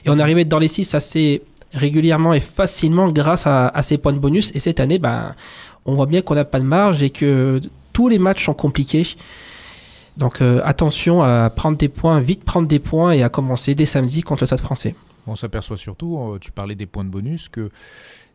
Et 0.05 0.09
on 0.09 0.19
arrivait 0.19 0.45
dans 0.45 0.59
les 0.59 0.67
6 0.67 0.93
assez 0.95 1.43
régulièrement 1.73 2.33
et 2.33 2.39
facilement 2.39 3.07
grâce 3.09 3.45
à, 3.45 3.71
ces 3.81 3.97
points 3.97 4.13
de 4.13 4.19
bonus. 4.19 4.51
Et 4.53 4.59
cette 4.59 4.79
année, 4.79 4.99
ben, 4.99 5.35
on 5.85 5.95
voit 5.95 6.05
bien 6.05 6.21
qu'on 6.21 6.35
n'a 6.35 6.45
pas 6.45 6.59
de 6.59 6.65
marge 6.65 7.03
et 7.03 7.09
que 7.09 7.61
tous 7.93 8.09
les 8.09 8.19
matchs 8.19 8.45
sont 8.45 8.53
compliqués. 8.53 9.07
Donc 10.17 10.41
euh, 10.41 10.61
attention 10.63 11.21
à 11.21 11.49
prendre 11.49 11.77
des 11.77 11.89
points, 11.89 12.19
vite 12.19 12.43
prendre 12.43 12.67
des 12.67 12.79
points 12.79 13.11
et 13.11 13.23
à 13.23 13.29
commencer 13.29 13.75
dès 13.75 13.85
samedi 13.85 14.23
contre 14.23 14.43
le 14.43 14.47
Stade 14.47 14.61
français. 14.61 14.95
On 15.27 15.35
s'aperçoit 15.35 15.77
surtout, 15.77 16.17
euh, 16.17 16.39
tu 16.39 16.51
parlais 16.51 16.75
des 16.75 16.87
points 16.87 17.03
de 17.03 17.09
bonus, 17.09 17.49
que 17.49 17.69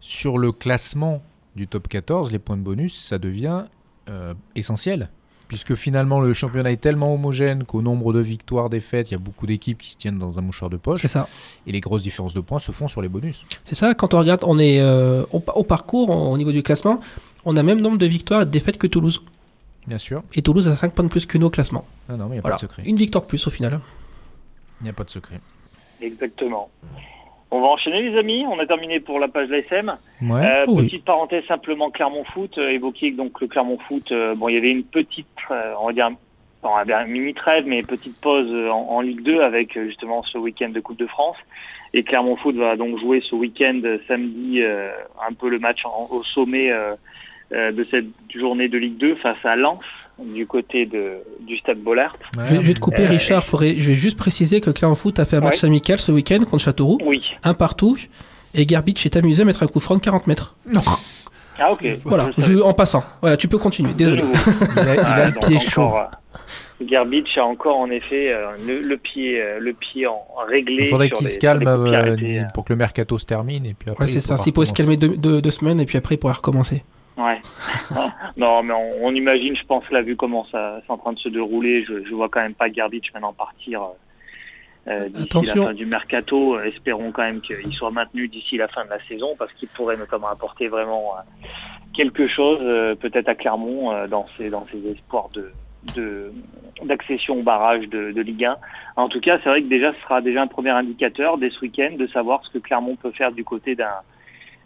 sur 0.01 0.39
le 0.39 0.53
classement 0.53 1.23
du 1.57 1.67
top 1.67 1.89
14, 1.89 2.31
les 2.31 2.39
points 2.39 2.57
de 2.57 2.63
bonus, 2.63 3.07
ça 3.09 3.19
devient 3.19 3.65
euh, 4.09 4.35
essentiel. 4.55 5.11
Puisque 5.53 5.75
finalement, 5.75 6.19
le 6.19 6.33
championnat 6.33 6.73
est 6.73 6.79
tellement 6.79 7.13
homogène 7.13 7.65
qu'au 7.65 7.83
nombre 7.83 8.15
de 8.15 8.21
victoires, 8.21 8.71
défaites, 8.71 9.11
il 9.11 9.13
y 9.13 9.15
a 9.15 9.19
beaucoup 9.19 9.47
d'équipes 9.47 9.77
qui 9.83 9.91
se 9.91 9.99
tiennent 9.99 10.19
dans 10.19 10.39
un 10.39 10.43
mouchoir 10.43 10.71
de 10.71 10.79
poche. 10.79 11.03
C'est 11.03 11.09
ça. 11.09 11.29
Et 11.67 11.73
les 11.73 11.81
grosses 11.81 12.03
différences 12.03 12.33
de 12.33 12.41
points 12.41 12.59
se 12.59 12.73
font 12.73 12.89
sur 12.89 13.03
les 13.03 13.11
bonus. 13.11 13.45
C'est 13.65 13.75
ça, 13.75 13.93
quand 13.95 14.15
on 14.15 14.19
regarde, 14.19 14.41
on 14.45 14.59
est 14.59 14.81
euh, 14.81 15.25
au, 15.31 15.45
au 15.55 15.63
parcours, 15.63 16.09
au 16.09 16.39
niveau 16.39 16.53
du 16.53 16.63
classement, 16.63 17.01
on 17.45 17.55
a 17.59 17.63
même 17.63 17.83
nombre 17.83 17.99
de 17.99 18.07
victoires 18.07 18.41
et 18.43 18.45
de 18.47 18.51
défaites 18.51 18.79
que 18.79 18.87
Toulouse. 18.87 19.23
Bien 19.87 19.99
sûr. 19.99 20.23
Et 20.33 20.41
Toulouse 20.41 20.69
a 20.69 20.75
5 20.75 20.95
points 20.95 21.05
de 21.05 21.11
plus 21.11 21.27
que 21.27 21.37
nous 21.37 21.49
au 21.49 21.51
classement. 21.51 21.85
Ah 22.09 22.17
non, 22.17 22.29
mais 22.29 22.31
il 22.31 22.33
n'y 22.33 22.39
a 22.39 22.41
Voilà. 22.41 22.57
pas 22.57 22.63
de 22.63 22.71
secret. 22.71 22.83
Une 22.87 22.97
victoire 22.97 23.25
de 23.25 23.29
plus 23.29 23.47
au 23.47 23.51
final. 23.51 23.79
Il 24.81 24.85
n'y 24.85 24.91
a 24.91 24.95
pas 24.95 25.05
de 25.05 25.11
secret. 25.11 25.39
exactement. 26.01 26.71
On 27.55 27.61
va 27.61 27.69
enchaîner, 27.69 28.03
les 28.09 28.19
amis. 28.19 28.45
On 28.51 28.59
a 28.59 28.67
terminé 28.67 28.99
pour 28.99 29.21
la 29.21 29.29
page 29.29 29.49
de 29.49 29.53
l'ASM. 29.57 29.97
Ouais. 30.23 30.41
Euh, 30.45 30.65
Oui. 30.69 30.85
Petite 30.87 31.05
parenthèse 31.05 31.45
simplement 31.47 31.91
Clermont 31.91 32.25
Foot, 32.33 32.57
euh, 32.59 32.71
évoquer 32.71 33.13
que 33.13 33.17
donc 33.19 33.41
le 33.41 33.47
Clermont 33.47 33.79
Foot, 33.87 34.11
euh, 34.11 34.35
bon 34.35 34.49
il 34.49 34.55
y 34.55 34.59
avait 34.59 34.71
une 34.71 34.85
petite, 34.85 35.27
euh, 35.51 35.75
on 35.81 35.87
va 35.87 35.93
dire, 35.93 36.11
on 36.63 36.75
va 36.75 36.85
dire 36.85 36.99
une 37.01 37.13
mini 37.13 37.35
trêve, 37.35 37.65
mais 37.67 37.83
petite 37.83 38.19
pause 38.21 38.49
euh, 38.51 38.71
en, 38.71 38.89
en 38.97 39.01
Ligue 39.03 39.23
2 39.23 39.43
avec 39.43 39.75
justement 39.79 40.23
ce 40.23 40.39
week-end 40.39 40.71
de 40.71 40.81
Coupe 40.81 40.99
de 40.99 41.07
France. 41.07 41.37
Et 41.95 42.03
Clermont 42.05 42.37
Foot 42.37 42.57
va 42.57 42.75
donc 42.77 42.99
jouer 43.01 43.21
ce 43.29 43.35
week-end 43.35 43.81
samedi 44.09 44.63
euh, 44.63 44.91
un 45.29 45.35
peu 45.35 45.51
le 45.51 45.59
match 45.59 45.85
en- 45.85 46.09
au 46.11 46.23
sommet 46.25 46.73
de 47.51 47.87
cette 47.91 48.07
journée 48.35 48.69
de 48.69 48.79
Ligue 48.79 48.97
2 48.97 49.15
face 49.17 49.37
à 49.45 49.57
Lens 49.57 49.85
du 50.25 50.47
côté 50.47 50.87
de, 50.87 51.13
du 51.41 51.57
Stade 51.59 51.79
Bollard. 51.79 52.17
Ouais, 52.37 52.45
Je, 52.47 52.55
vais- 52.55 52.63
je 52.63 52.67
vais 52.69 52.75
te 52.75 52.81
couper, 52.81 53.03
Euh, 53.05 53.09
Richard. 53.11 53.45
je 53.51 53.57
vais 53.67 53.95
juste 53.95 54.17
préciser 54.17 54.61
que 54.61 54.71
Clermont 54.71 54.95
Foot 54.95 55.19
a 55.19 55.25
fait 55.25 55.37
un 55.37 55.41
match 55.41 55.63
Ouais. 55.63 55.69
amical 55.69 55.99
ce 55.99 56.13
week-end 56.13 56.39
contre 56.41 56.59
Châteauroux, 56.59 56.99
Oui. 57.07 57.23
un 57.45 57.55
partout. 57.55 57.97
Et 58.55 58.67
Garbage 58.67 59.07
est 59.07 59.17
amusé 59.17 59.43
à 59.43 59.45
mettre 59.47 59.63
un 59.63 59.67
coup 59.67 59.81
franc 59.81 59.97
de 59.97 60.01
40 60.01 60.27
mètres. 60.27 60.55
Ah 61.59 61.71
ok. 61.73 61.87
Voilà, 62.05 62.31
Je 62.37 62.43
je- 62.43 62.47
savais. 62.49 62.63
en 62.63 62.73
passant. 62.73 63.05
Voilà, 63.21 63.37
tu 63.37 63.47
peux 63.49 63.59
continuer. 63.59 63.93
Désolé. 63.95 64.23
Il 64.77 64.79
a, 64.79 64.95
il 64.95 65.01
a 65.01 65.05
Ah, 65.07 65.27
le 65.29 65.33
pied 65.35 65.57
encore, 65.57 65.61
chaud. 65.71 65.95
euh, 65.97 66.85
Garbage 66.87 67.37
a 67.39 67.45
encore 67.45 67.77
en 67.79 67.91
effet 67.91 68.33
euh, 68.33 68.43
le, 68.67 68.81
le 68.81 68.97
pied, 68.97 69.41
euh, 69.41 69.59
le 69.61 69.73
pied 69.73 70.07
en 70.07 70.19
réglé. 70.49 70.85
Il 70.85 70.89
faudrait 70.89 71.11
qu'il 71.11 71.29
se 71.29 71.39
calme 71.39 71.67
euh, 71.67 71.87
euh. 71.87 72.43
pour 72.55 72.65
que 72.65 72.73
le 72.73 72.77
mercato 72.77 73.17
se 73.19 73.25
termine. 73.27 73.65
Et 73.67 73.75
puis 73.75 73.91
après, 73.91 74.05
Ouais, 74.07 74.11
c'est 74.11 74.21
ça. 74.21 74.37
S'il 74.37 74.53
pouvait 74.53 74.67
se 74.67 74.73
calmer 74.73 74.97
deux, 74.97 75.11
deux- 75.17 75.41
deux 75.41 75.51
semaines 75.51 75.79
et 75.81 75.87
puis 75.87 75.97
après 75.99 76.17
il 76.17 76.19
pourrait 76.19 76.33
recommencer. 76.35 76.83
Ouais. 77.17 77.41
non, 78.37 78.63
mais 78.63 78.73
on, 78.73 79.07
on 79.07 79.15
imagine, 79.15 79.57
je 79.57 79.65
pense, 79.67 79.89
là, 79.91 80.03
vu 80.03 80.17
comment 80.17 80.47
ça 80.47 80.81
c'est 80.87 80.93
en 80.93 80.99
train 80.99 81.13
de 81.13 81.19
se 81.19 81.29
dérouler, 81.29 81.85
je, 81.85 82.05
je 82.05 82.15
vois 82.15 82.29
quand 82.29 82.41
même 82.41 82.55
pas 82.55 82.71
Garbage 82.71 83.13
maintenant 83.13 83.33
partir 83.33 83.83
euh, 83.83 83.87
euh, 84.89 85.09
d'ici 85.09 85.47
la 85.47 85.67
fin 85.67 85.75
du 85.75 85.87
mercato. 85.87 86.59
Espérons 86.61 87.13
quand 87.13 87.23
même 87.23 87.41
qu'il 87.41 87.73
soit 87.75 87.91
maintenu 87.91 88.29
d'ici 88.29 88.57
la 88.57 88.69
fin 88.69 88.85
de 88.85 88.91
la 88.91 89.05
saison, 89.07 89.37
parce 89.39 89.53
qu'il 89.55 89.69
pourrait 89.69 89.97
notamment 89.97 90.29
apporter 90.29 90.69
vraiment 90.69 91.15
euh, 91.17 91.47
quelque 91.95 92.27
chose, 92.27 92.59
euh, 92.63 92.95
peut-être 92.95 93.29
à 93.29 93.35
Clermont, 93.35 93.93
euh, 93.93 94.07
dans 94.07 94.27
ses 94.37 94.51
dans 94.51 94.67
ses 94.73 94.85
espoirs 94.91 95.29
de 95.35 95.53
de 95.95 96.33
d'accession 96.85 97.41
au 97.41 97.43
barrage 97.43 97.89
de, 97.89 98.13
de 98.13 98.23
Ligue 98.23 98.45
1. 98.45 98.57
En 98.97 99.09
tout 99.09 99.21
cas, 99.21 99.39
c'est 99.43 99.49
vrai 99.49 99.63
que 99.63 99.69
déjà, 99.69 99.93
ce 99.93 100.01
sera 100.01 100.21
déjà 100.21 100.43
un 100.43 100.47
premier 100.47 100.71
indicateur 100.71 101.39
dès 101.39 101.51
ce 101.51 101.61
week-end 101.61 101.97
de 101.97 102.07
savoir 102.09 102.45
ce 102.45 102.51
que 102.51 102.59
Clermont 102.59 102.97
peut 102.97 103.11
faire 103.11 103.33
du 103.33 103.45
côté 103.45 103.75
d'un 103.75 104.01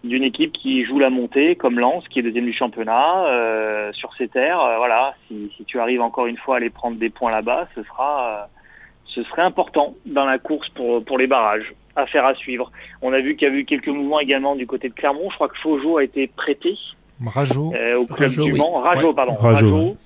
d'une 0.09 0.23
équipe 0.25 0.53
qui 0.53 0.85
joue 0.85 0.99
la 0.99 1.11
montée, 1.11 1.57
comme 1.57 1.79
Lens, 1.79 2.05
qui 2.09 2.19
est 2.21 2.23
deuxième 2.23 2.47
du 2.47 2.53
championnat, 2.53 3.27
euh, 3.27 3.93
sur 3.93 4.15
ses 4.17 4.29
terres. 4.29 4.61
Euh, 4.61 4.77
voilà, 4.79 5.15
si, 5.29 5.51
si 5.57 5.65
tu 5.65 5.79
arrives 5.81 6.01
encore 6.03 6.27
une 6.27 6.37
fois 6.37 6.55
à 6.55 6.59
aller 6.59 6.71
prendre 6.71 6.97
des 6.97 7.11
points 7.11 7.31
là-bas, 7.33 7.69
ce 7.75 7.83
sera, 7.83 8.29
euh, 8.29 8.45
ce 9.07 9.23
serait 9.25 9.43
important 9.43 9.95
dans 10.07 10.25
la 10.25 10.39
course 10.39 10.69
pour, 10.71 11.05
pour 11.05 11.19
les 11.19 11.27
barrages. 11.27 11.73
affaire 11.97 12.27
à 12.27 12.35
suivre. 12.35 12.71
On 13.01 13.13
a 13.13 13.21
vu 13.21 13.37
qu'il 13.37 13.49
y 13.49 13.51
a 13.51 13.55
eu 13.55 13.65
quelques 13.65 13.89
mouvements 13.89 14.21
également 14.21 14.55
du 14.55 14.67
côté 14.67 14.89
de 14.91 14.95
Clermont. 14.95 15.31
Je 15.31 15.35
crois 15.37 15.49
que 15.49 15.59
Faujo 15.63 15.97
a 15.97 16.05
été 16.05 16.27
prêté 16.27 16.75
Rajo. 17.25 17.73
euh, 17.75 17.97
au 17.97 18.05
club 18.07 18.29
Rajo, 18.31 18.45
du 18.45 18.53
oui. 18.53 18.59
Mans. 18.59 18.81
Rajo, 18.81 19.09
Ouais. 19.09 19.15
pardon. 19.15 19.33
Rajo. 19.35 19.97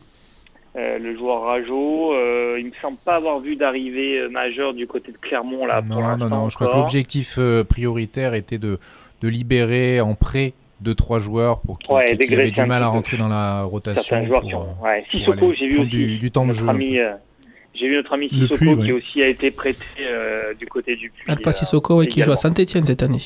Euh, 0.77 0.99
le 1.01 1.17
joueur 1.17 1.43
Rajo, 1.43 2.13
euh, 2.15 2.57
il 2.61 2.67
me 2.67 2.73
semble 2.81 2.97
pas 3.05 3.17
avoir 3.17 3.41
vu 3.41 3.57
d'arrivée 3.57 4.21
euh, 4.21 4.29
majeure 4.29 4.73
du 4.73 4.87
côté 4.87 5.11
de 5.11 5.17
Clermont 5.19 5.67
là 5.67 5.83
pour 5.83 6.01
non, 6.01 6.17
non, 6.17 6.29
non. 6.29 6.49
Je 6.49 6.55
crois 6.55 6.69
que 6.69 6.77
l'objectif 6.77 7.39
euh, 7.39 7.65
prioritaire 7.65 8.35
était 8.35 8.59
de, 8.59 8.79
de 9.23 9.29
libérer 9.29 10.01
en 10.01 10.15
prêt 10.15 10.53
deux 10.81 10.95
trois 10.95 11.19
joueurs 11.19 11.61
pour 11.61 11.79
qui, 11.79 11.93
Ouais, 11.93 12.17
qui- 12.17 12.27
qui 12.29 12.35
avaient 12.35 12.51
du 12.51 12.61
un 12.61 12.67
mal 12.67 12.83
à 12.83 12.89
rentrer 12.89 13.17
dans 13.19 13.29
la 13.29 13.63
rotation. 13.65 14.03
certains 14.03 14.27
joueurs 14.27 14.41
pour, 14.41 14.49
qui 14.49 14.55
ont. 14.55 14.63
euh, 14.83 14.85
Ouais. 14.85 15.05
Sissoko, 15.11 15.53
j'ai 15.55 15.69
vu 15.69 15.79
aussi 15.81 15.89
du, 15.91 16.19
du 16.19 16.31
temps 16.31 16.43
de 16.45 16.49
notre 16.49 16.61
jeu. 16.61 16.69
ami. 16.69 16.99
euh, 16.99 17.13
j'ai 17.75 17.89
vu 17.89 17.97
notre 17.97 18.13
ami 18.15 18.29
Sissoko 18.31 18.57
Puy, 18.57 18.77
qui 18.85 18.93
ouais. 18.93 18.93
aussi 18.93 19.23
a 19.23 19.27
été 19.29 19.51
prêté 19.51 19.85
euh, 20.01 20.55
du 20.55 20.67
côté 20.67 20.97
du 20.97 21.11
Puy. 21.11 21.31
Alpha 21.31 21.51
euh, 21.51 21.53
Sissoko, 21.53 21.97
ouais, 21.99 22.07
qui 22.07 22.23
joue 22.23 22.33
à. 22.33 22.37
Saint-Etienne 22.37 22.85
cette 22.85 23.03
année. 23.03 23.19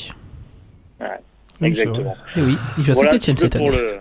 Oui, 1.01 1.07
c'est 1.61 1.67
Exactement. 1.67 2.17
Et 2.37 2.41
oui, 2.43 2.57
il 2.79 2.85
joue 2.85 2.91
à 2.93 2.95
Saint-Etienne 2.95 3.37
cette 3.37 3.57
année. 3.57 3.71
le... 3.71 3.99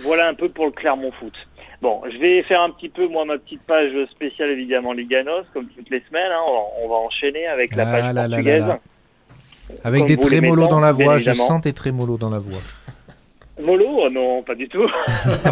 voilà 0.00 0.28
un 0.28 0.34
peu 0.34 0.48
pour 0.48 0.66
le 0.66 0.72
Clermont 0.72 1.12
Foot. 1.12 1.32
Bon, 1.80 2.02
je 2.12 2.18
vais 2.18 2.42
faire 2.42 2.60
un 2.60 2.70
petit 2.70 2.88
peu, 2.90 3.08
moi, 3.08 3.24
ma 3.24 3.38
petite 3.38 3.62
page 3.62 3.92
spéciale, 4.10 4.50
évidemment, 4.50 4.92
Liganos, 4.92 5.44
comme 5.54 5.66
toutes 5.68 5.88
les 5.88 6.02
semaines. 6.08 6.30
hein. 6.30 6.40
On, 6.46 6.52
va, 6.52 6.60
on 6.84 6.88
va 6.88 6.94
enchaîner 6.96 7.46
avec 7.46 7.74
la 7.74 7.88
Ah 7.88 7.92
page 7.92 8.02
là 8.02 8.12
là 8.12 8.22
là 8.28 8.36
portugaise. 8.36 8.66
là. 8.66 8.80
Avec 9.84 10.04
des 10.06 10.16
trémolos 10.16 10.68
dans 10.68 10.80
la 10.80 10.92
voix. 10.92 11.18
Je 11.18 11.32
sens 11.32 11.62
tes 11.62 11.72
trémolos 11.72 12.18
dans 12.18 12.30
la 12.30 12.38
voix. 12.38 12.58
Molo 13.62 13.84
oh 13.88 14.08
Non, 14.10 14.42
pas 14.42 14.54
du 14.54 14.68
tout. 14.68 14.88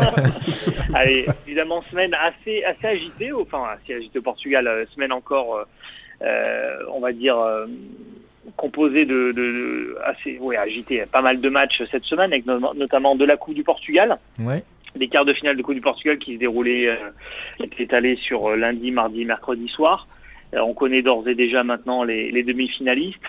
Allez, 0.94 1.26
évidemment, 1.46 1.82
semaine 1.90 2.14
assez, 2.14 2.64
assez 2.64 2.86
agitée, 2.86 3.32
enfin, 3.32 3.64
assez 3.74 3.94
agitée 3.94 4.18
au 4.18 4.22
Portugal. 4.22 4.66
euh, 4.66 4.84
Semaine 4.94 5.12
encore, 5.12 5.56
euh, 5.56 5.64
euh, 6.22 6.76
on 6.94 7.00
va 7.00 7.12
dire, 7.12 7.38
euh, 7.38 7.66
composée 8.56 9.04
de, 9.04 9.32
de, 9.32 9.42
de- 9.42 9.98
assez, 10.06 10.38
oui, 10.40 10.56
agitée. 10.56 11.04
Pas 11.12 11.20
mal 11.20 11.40
de 11.40 11.48
matchs 11.50 11.82
cette 11.90 12.04
semaine, 12.04 12.32
avec 12.32 12.46
no- 12.46 12.72
notamment 12.74 13.14
de 13.14 13.24
la 13.26 13.36
Coupe 13.36 13.54
du 13.54 13.62
Portugal. 13.64 14.16
Ouais. 14.40 14.62
des 14.96 15.08
quarts 15.08 15.26
de 15.26 15.34
finale 15.34 15.56
de 15.56 15.62
Coupe 15.62 15.74
du 15.74 15.80
Portugal 15.82 16.18
qui 16.18 16.34
se 16.34 16.38
déroulaient, 16.38 16.88
euh, 16.88 16.96
qui 17.58 17.64
étaient 17.64 17.82
étalés 17.84 18.16
sur 18.16 18.48
euh, 18.50 18.56
lundi, 18.56 18.90
mardi, 18.90 19.24
mercredi 19.26 19.68
soir. 19.68 20.08
Euh, 20.54 20.60
on 20.60 20.72
connaît 20.72 21.02
d'ores 21.02 21.28
et 21.28 21.34
déjà 21.34 21.62
maintenant 21.62 22.04
les, 22.04 22.30
les 22.32 22.42
demi-finalistes. 22.42 23.20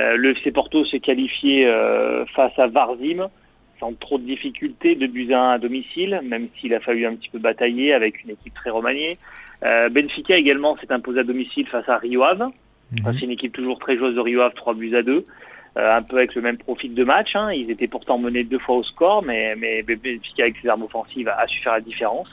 Euh, 0.00 0.16
le 0.16 0.30
FC 0.30 0.50
Porto 0.50 0.84
s'est 0.86 1.00
qualifié 1.00 1.66
euh, 1.66 2.24
face 2.26 2.58
à 2.58 2.66
Varzim 2.66 3.28
sans 3.78 3.94
trop 3.94 4.18
de 4.18 4.24
difficultés, 4.24 4.94
de 4.94 5.06
buts 5.06 5.32
à 5.32 5.40
1 5.40 5.50
à 5.52 5.58
domicile, 5.58 6.20
même 6.22 6.48
s'il 6.60 6.74
a 6.74 6.80
fallu 6.80 7.06
un 7.06 7.14
petit 7.14 7.30
peu 7.30 7.38
batailler 7.38 7.94
avec 7.94 8.22
une 8.24 8.30
équipe 8.30 8.52
très 8.54 8.68
remaniée. 8.68 9.16
Euh, 9.64 9.88
Benfica 9.88 10.36
également 10.36 10.76
s'est 10.76 10.92
imposé 10.92 11.20
à 11.20 11.24
domicile 11.24 11.66
face 11.66 11.88
à 11.88 11.96
Rio 11.96 12.22
Ave. 12.22 12.40
Mhm. 12.92 12.98
Enfin, 13.00 13.12
C'est 13.14 13.24
une 13.24 13.30
équipe 13.30 13.52
toujours 13.54 13.78
très 13.78 13.96
joueuse 13.96 14.14
de 14.14 14.20
Rio 14.20 14.42
Ave, 14.42 14.52
3 14.54 14.74
buts 14.74 14.94
à 14.96 15.02
2. 15.02 15.24
Euh, 15.78 15.96
un 15.96 16.02
peu 16.02 16.16
avec 16.18 16.34
le 16.34 16.42
même 16.42 16.58
profil 16.58 16.92
de 16.94 17.04
match. 17.04 17.30
Hein. 17.34 17.52
Ils 17.52 17.70
étaient 17.70 17.86
pourtant 17.88 18.18
menés 18.18 18.44
deux 18.44 18.58
fois 18.58 18.76
au 18.76 18.82
score, 18.82 19.22
mais, 19.22 19.54
mais 19.56 19.82
Benfica, 19.82 20.42
avec 20.42 20.56
ses 20.60 20.68
armes 20.68 20.82
offensives, 20.82 21.28
a, 21.28 21.36
a 21.40 21.46
su 21.46 21.60
faire 21.62 21.72
la 21.74 21.80
différence. 21.80 22.28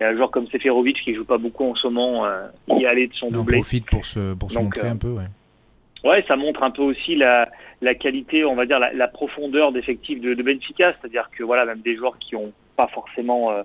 Il 0.00 0.04
y 0.04 0.06
a 0.06 0.10
un 0.10 0.16
joueur 0.16 0.30
comme 0.30 0.46
Seferovic 0.48 0.96
qui 1.04 1.14
joue 1.14 1.24
pas 1.24 1.38
beaucoup 1.38 1.64
en 1.64 1.74
ce 1.76 1.86
moment, 1.86 2.24
euh, 2.24 2.46
y 2.76 2.86
aller 2.86 3.06
de 3.08 3.14
son 3.14 3.26
On 3.26 3.30
doublé. 3.30 3.58
profite 3.58 3.86
pour 3.90 4.04
se, 4.04 4.34
pour 4.34 4.50
se 4.50 4.56
Donc, 4.56 4.74
montrer 4.76 4.88
un 4.88 4.96
peu. 4.96 5.10
Ouais. 5.10 5.24
Ouais, 6.04 6.24
ça 6.28 6.36
montre 6.36 6.62
un 6.62 6.70
peu 6.70 6.82
aussi 6.82 7.16
la, 7.16 7.48
la 7.82 7.94
qualité, 7.94 8.44
on 8.44 8.54
va 8.54 8.66
dire 8.66 8.78
la, 8.78 8.92
la 8.92 9.08
profondeur 9.08 9.72
d'effectif 9.72 10.20
de, 10.20 10.34
de 10.34 10.42
Benfica, 10.42 10.92
c'est-à-dire 10.92 11.28
que 11.36 11.42
voilà, 11.42 11.64
même 11.64 11.80
des 11.80 11.96
joueurs 11.96 12.18
qui 12.18 12.36
ont 12.36 12.52
pas 12.76 12.86
forcément 12.86 13.50
euh, 13.50 13.62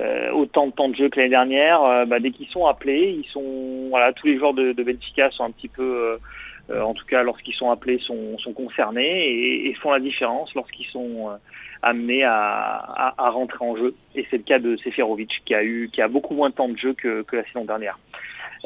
euh, 0.00 0.30
autant 0.32 0.66
de 0.66 0.72
temps 0.72 0.88
de 0.88 0.96
jeu 0.96 1.08
que 1.10 1.18
l'année 1.18 1.30
dernière, 1.30 1.82
euh, 1.82 2.04
bah, 2.06 2.20
dès 2.20 2.30
qu'ils 2.30 2.48
sont 2.48 2.66
appelés, 2.66 3.20
ils 3.22 3.30
sont 3.30 3.88
voilà, 3.90 4.12
tous 4.14 4.26
les 4.26 4.38
joueurs 4.38 4.54
de, 4.54 4.72
de 4.72 4.82
Benfica 4.82 5.30
sont 5.30 5.44
un 5.44 5.50
petit 5.50 5.68
peu, 5.68 5.82
euh, 5.82 6.16
euh, 6.70 6.80
en 6.82 6.94
tout 6.94 7.04
cas 7.04 7.22
lorsqu'ils 7.22 7.54
sont 7.54 7.70
appelés, 7.70 7.98
sont, 7.98 8.38
sont 8.38 8.54
concernés 8.54 9.28
et, 9.28 9.68
et 9.68 9.74
font 9.74 9.92
la 9.92 10.00
différence 10.00 10.54
lorsqu'ils 10.54 10.86
sont 10.86 11.30
amenés 11.82 12.24
à, 12.24 12.32
à, 12.32 13.26
à 13.26 13.28
rentrer 13.28 13.62
en 13.62 13.76
jeu. 13.76 13.94
Et 14.14 14.26
c'est 14.30 14.38
le 14.38 14.42
cas 14.44 14.58
de 14.58 14.76
Seferovic 14.78 15.30
qui 15.44 15.54
a 15.54 15.62
eu, 15.62 15.90
qui 15.92 16.00
a 16.00 16.08
beaucoup 16.08 16.34
moins 16.34 16.48
de 16.48 16.54
temps 16.54 16.68
de 16.68 16.78
jeu 16.78 16.94
que, 16.94 17.22
que 17.22 17.36
la 17.36 17.44
saison 17.44 17.66
dernière. 17.66 17.98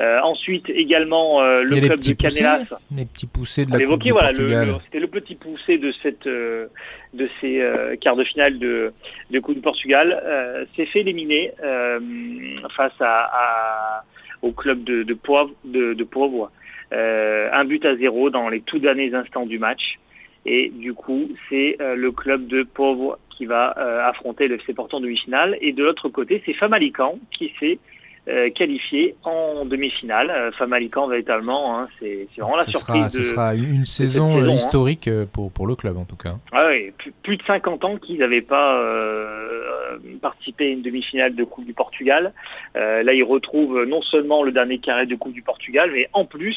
Euh, 0.01 0.21
ensuite, 0.23 0.71
également 0.71 1.43
euh, 1.43 1.63
le 1.63 1.75
club 1.89 1.99
de 1.99 2.03
Canelas. 2.15 2.79
les 2.95 3.05
petits 3.05 3.27
poussés 3.27 3.65
de 3.67 3.73
la 3.73 3.79
Coupe 3.87 4.03
du 4.05 4.13
voilà, 4.13 4.29
c'était 4.85 5.01
le 5.01 5.09
petit 5.09 5.35
poussé 5.35 5.77
de 5.79 5.93
cette, 6.03 6.27
euh, 6.29 6.67
de 7.15 7.29
ces 7.41 7.61
quarts 8.01 8.15
de 8.15 8.23
finale 8.25 8.59
de, 8.61 8.93
de 9.31 9.41
Coupe 9.41 9.57
du 9.57 9.61
Portugal, 9.61 10.23
s'est 10.77 10.87
fait 10.87 11.01
éliminer 11.01 11.53
face 12.77 12.93
à, 13.01 13.31
à- 13.33 14.05
au 14.43 14.53
club 14.53 14.85
de, 14.85 15.03
de 15.03 15.15
Poivre, 15.15 15.51
de, 15.65 15.95
de 15.95 16.05
Poivre. 16.05 16.51
Un 16.93 17.65
but 17.65 17.85
à 17.85 17.97
zéro 17.97 18.31
dans 18.31 18.49
les 18.49 18.61
tout 18.61 18.79
derniers 18.79 19.13
instants 19.15 19.47
du 19.47 19.59
match. 19.59 19.99
Et 20.47 20.71
du 20.73 20.95
coup, 20.95 21.29
c'est 21.49 21.77
le 21.81 22.13
club 22.13 22.47
de 22.47 22.63
Poivre 22.63 23.19
qui 23.31 23.47
va 23.47 23.71
affronter 24.07 24.47
le 24.49 24.55
FC 24.57 24.75
Porto 24.75 24.97
en 24.97 25.01
demi-finale. 25.01 25.59
Et 25.61 25.73
de 25.73 25.83
l'autre 25.83 26.09
côté, 26.09 26.41
c'est 26.47 26.55
Famalican 26.55 27.19
qui 27.37 27.53
s'est 27.59 27.79
euh, 28.29 28.51
qualifié 28.51 29.15
en 29.25 29.65
demi-finale. 29.65 30.31
Euh, 30.31 30.53
Famalican, 30.53 31.09
véritablement, 31.09 31.79
hein, 31.79 31.89
c'est 31.99 32.29
vraiment 32.37 32.57
la 32.57 32.65
surprise 32.65 33.09
ce 33.09 33.23
sera 33.23 33.55
une 33.55 33.85
saison, 33.85 34.35
saison, 34.35 34.39
euh, 34.39 34.51
hein. 34.51 34.55
historique 34.55 35.09
euh, 35.09 35.25
pour, 35.25 35.51
pour 35.51 35.67
le 35.67 35.75
club 35.77 35.97
en 35.97 36.05
tout 36.05 36.17
cas. 36.17 36.37
Ah 36.53 36.67
oui, 36.69 36.93
plus, 36.99 37.13
plus 37.23 37.37
de 37.39 37.43
50 37.45 37.85
ans 37.85 37.97
qu'ils 37.97 38.19
n'avaient 38.19 38.43
pas 38.43 38.79
euh, 38.83 39.69
participé 40.21 40.67
à 40.67 40.69
une 40.69 40.83
demi-finale 40.83 41.35
de 41.35 41.45
Coupe 41.45 41.65
du 41.65 41.73
Portugal. 41.73 42.33
Euh, 42.77 43.03
là, 43.03 43.13
ils 43.13 43.25
retrouvent 43.25 43.85
non 43.85 44.03
seulement 44.03 44.43
le 44.43 44.53
dernier 44.53 44.79
carré 44.79 45.07
de 45.07 45.15
Coupe 45.15 45.33
du 45.33 45.43
Portugal, 45.43 45.91
mais 45.93 46.09
en 46.13 46.25
plus, 46.25 46.57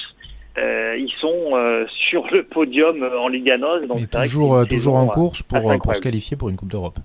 euh, 0.58 0.98
ils 1.00 1.12
sont 1.22 1.56
euh, 1.56 1.86
sur 2.10 2.28
le 2.32 2.44
podium 2.44 3.04
en 3.04 3.28
Liga 3.30 3.58
NOS. 3.58 3.88
Donc 3.88 4.10
toujours, 4.10 4.68
toujours 4.68 4.96
en 4.96 5.08
course 5.08 5.42
pour, 5.42 5.60
se 5.96 6.02
qualifier 6.02 6.36
pour 6.36 6.50
une 6.50 6.58
Coupe 6.58 6.72
d'Europe. 6.72 7.00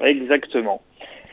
Exactement. 0.00 0.82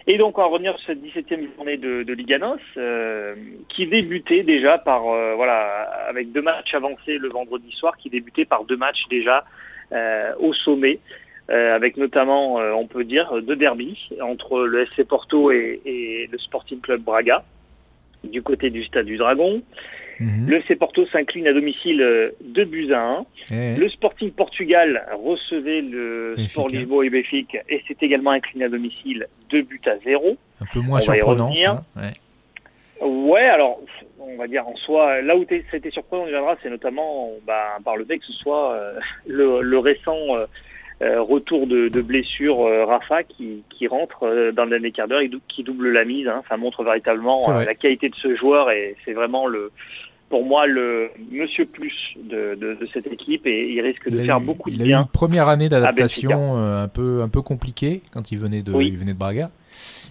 Et 0.06 0.18
donc, 0.18 0.38
on 0.38 0.42
va 0.42 0.48
revenir 0.48 0.78
sur 0.80 0.88
cette 0.88 1.02
17e 1.02 1.56
journée 1.56 1.78
de, 1.78 2.04
de 2.04 2.14
Liga 2.14 2.38
NOS, 2.38 2.58
euh, 2.76 3.36
qui 3.70 3.88
débutait 3.88 4.44
déjà 4.44 4.78
par, 4.78 5.08
euh, 5.08 5.34
voilà, 5.36 5.84
avec 6.10 6.32
deux 6.34 6.42
matchs 6.42 6.74
avancés 6.74 7.18
le 7.18 7.30
vendredi 7.30 7.72
soir, 7.72 7.96
qui 7.98 8.10
débutait 8.10 8.44
par 8.44 8.66
deux 8.66 8.76
matchs 8.76 9.04
déjà 9.10 9.46
euh, 9.94 10.34
au 10.40 10.54
sommet, 10.54 11.00
euh, 11.50 11.74
avec 11.74 11.96
notamment, 11.96 12.60
euh, 12.60 12.74
on 12.74 12.86
peut 12.86 13.06
dire, 13.06 13.42
deux 13.42 13.56
derbies 13.56 14.10
entre 14.22 14.64
le 14.64 14.86
SC 14.86 15.04
Porto 15.04 15.52
et, 15.52 15.82
et 15.86 16.28
le 16.30 16.38
Sporting 16.38 16.82
Club 16.82 17.02
Braga, 17.02 17.44
du 18.26 18.42
côté 18.42 18.70
du 18.70 18.84
Stade 18.84 19.06
du 19.06 19.16
Dragon. 19.16 19.62
Mhm. 20.20 20.48
Le 20.48 20.58
FC 20.58 20.76
Porto 20.76 21.06
s'incline 21.08 21.48
à 21.48 21.54
domicile 21.54 22.02
euh, 22.02 22.30
2 22.42 22.66
buts 22.66 22.92
à 22.94 23.02
1. 23.02 23.26
Eh, 23.52 23.76
Le 23.80 23.90
Sporting 23.90 24.32
Portugal 24.32 25.04
recevait 25.24 25.82
le. 25.82 26.36
Sport 26.48 26.68
Lisboa 26.70 27.06
et 27.06 27.10
Benfica 27.10 27.60
et 27.70 27.82
s'est 27.88 27.98
également 28.02 28.32
incliné 28.32 28.66
à 28.66 28.70
domicile 28.70 29.28
2 29.50 29.62
buts 29.64 29.82
à 29.88 29.98
0. 30.04 30.38
un 30.62 30.66
peu 30.72 30.80
moins 30.82 31.00
on 31.00 31.02
surprenant. 31.02 31.54
ça, 31.54 31.84
ouais. 31.98 32.12
Ouais, 33.02 33.42
alors 33.46 33.80
on 34.20 34.38
va 34.38 34.48
dire 34.48 34.66
en 34.68 34.76
soi, 34.78 35.22
là 35.22 35.36
où 35.36 35.44
ça 35.50 35.56
a 35.74 35.76
été 35.78 35.92
surprenant, 35.92 36.24
on 36.24 36.28
y 36.28 36.30
viendra, 36.30 36.56
c'est 36.64 36.70
notamment 36.70 37.32
bah, 37.46 37.78
par 37.84 37.98
le 37.98 38.06
fait 38.06 38.18
que 38.20 38.26
ce 38.26 38.34
soit 38.34 38.74
euh, 38.76 38.94
le, 39.28 39.62
le 39.62 39.78
récent 39.80 40.16
euh, 40.38 40.46
euh, 41.02 41.22
retour 41.22 41.68
de, 41.68 41.90
de 41.90 42.02
blessure 42.02 42.62
euh, 42.66 42.86
Rafa 42.86 43.24
qui, 43.24 43.64
qui 43.72 43.88
rentre 43.88 44.24
euh, 44.24 44.52
dans 44.54 44.64
le 44.64 44.70
dernier 44.70 44.92
quart 44.92 45.08
d'heure 45.10 45.20
et 45.20 45.28
dou- 45.28 45.42
qui 45.50 45.64
double 45.64 45.92
la 45.92 46.06
mise. 46.06 46.28
hein. 46.30 46.44
Ça 46.48 46.56
montre 46.56 46.84
véritablement 46.84 47.36
la 47.66 47.76
qualité 47.76 48.08
de 48.08 48.16
ce 48.16 48.36
joueur 48.38 48.72
et 48.72 48.96
c'est 49.04 49.12
vraiment 49.14 49.48
le 49.48 49.72
pour 50.30 50.46
moi 50.46 50.66
le 50.66 51.12
monsieur 51.32 51.66
plus 51.66 51.94
de, 52.18 52.56
de, 52.56 52.74
de 52.74 52.88
cette 52.94 53.08
équipe 53.08 53.46
et 53.46 53.72
il 53.72 53.82
risque 53.82 54.10
de 54.10 54.20
Il 54.20 54.26
faire 54.26 54.40
eu- 54.40 54.44
beaucoup 54.46 54.70
de 54.72 54.76
il 54.76 54.82
a 54.82 54.86
eu 54.86 54.88
bien. 54.88 55.02
une 55.02 55.08
première 55.08 55.48
année 55.48 55.70
d'adaptation 55.70 56.58
euh, 56.58 56.84
un 56.84 56.88
peu 56.88 57.22
un 57.22 57.30
peu 57.30 57.42
compliquée 57.42 58.02
quand 58.12 58.32
il 58.32 58.40
venait 58.40 58.64
de 58.64 58.72
Oui. 58.72 58.88
il 58.88 58.98
venait 58.98 59.14
de 59.14 59.18
Braga. 59.20 59.52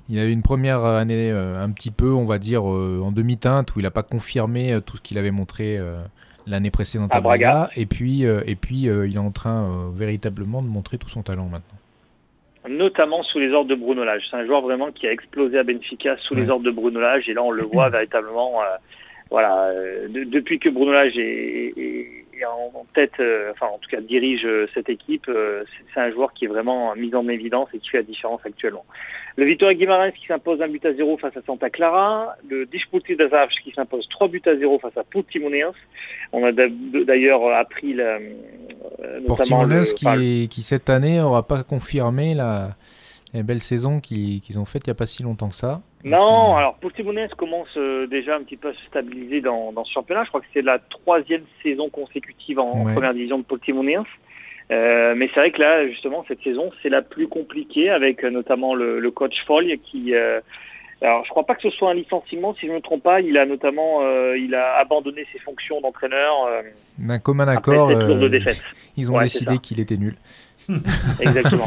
Il 0.08 0.18
a 0.18 0.26
eu 0.26 0.30
une 0.30 0.42
première 0.42 0.84
année 0.84 1.30
euh, 1.30 1.62
un 1.62 1.70
petit 1.70 1.90
peu, 1.90 2.10
on 2.12 2.24
va 2.24 2.38
dire, 2.38 2.68
euh, 2.70 3.00
en 3.04 3.12
demi-teinte 3.12 3.74
où 3.74 3.80
il 3.80 3.82
n'a 3.84 3.90
pas 3.90 4.02
confirmé 4.02 4.78
tout 4.84 4.96
ce 4.96 5.02
qu'il 5.02 5.18
avait 5.18 5.30
montré 5.30 5.78
l'année 6.46 6.70
précédente 6.70 7.12
à, 7.12 7.16
À 7.16 7.20
Braga. 7.20 7.70
Et 7.76 7.86
puis 7.86 8.22
et 8.22 8.54
puis 8.56 8.82
il 8.82 9.14
est 9.14 9.18
en 9.18 9.30
train 9.32 9.90
véritablement 9.94 10.62
de 10.62 10.68
montrer 10.68 10.98
tout 10.98 11.08
son 11.08 11.22
talent 11.22 11.46
maintenant. 11.48 11.78
notamment 12.68 13.22
sous 13.24 13.38
les 13.40 13.50
ordres 13.52 13.70
de 13.70 13.74
Bruno 13.74 14.04
Lage. 14.04 14.22
C'est 14.30 14.36
un 14.36 14.46
joueur 14.46 14.60
vraiment 14.62 14.92
qui 14.92 15.06
a 15.08 15.12
explosé 15.12 15.58
à 15.58 15.64
Benfica 15.64 16.16
sous 16.18 16.34
les 16.34 16.48
ordres 16.48 16.64
de 16.64 16.70
Bruno 16.70 17.00
Lage 17.00 17.28
et 17.28 17.34
là 17.34 17.42
on 17.42 17.50
le 17.50 17.64
voit 17.64 17.88
véritablement. 17.96 18.60
euh, 18.62 18.76
voilà, 19.32 19.54
euh, 19.70 20.06
de- 20.08 20.24
depuis 20.24 20.58
que 20.58 20.68
Bruno 20.68 20.92
Lage 20.92 21.16
est, 21.18 21.72
est- 21.76 22.08
est 22.38 22.44
en 22.44 22.84
tête, 22.94 23.12
euh, 23.20 23.50
enfin 23.52 23.66
en 23.74 23.78
tout 23.78 23.88
cas 23.90 24.00
dirige 24.00 24.44
euh, 24.44 24.66
cette 24.74 24.88
équipe, 24.88 25.26
euh, 25.28 25.62
c'est- 25.94 26.00
un 26.00 26.10
joueur 26.10 26.32
qui 26.34 26.44
est 26.46 26.48
vraiment 26.48 26.94
mis 26.96 27.14
en 27.14 27.26
évidence 27.28 27.68
et 27.74 27.78
qui 27.78 27.88
fait 27.90 27.98
la 27.98 28.02
différence 28.12 28.40
actuellement. 28.44 28.84
Le 29.36 29.44
Vitória 29.46 29.74
Guimarães 29.74 30.10
qui 30.12 30.26
s'impose 30.26 30.60
un 30.60 30.68
but 30.68 30.84
à 30.84 30.92
zéro 30.92 31.16
face 31.16 31.36
à 31.36 31.42
Santa 31.46 31.70
Clara, 31.70 32.34
le 32.50 32.66
das 32.66 33.32
Aves 33.32 33.48
qui 33.64 33.72
s'impose 33.72 34.06
trois 34.08 34.28
buts 34.28 34.42
à 34.46 34.54
zéro 34.56 34.78
face 34.78 34.96
à 34.96 35.04
Portimonense. 35.04 35.76
On 36.32 36.44
a 36.44 36.52
d'a- 36.52 36.68
d'ailleurs 37.06 37.42
appris 37.54 37.94
la, 37.94 38.16
euh, 38.16 38.18
notamment 39.20 39.22
le, 39.22 39.26
Portimonense 39.26 39.92
qui, 39.94 40.06
enfin, 40.06 40.20
est- 40.20 40.48
qui 40.52 40.62
cette 40.62 40.90
année 40.90 41.18
n'aura 41.18 41.46
pas 41.46 41.62
confirmé 41.62 42.34
la, 42.34 42.70
Et 43.34 43.42
belle 43.42 43.62
saison 43.62 44.00
qu'ils 44.00 44.42
ont 44.58 44.64
faite 44.66 44.82
il 44.86 44.90
n'y 44.90 44.92
a 44.92 44.94
pas 44.94 45.06
si 45.06 45.22
longtemps 45.22 45.48
que 45.48 45.54
ça. 45.54 45.80
Non, 46.04 46.54
alors 46.56 46.74
Portimonense 46.74 47.32
commence 47.34 47.68
euh, 47.78 48.06
déjà 48.06 48.36
un 48.36 48.42
petit 48.42 48.56
peu 48.58 48.68
à 48.68 48.74
se 48.74 48.84
stabiliser 48.88 49.40
dans, 49.40 49.72
dans 49.72 49.84
ce 49.84 49.92
championnat. 49.92 50.24
Je 50.24 50.28
crois 50.28 50.40
que 50.40 50.46
c'est 50.52 50.60
la 50.62 50.78
troisième 50.78 51.42
saison 51.62 51.88
consécutive 51.88 52.58
en, 52.58 52.84
Ouais. 52.84 52.92
première 52.92 53.14
division 53.14 53.38
de 53.38 53.44
Portimonense. 53.44 54.06
Euh, 54.70 55.14
mais 55.16 55.28
c'est 55.32 55.40
vrai 55.40 55.50
que 55.50 55.60
là, 55.60 55.86
justement, 55.88 56.24
cette 56.28 56.42
saison, 56.42 56.70
c'est 56.82 56.88
la 56.88 57.02
plus 57.02 57.26
compliquée 57.28 57.90
avec 57.90 58.22
euh, 58.24 58.30
notamment 58.30 58.74
le, 58.74 59.00
le 59.00 59.10
coach 59.10 59.34
Foll 59.46 59.66
qui. 59.84 60.14
euh, 60.14 60.40
alors, 61.00 61.24
je 61.24 61.30
crois 61.30 61.44
pas 61.44 61.56
que 61.56 61.62
ce 61.62 61.70
soit 61.70 61.90
un 61.90 61.94
licenciement, 61.94 62.54
si 62.54 62.66
je 62.66 62.70
ne 62.70 62.76
me 62.76 62.80
trompe 62.80 63.02
pas. 63.02 63.20
Il 63.20 63.36
a 63.36 63.44
notamment, 63.44 64.02
euh, 64.02 64.38
il 64.38 64.54
a 64.54 64.76
abandonné 64.76 65.26
ses 65.32 65.40
fonctions 65.40 65.80
d'entraîneur 65.80 66.44
euh, 66.46 66.62
D'un 66.98 67.18
commun 67.18 67.48
après 67.48 67.72
accord, 67.72 67.88
cette 67.90 67.98
lourde 68.06 68.22
euh, 68.22 68.28
défaite. 68.28 68.62
ils 68.96 69.10
ont 69.10 69.16
Ouais, 69.16 69.24
décidé 69.24 69.58
qu'il 69.58 69.80
était 69.80 69.96
nul. 69.96 70.14
Exactement. 71.20 71.64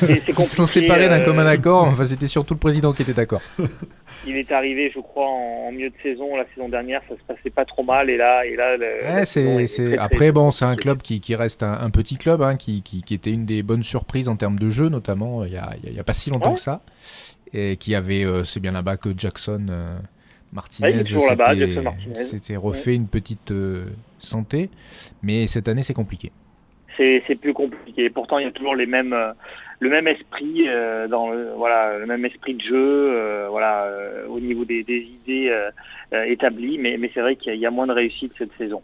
C'est 0.00 0.22
Ils 0.28 0.44
se 0.44 0.56
sont 0.56 0.66
séparés 0.66 1.08
d'un 1.08 1.20
euh, 1.20 1.24
commun 1.24 1.46
accord, 1.46 1.84
enfin 1.86 2.04
c'était 2.04 2.26
surtout 2.26 2.54
le 2.54 2.60
président 2.60 2.92
qui 2.92 3.02
était 3.02 3.12
d'accord. 3.14 3.42
Il 4.26 4.38
est 4.38 4.52
arrivé, 4.52 4.90
je 4.94 5.00
crois, 5.00 5.26
en, 5.26 5.66
en 5.68 5.72
milieu 5.72 5.90
de 5.90 5.94
saison. 6.00 6.36
La 6.36 6.44
saison 6.54 6.68
dernière, 6.68 7.00
ça 7.08 7.16
se 7.16 7.22
passait 7.26 7.50
pas 7.50 7.64
trop 7.64 7.82
mal. 7.82 8.08
Et 8.08 8.16
là, 8.16 8.46
et 8.46 8.54
là, 8.54 8.76
le, 8.76 8.86
Ouais, 9.16 9.22
est 9.22 9.66
très- 9.66 9.98
Après, 9.98 10.30
bon, 10.30 10.52
c'est 10.52 10.64
un 10.64 10.76
club 10.76 11.02
qui, 11.02 11.20
qui 11.20 11.34
reste 11.34 11.64
un, 11.64 11.72
un 11.80 11.90
petit 11.90 12.16
club, 12.18 12.40
hein, 12.40 12.54
qui, 12.56 12.82
qui, 12.82 13.02
qui 13.02 13.14
était 13.14 13.32
une 13.32 13.46
des 13.46 13.64
bonnes 13.64 13.82
surprises 13.82 14.28
en 14.28 14.36
termes 14.36 14.58
de 14.60 14.70
jeu, 14.70 14.88
notamment 14.88 15.44
il 15.44 15.52
y 15.52 15.56
a, 15.56 15.70
il 15.82 15.92
y 15.98 16.02
pas 16.02 16.12
si 16.12 16.30
longtemps 16.30 16.50
Ouais. 16.50 16.56
que 16.56 16.60
ça. 16.62 16.82
Et 17.52 17.76
qui 17.76 17.94
avait, 17.96 18.24
euh, 18.24 18.44
c'est 18.44 18.60
bien 18.60 18.72
là-bas 18.72 18.96
que 18.96 19.10
Jackson 19.16 19.66
euh, 19.68 19.98
Martinez 20.52 21.02
s'était- 21.02 21.80
Martinez. 21.82 22.24
s'était 22.24 22.56
refait 22.56 22.94
une 22.94 23.08
petite 23.08 23.50
euh, 23.50 23.86
santé. 24.20 24.70
Mais 25.22 25.48
cette 25.48 25.66
année, 25.66 25.82
c'est 25.82 25.94
compliqué. 25.94 26.30
C'est 26.96 27.40
plus 27.40 27.52
compliqué. 27.54 28.10
Pourtant, 28.10 28.38
il 28.38 28.44
y 28.44 28.48
a 28.48 28.52
toujours 28.52 28.74
les 28.76 28.86
mêmes, 28.86 29.12
euh, 29.12 29.32
le 29.80 29.88
même 29.88 30.06
esprit 30.06 30.64
euh, 30.68 31.08
dans 31.08 31.30
le, 31.30 31.50
voilà, 31.56 31.98
le 31.98 32.06
même 32.06 32.24
esprit 32.24 32.54
de 32.54 32.62
jeu, 32.62 32.76
euh, 32.76 33.46
voilà, 33.50 33.84
euh, 33.84 34.26
au 34.28 34.40
niveau 34.40 34.64
des, 34.64 34.82
des 34.82 34.98
idées 35.00 35.48
euh, 35.50 35.70
euh, 36.12 36.24
établies. 36.24 36.78
Mais, 36.78 36.96
mais 36.98 37.10
c'est 37.12 37.20
vrai 37.20 37.36
qu'il 37.36 37.54
y, 37.54 37.66
a- 37.66 37.70
moins 37.70 37.86
de 37.86 37.92
réussite 37.92 38.32
cette 38.38 38.52
saison. 38.58 38.82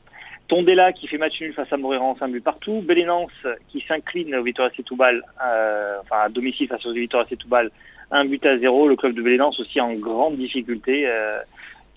Tondela 0.48 0.92
qui 0.92 1.06
fait 1.06 1.18
match 1.18 1.38
nul 1.40 1.52
face 1.52 1.72
à 1.72 1.76
Morirance, 1.76 2.18
un 2.22 2.28
but 2.28 2.42
partout. 2.42 2.80
Belénance 2.80 3.30
qui 3.68 3.84
s'incline 3.86 4.34
au 4.34 4.42
Victoria 4.42 4.70
Setúbal, 4.74 5.22
enfin 5.38 6.22
à 6.24 6.28
domicile 6.30 6.68
face 6.68 6.86
au 6.86 6.92
Victoria 6.92 7.26
Setúbal, 7.28 7.70
un 8.10 8.24
but 8.24 8.44
à 8.46 8.56
zéro. 8.56 8.88
Le 8.88 8.96
club 8.96 9.12
de 9.14 9.20
Belénance 9.20 9.60
aussi 9.60 9.78
en 9.78 9.92
grande 9.92 10.36
difficulté, 10.36 11.06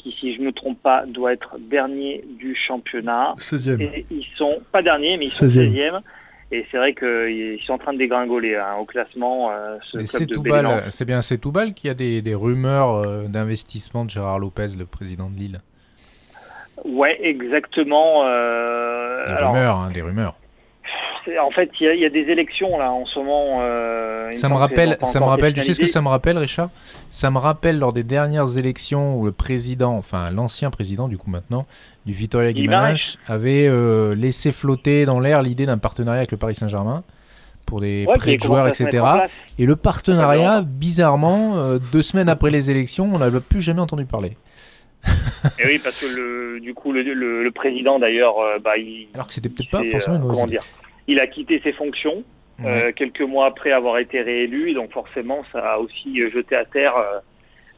qui 0.02 0.12
si 0.20 0.36
je 0.36 0.42
me 0.42 0.52
trompe 0.52 0.82
pas 0.82 1.06
doit 1.06 1.34
être 1.34 1.58
dernier 1.60 2.24
du 2.40 2.56
championnat. 2.56 3.36
16e. 3.38 3.82
Et 3.82 4.06
ils 4.10 4.26
sont 4.36 4.62
pas 4.72 4.82
derniers, 4.82 5.18
mais 5.18 5.26
ils 5.26 5.32
sont 5.32 5.46
16e. 5.46 5.72
16e. 5.72 6.02
Et 6.54 6.66
c'est 6.70 6.78
vrai 6.78 6.94
qu'ils 6.94 7.60
sont 7.66 7.74
en 7.74 7.78
train 7.78 7.94
de 7.94 7.98
dégringoler 7.98 8.56
hein, 8.58 8.76
au 8.80 8.84
classement. 8.86 9.52
euh, 9.52 9.78
ce 9.84 9.98
Et 10.00 10.06
club 10.06 10.10
c'est 10.90 11.06
bien 11.06 11.22
c'est 11.22 11.38
Toubal 11.38 11.74
qui 11.74 11.88
a 11.88 11.94
des, 11.94 12.22
des 12.22 12.36
rumeurs 12.36 12.94
euh, 12.94 13.28
d'investissement 13.28 14.04
de 14.04 14.10
Gérard 14.10 14.40
Lopez, 14.40 14.68
le 14.78 14.86
président 14.86 15.30
de 15.30 15.38
Lille. 15.38 15.62
Ouais, 16.84 17.18
exactement. 17.22 18.24
euh, 18.26 19.26
Des 19.26 19.32
alors, 19.32 19.54
rumeurs, 19.54 19.78
hein, 19.78 19.92
des 19.92 20.02
rumeurs. 20.02 20.36
En 21.42 21.52
fait, 21.52 21.70
il 21.80 21.86
y, 21.86 21.90
a- 21.90 21.94
il 21.94 22.02
y 22.02 22.06
a 22.06 22.10
des 22.10 22.22
élections 22.32 22.78
là 22.78 22.92
en 22.92 23.06
ce 23.06 23.20
moment. 23.20 23.60
euh, 23.62 24.32
Ça 24.32 24.50
me 24.50 24.56
rappelle, 24.56 24.98
ça 25.04 25.20
me 25.20 25.26
rappelle, 25.26 25.54
tu 25.54 25.62
sais 25.62 25.74
ce 25.74 25.80
que 25.80 25.88
ça 25.88 26.02
me 26.02 26.08
rappelle, 26.08 26.38
Richard? 26.38 26.70
Ça 27.10 27.30
me 27.32 27.38
rappelle 27.38 27.78
lors 27.80 27.94
des 27.94 28.04
dernières 28.04 28.58
élections 28.58 29.18
où 29.20 29.26
le 29.26 29.32
président, 29.32 29.96
enfin 29.98 30.30
l'ancien 30.32 30.70
président 30.72 31.08
du 31.08 31.18
coup 31.18 31.30
maintenant, 31.30 31.66
du 32.06 32.14
Vitoria 32.14 32.54
Guimarães, 32.54 33.18
avait 33.28 33.68
euh, 33.68 34.16
laissé 34.16 34.52
flotter 34.52 35.06
dans 35.06 35.20
l'air 35.20 35.42
l'idée 35.44 35.66
d'un 35.66 35.78
partenariat 35.78 36.20
avec 36.20 36.32
le 36.32 36.38
Paris 36.38 36.56
Saint-Germain 36.56 37.04
pour 37.66 37.80
des 37.82 38.06
Ouais, 38.08 38.16
prêts 38.18 38.36
de 38.38 38.42
joueurs, 38.44 38.68
etc. 38.68 39.06
Et 39.60 39.66
le 39.66 39.76
partenariat, 39.76 40.62
bizarrement, 40.62 41.58
euh, 41.58 41.78
deux 41.94 42.02
semaines 42.02 42.28
après 42.30 42.50
les 42.50 42.70
élections, 42.72 43.10
on 43.14 43.20
n'a 43.20 43.30
plus 43.40 43.62
jamais 43.62 43.80
entendu 43.82 44.06
parler. 44.06 44.36
Et 45.60 45.66
oui, 45.66 45.80
parce 45.84 46.00
que 46.02 46.16
le, 46.16 46.60
du 46.60 46.74
coup, 46.74 46.92
le, 46.92 47.02
le, 47.02 47.44
le 47.44 47.52
président 47.52 47.98
d'ailleurs, 47.98 48.38
euh, 48.40 48.60
bah, 48.60 48.78
il, 48.78 49.08
Alors 49.14 49.28
que 49.28 49.34
c'était 49.34 49.50
peut-être 49.50 49.72
pas 49.72 49.84
forcément 49.86 50.18
une 50.18 50.24
euh, 50.30 50.60
il 51.08 51.20
a 51.20 51.28
quitté 51.28 51.60
ses 51.64 51.74
fonctions. 51.74 52.24
Ouais. 52.60 52.90
euh, 52.90 52.92
quelques 52.96 53.22
mois 53.22 53.48
après 53.48 53.72
avoir 53.72 53.98
été 53.98 54.22
réélu, 54.22 54.74
donc 54.74 54.92
forcément 54.92 55.44
ça 55.52 55.60
a 55.74 55.78
aussi 55.80 56.22
euh, 56.22 56.30
jeté 56.32 56.56
à 56.56 56.64
terre 56.66 56.94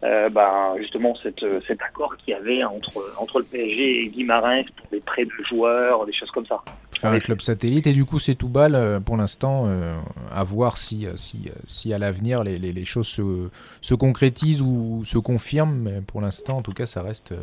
euh, 0.04 0.28
ben, 0.30 0.76
justement 0.78 1.16
cette, 1.24 1.46
cet 1.66 1.82
accord 1.82 2.18
qu'il 2.18 2.34
y 2.34 2.36
avait 2.36 2.66
entre, 2.66 3.02
entre 3.18 3.40
le 3.40 3.46
PSG 3.46 4.02
et 4.04 4.08
Guimarães 4.10 4.66
pour 4.76 4.88
des 4.92 5.00
prêts 5.00 5.24
de 5.24 5.32
joueurs, 5.48 6.06
des 6.06 6.12
choses 6.12 6.30
comme 6.32 6.46
ça. 6.48 6.62
faire 6.92 7.12
un 7.14 7.20
club 7.20 7.40
satellite 7.40 7.88
et 7.88 7.94
du 7.94 8.04
coup 8.04 8.20
c'est 8.20 8.36
tout 8.36 8.50
balle 8.50 8.76
euh, 8.76 9.00
pour 9.00 9.16
l'instant 9.16 9.64
euh, 9.68 9.96
à 10.30 10.44
voir 10.44 10.78
si, 10.78 11.08
si, 11.16 11.50
si 11.64 11.94
à 11.94 11.98
l'avenir 11.98 12.44
les, 12.44 12.60
les, 12.60 12.74
les 12.74 12.86
choses 12.86 13.08
se, 13.08 13.50
se 13.80 13.94
concrétisent 13.96 14.62
ou 14.62 15.04
se 15.06 15.18
confirment 15.18 15.78
mais 15.84 16.02
pour 16.06 16.20
l'instant 16.20 16.58
en 16.58 16.62
tout 16.62 16.74
cas 16.74 16.88
ça 16.88 17.02
reste 17.02 17.34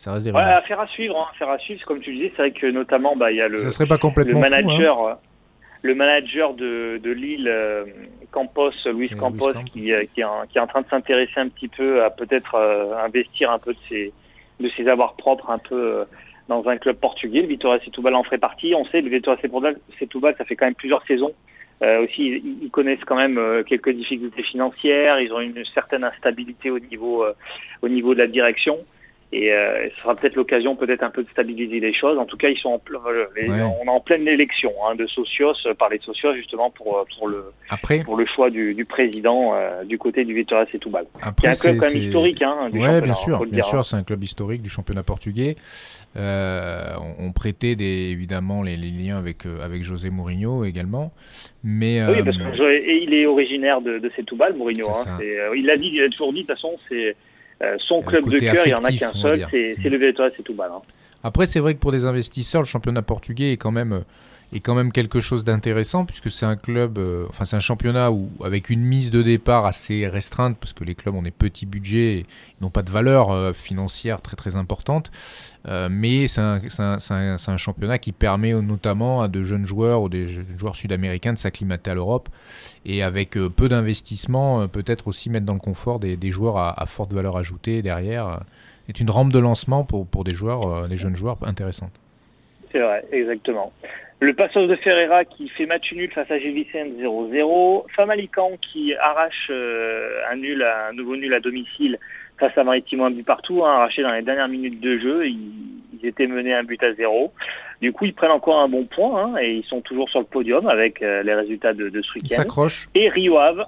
ça 0.00 0.12
reste 0.12 0.26
des 0.26 0.32
Ouais, 0.32 0.40
affaire 0.40 0.80
à 0.80 0.86
suivre, 0.86 1.18
hein, 1.18 1.26
affaire 1.32 1.50
à 1.50 1.58
suivre, 1.58 1.84
comme 1.84 2.00
tu 2.00 2.12
disais, 2.12 2.32
c'est 2.36 2.42
vrai 2.42 2.50
que 2.52 2.66
notamment 2.66 3.16
bah, 3.16 3.30
il 3.30 3.36
y 3.36 3.40
a 3.40 3.48
le, 3.48 3.58
ça 3.58 3.70
serait 3.70 3.86
pas 3.86 3.94
le 3.94 4.00
complètement 4.00 4.40
fou 4.40 4.46
hein. 4.46 4.50
manager, 4.50 5.04
euh, 5.04 5.14
le 5.82 5.94
manager 5.94 6.54
de, 6.54 6.98
de 7.02 7.10
Lille, 7.10 7.48
euh, 7.48 7.84
Campos, 8.30 8.70
Luis 8.86 9.10
Campos, 9.10 9.46
Luis 9.48 9.54
Campos. 9.54 9.70
qui, 9.70 9.92
euh, 9.92 10.04
qui, 10.14 10.20
est 10.20 10.24
en, 10.24 10.46
qui 10.48 10.58
est 10.58 10.60
en 10.60 10.66
train 10.66 10.82
de 10.82 10.88
s'intéresser 10.88 11.38
un 11.38 11.48
petit 11.48 11.68
peu 11.68 12.02
à 12.02 12.10
peut-être 12.10 12.54
euh, 12.54 12.96
investir 13.04 13.50
un 13.50 13.58
peu 13.58 13.72
de 13.72 13.78
ses, 13.88 14.12
de 14.58 14.68
ses 14.76 14.88
avoirs 14.88 15.14
propres 15.14 15.50
un 15.50 15.58
peu 15.58 16.04
dans 16.48 16.66
un 16.68 16.76
club 16.76 16.96
portugais. 16.96 17.42
Le 17.42 17.48
Vitória 17.48 17.82
Setúbal 17.84 18.14
en 18.14 18.24
ferait 18.24 18.38
partie. 18.38 18.74
On 18.74 18.84
sait, 18.86 19.00
le 19.00 19.10
Vitória 19.10 19.40
Setúbal, 19.40 19.78
Setúbal, 19.98 20.34
ça 20.36 20.44
fait 20.44 20.56
quand 20.56 20.66
même 20.66 20.74
plusieurs 20.74 21.04
saisons. 21.06 21.32
Euh, 21.82 22.04
aussi, 22.04 22.26
ils, 22.26 22.64
ils 22.64 22.70
connaissent 22.70 23.04
quand 23.06 23.16
même 23.16 23.38
euh, 23.38 23.62
quelques 23.62 23.90
difficultés 23.90 24.42
financières. 24.42 25.18
Ils 25.20 25.32
ont 25.32 25.40
une 25.40 25.64
certaine 25.72 26.04
instabilité 26.04 26.70
au 26.70 26.78
niveau, 26.78 27.24
euh, 27.24 27.32
au 27.82 27.88
niveau 27.88 28.12
de 28.14 28.18
la 28.18 28.26
direction. 28.26 28.78
Et 29.32 29.52
euh, 29.52 29.88
ce 29.94 30.02
sera 30.02 30.16
peut-être 30.16 30.34
l'occasion, 30.34 30.74
peut-être 30.74 31.04
un 31.04 31.10
peu 31.10 31.22
de 31.22 31.28
stabiliser 31.30 31.78
les 31.78 31.94
choses. 31.94 32.18
En 32.18 32.24
tout 32.24 32.36
cas, 32.36 32.48
ils 32.48 32.58
sont 32.58 32.70
en 32.70 32.80
euh, 33.08 33.24
les- 33.36 33.48
Ouais. 33.48 33.62
on 33.80 33.84
est 33.86 33.88
en 33.88 34.00
pleine 34.00 34.26
élection 34.26 34.72
hein, 34.84 34.96
de 34.96 35.06
socios, 35.06 35.54
euh, 35.66 35.74
parler 35.74 35.98
de 35.98 36.02
socios 36.02 36.34
justement 36.34 36.70
pour 36.70 36.98
euh, 36.98 37.04
pour 37.16 37.28
le 37.28 37.44
après 37.68 38.02
pour 38.02 38.16
le 38.16 38.26
choix 38.26 38.50
du, 38.50 38.74
du 38.74 38.84
président 38.84 39.54
euh, 39.54 39.84
du 39.84 39.98
côté 39.98 40.24
du 40.24 40.34
Vitória 40.34 40.66
Setúbal. 40.72 41.04
Qui 41.04 41.20
est 41.20 41.28
après 41.28 41.48
un 41.48 41.52
club 41.52 41.74
c'est- 41.74 41.76
quand 41.78 41.86
même 41.86 41.92
c'est- 41.92 41.98
historique, 42.08 42.42
hein, 42.42 42.70
du 42.72 42.78
Ouais, 42.80 42.86
championnat, 42.86 43.00
bien 43.02 43.12
hein, 43.12 43.14
sûr, 43.14 43.38
bien 43.38 43.46
dire, 43.52 43.64
hein. 43.64 43.68
sûr, 43.70 43.84
c'est 43.84 43.96
un 43.96 44.02
club 44.02 44.24
historique 44.24 44.62
du 44.62 44.68
championnat 44.68 45.04
portugais. 45.04 45.54
Euh, 46.16 46.94
on, 47.20 47.26
on 47.28 47.32
prêtait 47.32 47.76
des, 47.76 48.08
évidemment 48.10 48.62
les, 48.64 48.76
les 48.76 48.90
liens 48.90 49.18
avec 49.18 49.46
avec 49.46 49.84
José 49.84 50.10
Mourinho 50.10 50.64
également, 50.64 51.12
mais 51.62 52.02
Oui, 52.04 52.22
parce 52.24 52.36
que 52.36 52.56
je- 52.56 52.62
et 52.64 53.02
il 53.04 53.14
est 53.14 53.26
originaire 53.26 53.80
de, 53.80 53.98
de 53.98 54.10
Setúbal, 54.16 54.54
Mourinho. 54.54 54.86
C'est 54.92 55.08
Hein. 55.08 55.18
C'est, 55.20 55.38
il 55.56 55.66
l'a 55.66 55.76
dit, 55.76 55.90
il 55.92 56.02
a 56.02 56.08
toujours 56.08 56.32
dit, 56.32 56.42
de 56.42 56.46
toute 56.46 56.56
façon, 56.56 56.76
c'est 56.88 57.14
euh, 57.62 57.76
son 57.86 58.00
Le 58.00 58.06
club 58.06 58.28
de 58.28 58.38
cœur, 58.38 58.66
il 58.66 58.70
y 58.70 58.74
en 58.74 58.84
a 58.84 58.90
qu'un 58.90 59.12
seul, 59.12 59.46
c'est, 59.50 59.76
c'est 59.82 59.88
le 59.88 59.98
Vitória 59.98 60.34
Setúbal. 60.36 60.70
Hein. 60.74 60.80
Après, 61.22 61.46
c'est 61.46 61.60
vrai 61.60 61.74
que 61.74 61.78
pour 61.78 61.92
des 61.92 62.06
investisseurs, 62.06 62.62
le 62.62 62.66
championnat 62.66 63.02
portugais 63.02 63.52
est 63.52 63.56
quand 63.56 63.70
même, 63.70 63.92
euh, 63.92 64.00
est 64.52 64.60
quand 64.60 64.74
même 64.74 64.90
quelque 64.92 65.20
chose 65.20 65.44
d'intéressant 65.44 66.04
puisque 66.04 66.30
c'est 66.30 66.46
un 66.46 66.56
club, 66.56 66.98
euh, 66.98 67.24
enfin 67.28 67.44
c'est 67.44 67.56
un 67.56 67.60
championnat 67.60 68.10
où 68.10 68.28
avec 68.44 68.68
une 68.70 68.80
mise 68.82 69.10
de 69.10 69.22
départ 69.22 69.64
assez 69.66 70.08
restreinte 70.08 70.56
parce 70.58 70.72
que 70.72 70.82
les 70.84 70.94
clubs 70.94 71.14
ont 71.14 71.22
des 71.22 71.30
petits 71.30 71.66
budgets, 71.66 72.18
et 72.18 72.26
n'ont 72.60 72.70
pas 72.70 72.82
de 72.82 72.90
valeur 72.90 73.30
euh, 73.30 73.52
financière 73.52 74.20
très 74.20 74.36
très 74.36 74.56
importante, 74.56 75.10
Euh, 75.68 75.88
mais 75.90 76.26
c'est 76.26 76.40
un, 76.40 76.58
un- 76.78 76.98
un- 77.10 77.36
un 77.46 77.56
championnat 77.58 77.98
qui 77.98 78.12
permet 78.12 78.54
notamment 78.54 79.20
à 79.20 79.28
de 79.28 79.42
jeunes 79.42 79.66
joueurs 79.66 80.00
ou 80.02 80.08
des 80.08 80.26
joueurs 80.56 80.74
sud-américains 80.74 81.34
de 81.34 81.38
s'acclimater 81.38 81.90
à 81.90 81.94
l'Europe 81.94 82.30
et 82.86 83.02
avec 83.02 83.36
euh, 83.36 83.50
peu 83.50 83.68
d'investissement, 83.68 84.66
peut-être 84.68 85.06
aussi 85.06 85.28
mettre 85.28 85.44
dans 85.44 85.52
le 85.52 85.60
confort 85.60 86.00
des, 86.00 86.30
joueurs 86.30 86.56
à, 86.56 86.86
forte 86.86 87.12
valeur 87.12 87.36
ajoutée 87.36 87.82
derrière. 87.82 88.40
est 88.88 89.00
une 89.00 89.10
rampe 89.10 89.32
de 89.32 89.38
lancement 89.38 89.84
pour, 89.84 90.06
pour 90.06 90.24
des 90.24 90.32
joueurs, 90.34 90.88
des 90.88 90.96
jeunes 90.96 91.14
joueurs 91.16 91.36
intéressantes. 91.42 91.92
C'est 92.72 92.80
vrai, 92.80 93.04
exactement. 93.12 93.72
Le 94.20 94.34
Passos 94.34 94.68
de 94.68 94.76
Ferreira 94.76 95.24
qui 95.24 95.48
fait 95.48 95.64
match 95.64 95.92
nul 95.92 96.10
face 96.12 96.30
à 96.30 96.36
Vicente 96.36 96.88
0-0. 97.00 97.84
Famalicão 97.96 98.58
qui 98.60 98.94
arrache 98.94 99.48
euh, 99.50 100.20
un 100.30 100.36
nul, 100.36 100.62
un 100.62 100.92
nouveau 100.92 101.16
nul 101.16 101.32
à 101.32 101.40
domicile 101.40 101.98
face 102.38 102.56
à 102.56 102.64
Maritimo 102.64 103.04
un 103.04 103.10
but 103.10 103.24
partout, 103.24 103.64
hein, 103.64 103.72
arraché 103.76 104.02
dans 104.02 104.12
les 104.12 104.22
dernières 104.22 104.48
minutes 104.48 104.78
de 104.80 104.98
jeu. 104.98 105.26
Ils, 105.26 105.80
ils 105.94 106.06
étaient 106.06 106.26
menés 106.26 106.54
un 106.54 106.64
but 106.64 106.82
à 106.82 106.92
zéro. 106.94 107.32
Du 107.80 107.92
coup, 107.92 108.04
ils 108.04 108.14
prennent 108.14 108.30
encore 108.30 108.60
un 108.60 108.68
bon 108.68 108.84
point 108.84 109.24
hein, 109.24 109.36
et 109.40 109.54
ils 109.54 109.64
sont 109.64 109.80
toujours 109.80 110.10
sur 110.10 110.20
le 110.20 110.26
podium 110.26 110.68
avec 110.68 111.02
euh, 111.02 111.22
les 111.22 111.34
résultats 111.34 111.72
de, 111.72 111.88
de 111.88 112.02
ce 112.02 112.12
week-end. 112.14 112.36
s'accroche. 112.36 112.88
Et 112.94 113.08
Rio 113.08 113.38
Ave 113.38 113.64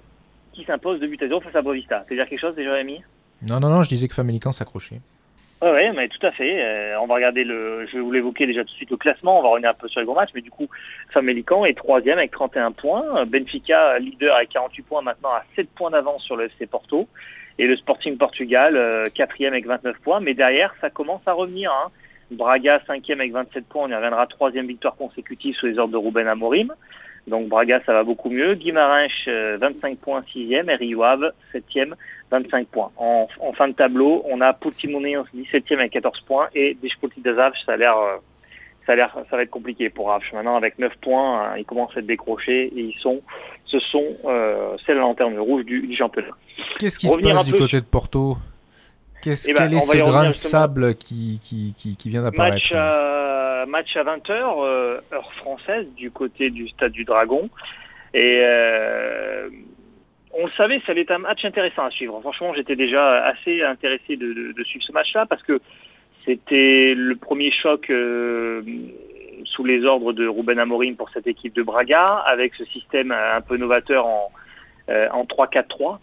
qui 0.53 0.65
s'impose 0.65 1.01
de 1.01 1.07
but 1.07 1.23
à 1.23 1.29
zéro 1.29 1.41
face 1.41 1.57
à 1.57 1.63
Bovista. 1.63 2.05
C'est 2.09 2.15
dire 2.15 2.29
quelque 2.29 2.41
chose 2.41 2.55
déjà, 2.55 2.75
Rémi? 2.75 3.01
Non, 3.49 3.59
non, 3.59 3.71
non, 3.71 3.83
je 3.83 3.89
disais 3.89 4.07
que 4.07 4.15
Famelican 4.15 4.53
s'accrochait. 4.53 5.01
Ouais, 5.63 5.71
ouais, 5.71 5.93
mais 5.93 6.09
tout 6.09 6.27
à 6.27 6.33
fait. 6.33 6.61
Euh, 6.61 6.99
on 7.01 7.07
va 7.07 7.15
regarder 7.15 7.45
le. 7.45 7.87
Je 7.87 7.99
vous 7.99 8.11
l'évoquer 8.11 8.47
déjà 8.47 8.65
tout 8.65 8.73
de 8.73 8.77
suite 8.77 8.91
le 8.91 8.97
classement. 8.97 9.39
On 9.39 9.43
va 9.43 9.49
revenir 9.51 9.71
un 9.71 9.75
peu 9.75 9.87
sur 9.87 10.01
les 10.01 10.07
gros 10.07 10.17
matchs, 10.17 10.33
mais 10.35 10.41
du 10.41 10.51
coup, 10.51 10.69
Famelican 11.13 11.65
est 11.65 11.75
troisième 11.75 12.19
avec 12.19 12.33
31 12.33 12.73
points. 12.73 13.25
Benfica 13.27 13.97
leader 14.01 14.35
avec 14.35 14.49
48 14.49 14.83
points 14.83 15.03
maintenant 15.03 15.31
à 15.31 15.45
7 15.55 15.71
points 15.71 15.91
d'avance 15.91 16.25
sur 16.25 16.35
le 16.35 16.47
FC 16.47 16.67
Porto. 16.67 17.07
Et 17.61 17.69
le 17.69 17.77
Sporting 17.77 18.17
Portugal 18.17 18.77
euh, 18.77 19.05
quatrième 19.15 19.53
avec 19.53 19.67
29 19.67 19.99
points. 20.01 20.19
Mais 20.19 20.35
derrière, 20.35 20.75
ça 20.81 20.91
commence 20.91 21.23
à 21.27 21.33
revenir. 21.33 21.71
Hein. 21.71 21.93
Braga 22.33 22.81
cinquième 22.89 23.21
avec 23.21 23.31
27 23.31 23.65
points. 23.69 23.85
On 23.85 23.89
y 23.89 23.95
reviendra 23.95 24.27
troisième 24.27 24.67
victoire 24.67 24.97
consécutive 24.97 25.55
sous 25.55 25.67
les 25.67 25.79
ordres 25.79 25.93
de 25.93 25.99
Ruben 26.05 26.27
Amorim. 26.27 26.73
Donc 27.29 27.49
Braga, 27.49 27.81
ça 27.87 27.93
va 27.93 28.03
beaucoup 28.03 28.31
mieux. 28.31 28.57
Guimarães, 28.57 29.07
25 29.27 29.99
points, 29.99 30.25
6e. 30.35 30.69
Et 30.69 30.75
Rio 30.75 31.05
Ave, 31.05 31.33
7e, 31.55 31.95
25 32.33 32.67
points. 32.69 32.91
En, 32.97 33.29
en, 33.41 33.53
fin 33.53 33.69
de 33.69 33.75
tableau, 33.75 34.23
on 34.29 34.41
a 34.41 34.53
Portimonense, 34.53 35.29
17e 35.37 35.75
avec 35.75 35.93
14 35.93 36.21
points. 36.23 36.49
Et 36.55 36.77
das 37.19 37.39
Aves, 37.39 37.55
ça 37.65 37.75
a 37.75 37.77
l'air 37.77 37.95
ça 38.87 38.93
a 38.93 38.97
l'air, 38.97 39.17
ça 39.31 39.37
va 39.37 39.43
être 39.43 39.51
compliqué 39.51 39.91
pour 39.91 40.13
Avch. 40.13 40.33
Maintenant, 40.33 40.57
avec 40.57 40.79
9 40.79 40.93
points, 41.01 41.43
hein, 41.43 41.57
ils 41.57 41.65
commencent 41.65 41.97
à 41.97 42.01
être 42.01 42.07
décrochés 42.07 42.67
et 42.67 42.81
ils 42.81 42.99
sont, 43.01 43.23
ce 43.67 43.79
sont, 43.79 44.17
euh, 44.25 44.77
c'est 44.85 44.95
la 44.95 45.01
lanterne 45.01 45.39
rouge 45.39 45.65
du, 45.65 45.87
du 45.87 45.97
championnat. 45.97 46.31
Qu'est-ce 46.79 46.99
qui 46.99 47.09
se 47.09 47.19
passe 47.19 47.47
du 47.47 47.53
côté 47.53 47.81
de 47.81 47.87
Porto? 47.87 48.37
Qu'est-ce, 49.23 49.51
eh 49.51 49.55
ben, 49.55 49.69
Quel 49.69 49.75
est 49.75 49.81
ce 49.81 49.97
grain 49.99 50.27
de 50.27 50.33
sable 50.33 50.97
qui, 50.97 51.39
qui, 51.43 51.75
qui, 51.79 51.97
qui 51.97 52.09
vient 52.11 52.23
d'apparaître? 52.23 52.57
Match 52.57 52.73
à, 52.75 53.67
match 53.69 53.97
à 53.97 54.03
20h, 54.03 54.33
euh, 54.33 55.01
heure 55.13 55.33
française, 55.35 55.87
du 55.97 56.11
côté 56.11 56.51
du 56.51 56.69
stade 56.69 56.93
du 56.93 57.05
Dragon. 57.05 57.49
Et 58.15 58.41
euh, 58.43 59.49
on 60.33 60.47
le 60.47 60.53
savait, 60.53 60.81
ça 60.87 60.93
allait 60.93 61.03
être 61.03 61.11
un 61.11 61.19
match 61.19 61.45
intéressant 61.45 61.85
à 61.85 61.91
suivre. 61.91 62.21
Franchement, 62.21 62.55
j'étais 62.55 62.77
déjà 62.77 63.25
assez 63.25 63.63
intéressé 63.63 64.17
de, 64.17 64.55
suivre 64.65 64.85
ce 64.85 64.93
match-là 64.93 65.27
parce 65.27 65.43
que 65.43 65.61
c'était 66.25 66.95
le 66.97 67.17
premier 67.17 67.51
choc 67.51 67.91
euh, 67.91 68.63
sous 69.45 69.65
les 69.65 69.85
ordres 69.85 70.13
de 70.13 70.27
Ruben 70.27 70.59
Amorim 70.59 70.97
pour 70.97 71.11
cette 71.11 71.27
équipe 71.27 71.55
de 71.55 71.63
Braga, 71.63 72.05
avec 72.27 72.55
ce 72.55 72.65
système 72.67 73.13
un 73.13 73.41
peu 73.41 73.57
novateur 73.57 74.07
en, 74.07 74.31
euh, 74.89 75.09
en 75.11 75.25
3-4-3. 75.25 75.99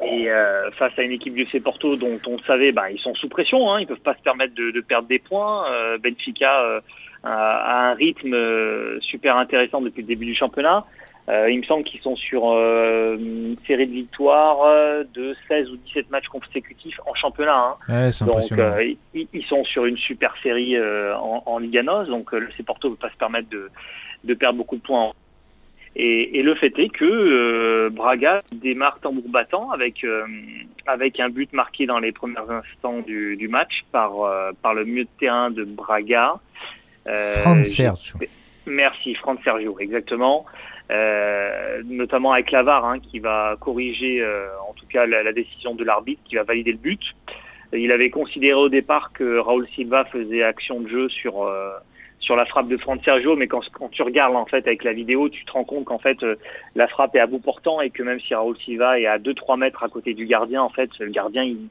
Et 0.00 0.30
euh, 0.30 0.70
face 0.72 0.92
à 0.98 1.02
une 1.02 1.12
équipe 1.12 1.34
du 1.34 1.46
C 1.46 1.60
Porto 1.60 1.96
dont 1.96 2.18
on 2.26 2.38
savait, 2.40 2.72
bah, 2.72 2.90
ils 2.90 2.98
sont 2.98 3.14
sous 3.14 3.28
pression, 3.28 3.70
hein, 3.70 3.80
ils 3.80 3.86
peuvent 3.86 4.00
pas 4.00 4.14
se 4.14 4.22
permettre 4.22 4.54
de, 4.54 4.80
perdre 4.80 5.06
des 5.06 5.20
points. 5.20 5.70
Euh, 5.70 5.98
Benfica 5.98 6.62
euh, 6.62 6.80
a, 7.22 7.90
un 7.90 7.94
rythme 7.94 8.34
euh, 8.34 8.98
super 9.00 9.36
intéressant 9.36 9.80
depuis 9.80 10.02
le 10.02 10.08
début 10.08 10.26
du 10.26 10.34
championnat. 10.34 10.84
Euh, 11.28 11.50
il 11.50 11.60
me 11.60 11.64
semble 11.64 11.84
qu'ils 11.84 12.00
sont 12.00 12.16
sur 12.16 12.50
euh, 12.50 13.16
une 13.16 13.56
série 13.66 13.86
de 13.86 13.92
victoires 13.92 14.64
euh, 14.64 15.04
de 15.14 15.36
16 15.48 15.70
ou 15.70 15.76
17 15.76 16.10
matchs 16.10 16.26
consécutifs 16.26 16.98
en 17.06 17.14
championnat. 17.14 17.56
Hein. 17.56 17.76
Ouais, 17.88 18.10
donc 18.20 18.28
impressionnant. 18.28 18.76
ils, 19.14 19.28
ils, 19.32 19.44
sont 19.44 19.64
sur 19.64 19.86
une 19.86 19.96
super 19.96 20.34
série 20.42 20.76
en, 20.80 21.42
en 21.46 21.58
Liga 21.58 21.82
NOS, 21.82 22.06
donc 22.06 22.32
le 22.32 22.48
C 22.56 22.64
Porto 22.64 22.88
ne 22.88 22.94
peut 22.94 23.06
pas 23.06 23.12
se 23.12 23.18
permettre 23.18 23.48
de, 23.50 23.70
de 24.24 24.34
perdre 24.34 24.58
beaucoup 24.58 24.76
de 24.76 24.82
points. 24.82 25.12
Et, 25.94 26.38
et 26.38 26.42
le 26.42 26.54
fait 26.54 26.72
est 26.78 26.88
que 26.88 27.04
euh, 27.04 27.90
Braga 27.90 28.42
démarre 28.50 28.98
tambour 29.00 29.28
battant 29.28 29.70
avec 29.72 30.04
euh, 30.04 30.24
avec 30.86 31.20
un 31.20 31.28
but 31.28 31.52
marqué 31.52 31.84
dans 31.84 31.98
les 31.98 32.12
premiers 32.12 32.38
instants 32.38 33.00
du, 33.00 33.36
du 33.36 33.48
match 33.48 33.84
par 33.92 34.22
euh, 34.22 34.52
par 34.62 34.72
le 34.72 34.86
milieu 34.86 35.04
de 35.04 35.10
terrain 35.20 35.50
de 35.50 35.64
Braga. 35.64 36.36
Fran 37.04 37.62
Sergio. 37.64 38.18
Merci, 38.66 39.14
Fran 39.16 39.36
Sergio, 39.44 39.78
exactement. 39.80 40.46
Euh, 40.92 41.80
notamment 41.86 42.32
avec 42.32 42.50
Lavar 42.50 42.84
hein, 42.84 42.98
qui 42.98 43.18
va 43.18 43.56
corriger 43.58 44.20
euh, 44.20 44.46
en 44.68 44.74
tout 44.74 44.84
cas 44.86 45.06
la, 45.06 45.32
décision 45.32 45.74
de 45.74 45.84
l'arbitre 45.84 46.20
qui 46.24 46.34
va 46.34 46.42
valider 46.42 46.72
le 46.72 46.78
but. 46.78 47.00
Il 47.72 47.90
avait 47.92 48.10
considéré 48.10 48.54
au 48.54 48.68
départ 48.68 49.12
que 49.14 49.38
Raúl 49.38 49.66
Silva 49.74 50.04
faisait 50.04 50.42
action 50.42 50.80
de 50.80 50.88
jeu 50.88 51.08
sur 51.08 51.44
euh, 51.44 51.70
sur 52.20 52.36
la 52.36 52.44
frappe 52.44 52.68
de 52.68 52.76
Fran 52.76 52.96
Sergio, 53.04 53.36
mais 53.36 53.48
quand, 53.48 53.62
quand 53.72 53.88
tu 53.88 54.02
regardes 54.02 54.36
en 54.36 54.44
fait 54.44 54.66
avec 54.66 54.84
la 54.84 54.92
vidéo, 54.92 55.28
tu 55.28 55.44
te 55.44 55.52
rends 55.52 55.64
compte 55.64 55.86
qu'en 55.86 55.98
fait 55.98 56.22
euh, 56.22 56.36
la 56.74 56.86
frappe 56.88 57.16
est 57.16 57.20
à 57.20 57.26
bout 57.26 57.40
portant 57.40 57.80
et 57.80 57.90
que 57.90 58.02
même 58.02 58.20
si 58.20 58.34
Raúl 58.34 58.56
Silva 58.58 59.00
est 59.00 59.06
à 59.06 59.18
2-3 59.18 59.58
mètres 59.58 59.82
à 59.82 59.88
côté 59.88 60.12
du 60.12 60.26
gardien, 60.26 60.62
en 60.62 60.68
fait 60.68 60.90
le 60.98 61.10
gardien 61.10 61.42
il, 61.42 61.68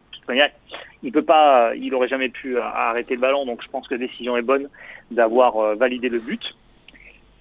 il 1.03 1.11
peut 1.11 1.21
pas, 1.21 1.75
il 1.75 1.93
aurait 1.93 2.07
jamais 2.07 2.29
pu 2.29 2.57
arrêter 2.59 3.15
le 3.15 3.21
ballon. 3.21 3.45
Donc 3.45 3.61
je 3.63 3.69
pense 3.69 3.87
que 3.87 3.95
la 3.95 3.99
décision 3.99 4.37
est 4.37 4.41
bonne 4.41 4.69
d'avoir 5.11 5.57
euh, 5.57 5.75
validé 5.75 6.09
le 6.09 6.19
but. 6.19 6.41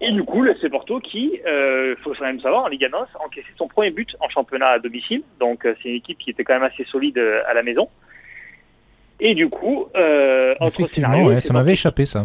Et 0.03 0.13
du 0.13 0.23
coup, 0.23 0.41
le 0.41 0.57
C 0.57 0.69
Porto 0.71 0.99
qui, 1.01 1.41
euh, 1.47 1.95
faut 2.03 2.15
quand 2.15 2.25
même 2.25 2.41
savoir, 2.41 2.65
en 2.65 2.69
Liga 2.69 2.89
NOS, 2.89 3.07
a 3.15 3.25
encaissé 3.25 3.49
son 3.59 3.69
premier 3.69 3.91
but 3.91 4.17
en 4.21 4.29
championnat 4.31 4.69
à 4.69 4.79
domicile. 4.79 5.23
Donc 5.39 5.67
euh, 5.67 5.75
c'est 5.83 5.91
une 5.91 5.97
équipe 5.97 6.19
qui 6.19 6.31
était 6.31 6.43
quand 6.43 6.55
même 6.55 6.63
assez 6.63 6.85
solide 6.85 7.19
euh, 7.19 7.43
à 7.47 7.53
la 7.53 7.63
maison. 7.63 7.89
Et 9.21 9.35
du 9.35 9.51
coup, 9.51 9.87
euh, 9.97 10.55
Effectivement, 10.63 11.09
scénario, 11.13 11.29
ouais, 11.29 11.41
ça 11.41 11.53
m'avait 11.53 11.73
échappé 11.73 12.07
ça. 12.07 12.25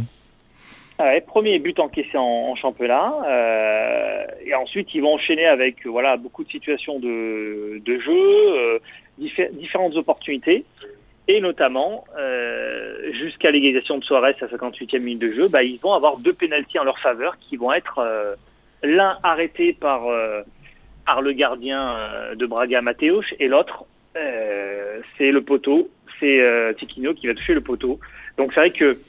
Ah 0.98 1.04
ouais, 1.08 1.20
premier 1.20 1.60
but 1.60 1.78
encaissé 1.82 2.18
en, 2.18 2.22
en 2.22 2.56
championnat. 2.56 3.14
Euh, 3.28 4.26
et 4.46 4.56
ensuite, 4.56 4.94
ils 4.94 5.02
vont 5.02 5.16
enchaîner 5.16 5.46
avec 5.46 5.86
voilà 5.86 6.16
beaucoup 6.16 6.46
de 6.46 6.50
situations 6.50 7.00
de, 7.00 7.82
de 7.84 8.00
jeu, 8.00 8.80
diffé 9.18 9.50
différentes 9.52 9.98
opportunités. 9.98 10.64
Et 11.28 11.42
notamment, 11.42 12.06
euh, 12.18 13.12
jusqu'à 13.14 13.50
l'égalisation 13.50 13.98
de 13.98 14.04
Suarez 14.04 14.36
à 14.42 14.46
58e 14.46 15.00
minute 15.00 15.20
de 15.20 15.32
jeu, 15.32 15.48
bah, 15.48 15.64
ils 15.64 15.80
vont 15.80 15.94
avoir 15.94 16.18
deux 16.18 16.34
pénalties 16.34 16.78
en 16.78 16.84
leur 16.84 17.00
faveur 17.00 17.38
qui 17.40 17.58
vont 17.58 17.74
être 17.74 17.98
euh, 17.98 18.36
l'un 18.84 19.18
arrêté 19.24 19.74
par, 19.74 20.08
euh, 20.08 20.42
par 21.06 21.22
le 21.22 21.32
gardien 21.34 21.96
euh, 21.98 22.36
de 22.36 22.46
Braga, 22.46 22.82
Mateos, 22.82 23.24
et 23.40 23.48
l'autre, 23.48 23.86
euh, 24.16 25.00
c'est 25.18 25.32
le 25.32 25.42
poteau, 25.42 25.90
c'est 26.20 26.42
euh, 26.42 26.74
Tiquinho 26.74 27.16
qui 27.16 27.26
va 27.26 27.34
toucher 27.34 27.56
le 27.56 27.62
poteau. 27.62 28.00
Donc 28.38 28.52
c'est 28.54 28.60
vrai 28.60 28.72
que... 28.72 29.00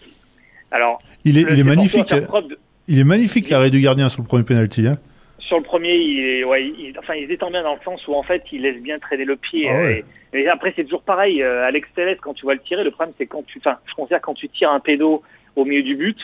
Alors, 0.70 1.02
il 1.24 1.36
est, 1.36 1.42
il 1.42 1.60
est 1.60 1.64
magnifique. 1.64 2.08
De... 2.08 2.58
Il 2.88 2.98
est 2.98 3.04
magnifique 3.04 3.50
l'arrêt 3.50 3.70
du 3.70 3.80
gardien 3.80 4.08
sur 4.08 4.22
le 4.22 4.26
premier 4.26 4.44
penalty. 4.44 4.86
Hein 4.86 4.98
sur 5.46 5.58
le 5.58 5.62
premier, 5.62 5.94
il, 5.94 6.20
est, 6.20 6.44
ouais, 6.44 6.66
il, 6.66 6.94
enfin, 6.98 7.14
il 7.14 7.24
se 7.24 7.28
détend 7.28 7.50
bien 7.50 7.62
dans 7.62 7.74
le 7.74 7.80
sens 7.84 8.06
où 8.08 8.14
en 8.14 8.22
fait, 8.22 8.42
il 8.52 8.62
laisse 8.62 8.82
bien 8.82 8.98
traîner 8.98 9.24
le 9.24 9.36
pied. 9.36 9.68
Ah 9.68 9.74
ouais. 9.74 10.04
Et, 10.36 10.48
après, 10.48 10.72
c'est 10.76 10.84
toujours 10.84 11.02
pareil. 11.02 11.42
Euh, 11.42 11.66
Alex 11.66 11.88
Telles, 11.94 12.18
quand 12.20 12.34
tu 12.34 12.46
vas 12.46 12.54
le 12.54 12.60
tirer, 12.60 12.84
le 12.84 12.90
problème, 12.90 13.14
c'est 13.18 13.26
quand 13.26 13.44
tu, 13.46 13.58
enfin, 13.58 13.78
je 13.86 13.94
considère 13.94 14.20
quand 14.20 14.34
tu 14.34 14.48
tires 14.48 14.70
un 14.70 14.80
pédo 14.80 15.22
au 15.54 15.64
milieu 15.64 15.82
du 15.82 15.96
but, 15.96 16.18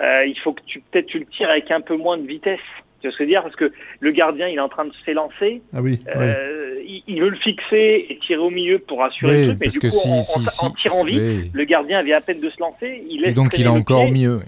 euh, 0.00 0.24
il 0.26 0.38
faut 0.40 0.52
que 0.52 0.62
tu 0.66 0.80
peut-être 0.80 1.06
tu 1.06 1.18
le 1.18 1.26
tires 1.26 1.50
avec 1.50 1.70
un 1.70 1.80
peu 1.80 1.96
moins 1.96 2.18
de 2.18 2.26
vitesse. 2.26 2.58
Tu 3.00 3.08
vois 3.08 3.12
ce 3.12 3.18
que 3.18 3.24
je 3.24 3.28
veux 3.28 3.28
dire? 3.28 3.42
Parce 3.42 3.56
que 3.56 3.72
le 4.00 4.10
gardien, 4.10 4.48
il 4.48 4.56
est 4.56 4.60
en 4.60 4.68
train 4.68 4.86
de 4.86 4.92
s'élancer. 5.04 5.62
Ah 5.72 5.82
oui. 5.82 6.00
Euh, 6.16 6.80
il, 6.86 7.02
il, 7.06 7.20
veut 7.20 7.28
le 7.28 7.36
fixer 7.36 8.06
et 8.08 8.18
tirer 8.26 8.40
au 8.40 8.50
milieu 8.50 8.78
pour 8.78 9.04
assurer 9.04 9.32
oui, 9.32 9.40
le 9.42 9.48
truc. 9.48 9.60
Mais 9.60 9.68
du 9.68 9.78
coup, 9.78 9.90
si, 9.90 10.08
en, 10.08 10.22
si, 10.22 10.64
en, 10.64 10.70
tirant 10.70 11.04
vite, 11.04 11.20
oui. 11.20 11.50
le 11.52 11.64
gardien 11.64 12.02
vient 12.02 12.16
à 12.16 12.20
peine 12.20 12.40
de 12.40 12.50
se 12.50 12.58
lancer. 12.58 13.04
Il 13.08 13.20
laisse 13.20 13.32
et 13.32 13.34
donc, 13.34 13.56
il 13.58 13.66
est 13.66 13.68
encore 13.68 14.10
mieux. 14.10 14.40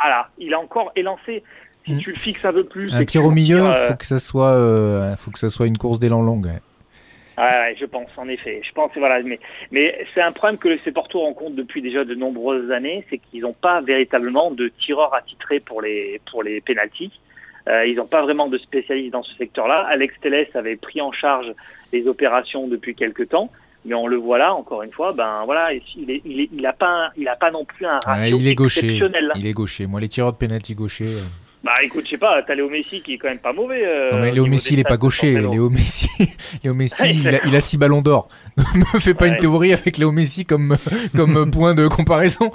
Voilà, 0.00 0.28
il 0.38 0.54
a 0.54 0.60
encore 0.60 0.92
élancé 0.96 1.42
si 1.88 1.94
Mm. 1.94 1.98
tu 1.98 2.10
le 2.12 2.18
fixes 2.18 2.44
un 2.44 2.52
peu 2.52 2.64
plus. 2.64 2.92
Un 2.92 3.04
tir 3.04 3.24
au 3.24 3.30
milieu, 3.30 3.68
il 3.68 3.88
faut 3.88 3.96
que 3.96 4.06
ça 4.06 4.18
soit, 4.18 4.52
euh, 4.52 5.16
faut 5.16 5.30
que 5.30 5.38
ça 5.38 5.48
soit 5.48 5.66
une 5.66 5.78
course 5.78 5.98
d'élan 5.98 6.22
longue. 6.22 6.46
Ouais. 6.46 6.60
Ouais, 7.38 7.76
je 7.78 7.84
pense, 7.86 8.08
en 8.16 8.28
effet. 8.28 8.60
Je 8.64 8.72
pense, 8.72 8.90
voilà, 8.96 9.22
mais, 9.22 9.38
mais 9.70 10.04
c'est 10.12 10.20
un 10.20 10.32
problème 10.32 10.58
que 10.58 10.68
le 10.68 10.92
Porto 10.92 11.20
rencontre 11.20 11.54
depuis 11.54 11.82
déjà 11.82 12.04
de 12.04 12.14
nombreuses 12.14 12.70
années, 12.72 13.04
c'est 13.08 13.18
qu'ils 13.18 13.42
n'ont 13.42 13.52
pas 13.52 13.80
véritablement 13.80 14.50
de 14.50 14.68
tireurs 14.68 15.14
attitrés 15.14 15.60
pour 15.60 15.80
les 15.80 16.20
pour 16.30 16.42
les 16.42 16.60
pénalties. 16.60 17.12
Euh, 17.68 17.86
ils 17.86 17.96
n'ont 17.96 18.06
pas 18.06 18.22
vraiment 18.22 18.48
de 18.48 18.58
spécialistes 18.58 19.12
dans 19.12 19.22
ce 19.22 19.34
secteur-là. 19.36 19.86
Alex 19.88 20.14
Telles 20.20 20.48
avait 20.54 20.76
pris 20.76 21.00
en 21.00 21.12
charge 21.12 21.52
les 21.92 22.08
opérations 22.08 22.66
depuis 22.66 22.94
quelques 22.94 23.28
temps, 23.28 23.52
mais 23.84 23.94
on 23.94 24.06
le 24.06 24.16
voit 24.16 24.38
là 24.38 24.54
encore 24.54 24.82
une 24.82 24.92
fois. 24.92 25.12
Ben 25.12 25.42
voilà, 25.44 25.72
il 25.72 26.10
est, 26.10 26.22
il 26.24 26.40
est, 26.40 26.48
il 26.52 26.66
a 26.66 26.72
pas, 26.72 27.10
il 27.16 27.28
a 27.28 27.36
pas 27.36 27.50
non 27.50 27.64
plus 27.64 27.86
un 27.86 28.00
ratio 28.04 28.36
ouais, 28.36 28.42
il 28.42 28.48
est 28.48 28.54
gaucher. 28.54 28.80
exceptionnel. 28.80 29.32
Il 29.36 29.46
est 29.46 29.52
gaucher. 29.52 29.86
Moi, 29.86 30.00
les 30.00 30.08
tireurs 30.08 30.32
de 30.32 30.38
pénalty 30.38 30.74
gaucher. 30.74 31.06
Euh... 31.06 31.47
Bah 31.68 31.82
écoute, 31.82 32.06
je 32.06 32.12
sais 32.12 32.16
pas, 32.16 32.42
t'as 32.42 32.54
Léo 32.54 32.70
Messi 32.70 33.02
qui 33.02 33.12
est 33.12 33.18
quand 33.18 33.28
même 33.28 33.40
pas 33.40 33.52
mauvais. 33.52 33.82
Euh, 33.84 34.10
non 34.12 34.20
mais 34.20 34.32
Léo 34.32 34.46
Messi 34.46 34.72
il 34.72 34.80
est 34.80 34.88
pas 34.88 34.96
gaucher, 34.96 35.38
Léo 35.38 35.68
Messi, 35.68 36.08
Léo 36.64 36.72
Messi 36.72 37.10
il, 37.10 37.28
a, 37.28 37.44
il 37.46 37.54
a 37.54 37.60
six 37.60 37.76
ballons 37.76 38.00
d'or. 38.00 38.30
Ne 38.74 38.98
fais 38.98 39.12
pas 39.12 39.26
Ouais. 39.26 39.32
une 39.32 39.36
théorie 39.36 39.74
avec 39.74 39.98
Léo 39.98 40.10
Messi 40.10 40.46
comme, 40.46 40.78
comme 41.14 41.50
point 41.52 41.74
de 41.74 41.86
comparaison. 41.86 42.50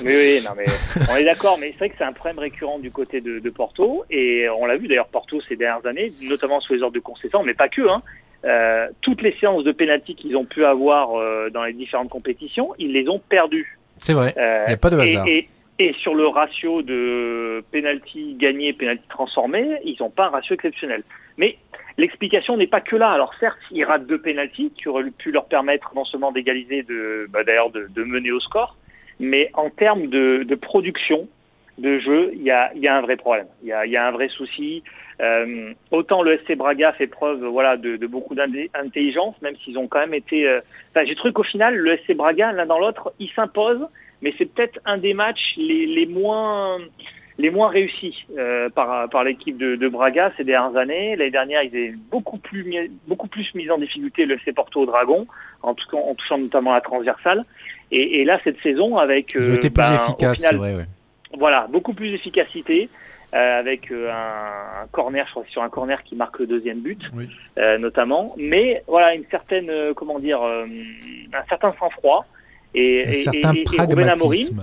Oui, 0.00 0.06
oui, 0.12 0.40
non, 0.44 0.50
mais 0.56 0.64
on 1.08 1.14
est 1.16 1.24
d'accord, 1.24 1.56
mais 1.60 1.68
c'est 1.70 1.78
vrai 1.78 1.90
que 1.90 1.94
c'est 1.98 2.04
un 2.04 2.12
problème 2.12 2.40
récurrent 2.40 2.80
du 2.80 2.90
côté 2.90 3.20
de, 3.20 3.38
de 3.38 3.50
Porto, 3.50 4.04
et 4.10 4.48
on 4.58 4.66
l'a 4.66 4.76
vu 4.76 4.88
d'ailleurs 4.88 5.06
Porto 5.06 5.40
ces 5.48 5.54
dernières 5.54 5.86
années, 5.86 6.10
notamment 6.22 6.60
sous 6.60 6.74
les 6.74 6.82
ordres 6.82 6.96
de 6.96 7.00
Conceição, 7.00 7.44
mais 7.44 7.54
pas 7.54 7.68
que. 7.68 7.88
Hein. 7.88 8.02
Euh, 8.44 8.88
toutes 9.02 9.22
les 9.22 9.36
séances 9.38 9.62
de 9.62 9.70
pénalty 9.70 10.16
qu'ils 10.16 10.36
ont 10.36 10.44
pu 10.44 10.64
avoir 10.64 11.14
euh, 11.16 11.48
dans 11.50 11.62
les 11.62 11.74
différentes 11.74 12.08
compétitions, 12.10 12.74
ils 12.80 12.92
les 12.92 13.08
ont 13.08 13.20
perdues. 13.20 13.78
C'est 13.98 14.14
vrai, 14.14 14.34
il 14.36 14.68
n'y 14.68 14.74
a 14.74 14.76
pas 14.76 14.90
de 14.90 14.98
hasard. 14.98 15.26
Et, 15.28 15.38
et, 15.38 15.48
et, 15.78 15.92
sur 15.94 16.14
le 16.14 16.26
ratio 16.26 16.82
de 16.82 17.62
penalty 17.70 18.34
gagné, 18.34 18.72
penalty 18.72 19.06
transformé, 19.08 19.78
ils 19.84 19.96
n'ont 20.00 20.10
pas 20.10 20.26
un 20.26 20.30
ratio 20.30 20.54
exceptionnel. 20.54 21.02
Mais 21.36 21.56
l'explication 21.96 22.56
n'est 22.56 22.66
pas 22.66 22.80
que 22.80 22.96
là. 22.96 23.10
Alors 23.10 23.32
certes, 23.38 23.58
ils 23.70 23.84
ratent 23.84 24.06
deux 24.06 24.20
penalties 24.20 24.72
qui 24.76 24.88
auraient 24.88 25.10
pu 25.10 25.30
leur 25.30 25.46
permettre 25.46 25.92
non 25.94 26.04
seulement 26.04 26.32
d'égaliser, 26.32 26.82
de, 26.82 27.26
bah, 27.30 27.44
d'ailleurs 27.44 27.70
de, 27.70 27.86
de, 27.88 28.04
mener 28.04 28.32
au 28.32 28.40
score, 28.40 28.76
mais 29.20 29.50
en 29.54 29.70
termes 29.70 30.08
de, 30.08 30.42
de 30.42 30.54
production 30.54 31.28
de 31.78 32.00
jeu, 32.00 32.30
il 32.34 32.42
y 32.42 32.50
a, 32.50 32.72
y 32.74 32.88
a, 32.88 32.96
un 32.96 33.02
vrai 33.02 33.16
problème. 33.16 33.46
Il 33.62 33.68
y 33.68 33.72
a, 33.72 33.86
y 33.86 33.96
a, 33.96 34.06
un 34.06 34.10
vrai 34.10 34.28
souci. 34.28 34.82
Euh, 35.20 35.72
autant 35.90 36.22
le 36.22 36.38
SC 36.38 36.56
Braga 36.56 36.92
fait 36.92 37.06
preuve 37.06 37.44
voilà 37.44 37.76
de, 37.76 37.96
de 37.96 38.06
beaucoup 38.06 38.34
d'intelligence, 38.34 39.34
même 39.42 39.56
s'ils 39.64 39.78
ont 39.78 39.88
quand 39.88 40.00
même 40.00 40.14
été. 40.14 40.48
Euh... 40.48 40.60
Enfin, 40.90 41.06
j'ai 41.06 41.14
trouvé 41.14 41.32
qu'au 41.32 41.44
final, 41.44 41.76
le 41.76 41.96
SC 41.98 42.14
Braga, 42.14 42.52
l'un 42.52 42.66
dans 42.66 42.78
l'autre, 42.78 43.12
ils 43.18 43.30
s'imposent, 43.30 43.86
mais 44.22 44.34
c'est 44.38 44.46
peut-être 44.46 44.78
un 44.84 44.98
des 44.98 45.14
matchs 45.14 45.54
les, 45.56 45.86
les 45.86 46.06
moins 46.06 46.78
les 47.38 47.50
moins 47.50 47.68
réussis 47.68 48.26
euh, 48.36 48.68
par, 48.68 49.08
par 49.10 49.22
l'équipe 49.22 49.56
de, 49.56 49.76
de, 49.76 49.88
Braga 49.88 50.32
ces 50.36 50.44
dernières 50.44 50.76
années. 50.76 51.14
L'année 51.14 51.30
dernière, 51.30 51.62
ils 51.62 51.68
étaient 51.68 51.94
beaucoup 52.10 52.38
plus 52.38 52.64
mis, 52.64 52.90
beaucoup 53.06 53.28
plus 53.28 53.54
mis 53.54 53.70
en 53.70 53.78
difficulté 53.78 54.26
le 54.26 54.34
FC 54.34 54.52
Porto 54.52 54.80
au 54.80 54.86
Dragon, 54.86 55.26
en, 55.62 55.74
tout, 55.74 55.96
en 55.96 56.14
touchant 56.14 56.38
notamment 56.38 56.72
la 56.72 56.80
transversale. 56.80 57.44
Et, 57.92 58.20
et 58.20 58.24
là, 58.24 58.40
cette 58.42 58.60
saison, 58.60 58.96
avec 58.96 59.34
ils 59.34 59.50
ont 59.50 59.54
été 59.54 59.70
plus 59.70 59.82
ben, 59.82 59.94
efficaces, 59.94 60.38
final, 60.38 60.56
vrai, 60.56 60.74
ouais. 60.74 60.86
Voilà, 61.38 61.68
beaucoup 61.70 61.94
plus 61.94 62.10
d'efficacité. 62.10 62.88
avec 63.32 63.92
un, 63.92 64.86
corner, 64.90 65.24
je 65.26 65.30
crois 65.30 65.44
sur 65.48 65.62
un 65.62 65.68
corner 65.68 66.02
qui 66.02 66.16
marque 66.16 66.40
le 66.40 66.46
deuxième 66.48 66.80
but, 66.80 67.02
Oui. 67.14 67.28
notamment. 67.78 68.34
Mais 68.36 68.82
voilà, 68.88 69.14
une 69.14 69.26
certaine, 69.30 69.70
comment 69.94 70.18
dire, 70.18 70.42
un 70.42 71.44
certain 71.48 71.72
sang-froid 71.78 72.26
et, 72.74 73.04
Un 73.06 73.10
et- 73.10 73.12
certain 73.14 73.52
et- 73.54 73.64
pragmatisme. 73.64 74.62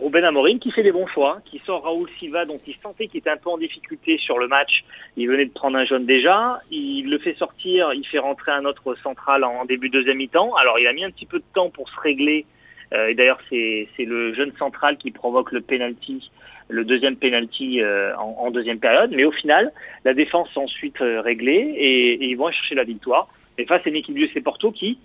Ruben 0.00 0.24
Amorim 0.24 0.58
qui 0.58 0.70
fait 0.70 0.82
les 0.82 0.92
bons 0.92 1.06
choix, 1.08 1.40
qui 1.44 1.58
sort 1.66 1.82
Raoul 1.82 2.08
Silva 2.18 2.46
dont 2.46 2.58
il 2.66 2.74
sentait 2.82 3.06
qu'il 3.06 3.18
était 3.18 3.28
un 3.28 3.36
peu 3.36 3.50
en 3.50 3.58
difficulté 3.58 4.16
sur 4.16 4.38
le 4.38 4.48
match. 4.48 4.82
Il 5.18 5.28
venait 5.28 5.44
de 5.44 5.50
prendre 5.52 5.76
un 5.76 5.84
jaune 5.84 6.06
déjà. 6.06 6.60
Il 6.70 7.10
le 7.10 7.18
fait 7.18 7.34
sortir, 7.34 7.92
il 7.92 8.06
fait 8.06 8.18
rentrer 8.18 8.52
un 8.52 8.64
autre 8.64 8.94
central 9.02 9.44
en 9.44 9.66
début 9.66 9.88
de 9.90 9.98
deuxième 9.98 10.16
mi-temps. 10.16 10.54
Alors 10.54 10.78
il 10.78 10.86
a 10.86 10.92
mis 10.94 11.04
un 11.04 11.10
petit 11.10 11.26
peu 11.26 11.38
de 11.38 11.44
temps 11.54 11.68
pour 11.68 11.88
se 11.90 12.00
régler. 12.00 12.46
Euh, 12.94 13.08
et 13.08 13.14
d'ailleurs 13.14 13.40
c'est 13.50 13.88
le 13.98 14.32
jeune 14.32 14.52
central 14.58 14.96
qui 14.96 15.10
provoque 15.10 15.52
le 15.52 15.60
penalty, 15.60 16.30
le 16.68 16.84
deuxième 16.84 17.16
penalty 17.16 17.82
euh, 17.82 18.16
en, 18.16 18.36
en 18.46 18.50
deuxième 18.50 18.78
période. 18.78 19.10
Mais 19.14 19.24
au 19.24 19.32
final, 19.32 19.70
la 20.06 20.14
défense 20.14 20.48
s'est 20.54 20.60
ensuite 20.60 21.00
euh, 21.02 21.20
réglée 21.20 21.74
et, 21.76 22.12
et 22.14 22.24
ils 22.24 22.36
vont 22.36 22.50
chercher 22.50 22.74
la 22.74 22.84
victoire. 22.84 23.28
Et 23.58 23.66
face 23.66 23.82
à 23.84 23.90
une 23.90 23.96
équipe 23.96 24.14
du 24.14 24.26
Porto 24.42 24.70
qui 24.72 24.96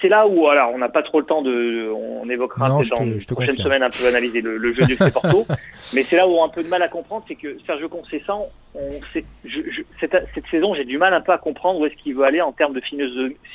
c'est- 0.00 0.08
là 0.08 0.26
où 0.26 0.48
alors 0.48 0.72
on 0.74 0.78
n'a 0.78 0.88
pas 0.88 1.02
trop 1.02 1.20
le 1.20 1.26
temps 1.26 1.42
de 1.42 1.90
on 1.94 2.28
évoquera 2.28 2.68
Non, 2.68 2.74
dans 2.76 2.80
les 3.04 3.20
prochaines 3.34 3.56
semaines 3.64 3.82
un 3.82 3.90
peu 3.90 4.06
analyser 4.06 4.40
le, 4.40 4.56
le 4.56 4.72
jeu 4.74 4.84
du 4.84 4.92
FC 4.94 5.10
Porto. 5.12 5.46
Mais 5.94 6.02
c'est 6.02 6.16
là 6.16 6.26
où 6.28 6.32
on 6.32 6.42
a 6.42 6.46
un 6.46 6.48
peu 6.48 6.62
de 6.62 6.68
mal 6.68 6.82
à 6.82 6.88
comprendre 6.88 7.24
c'est 7.28 7.34
que 7.36 7.56
Sergio 7.66 7.88
Conceição 7.88 8.46
on 8.74 8.90
sait, 9.12 9.24
je, 9.44 9.60
je- 9.70 9.82
cette, 10.00 10.16
cette 10.34 10.46
saison 10.50 10.74
j'ai 10.74 10.84
du 10.84 10.98
mal 10.98 11.14
un 11.14 11.20
peu 11.20 11.32
à 11.32 11.38
comprendre 11.38 11.80
où 11.80 11.86
est-ce 11.86 11.94
qu'il 11.96 12.14
veut 12.14 12.24
aller 12.24 12.40
en 12.40 12.52
termes 12.52 12.72
de 12.74 12.80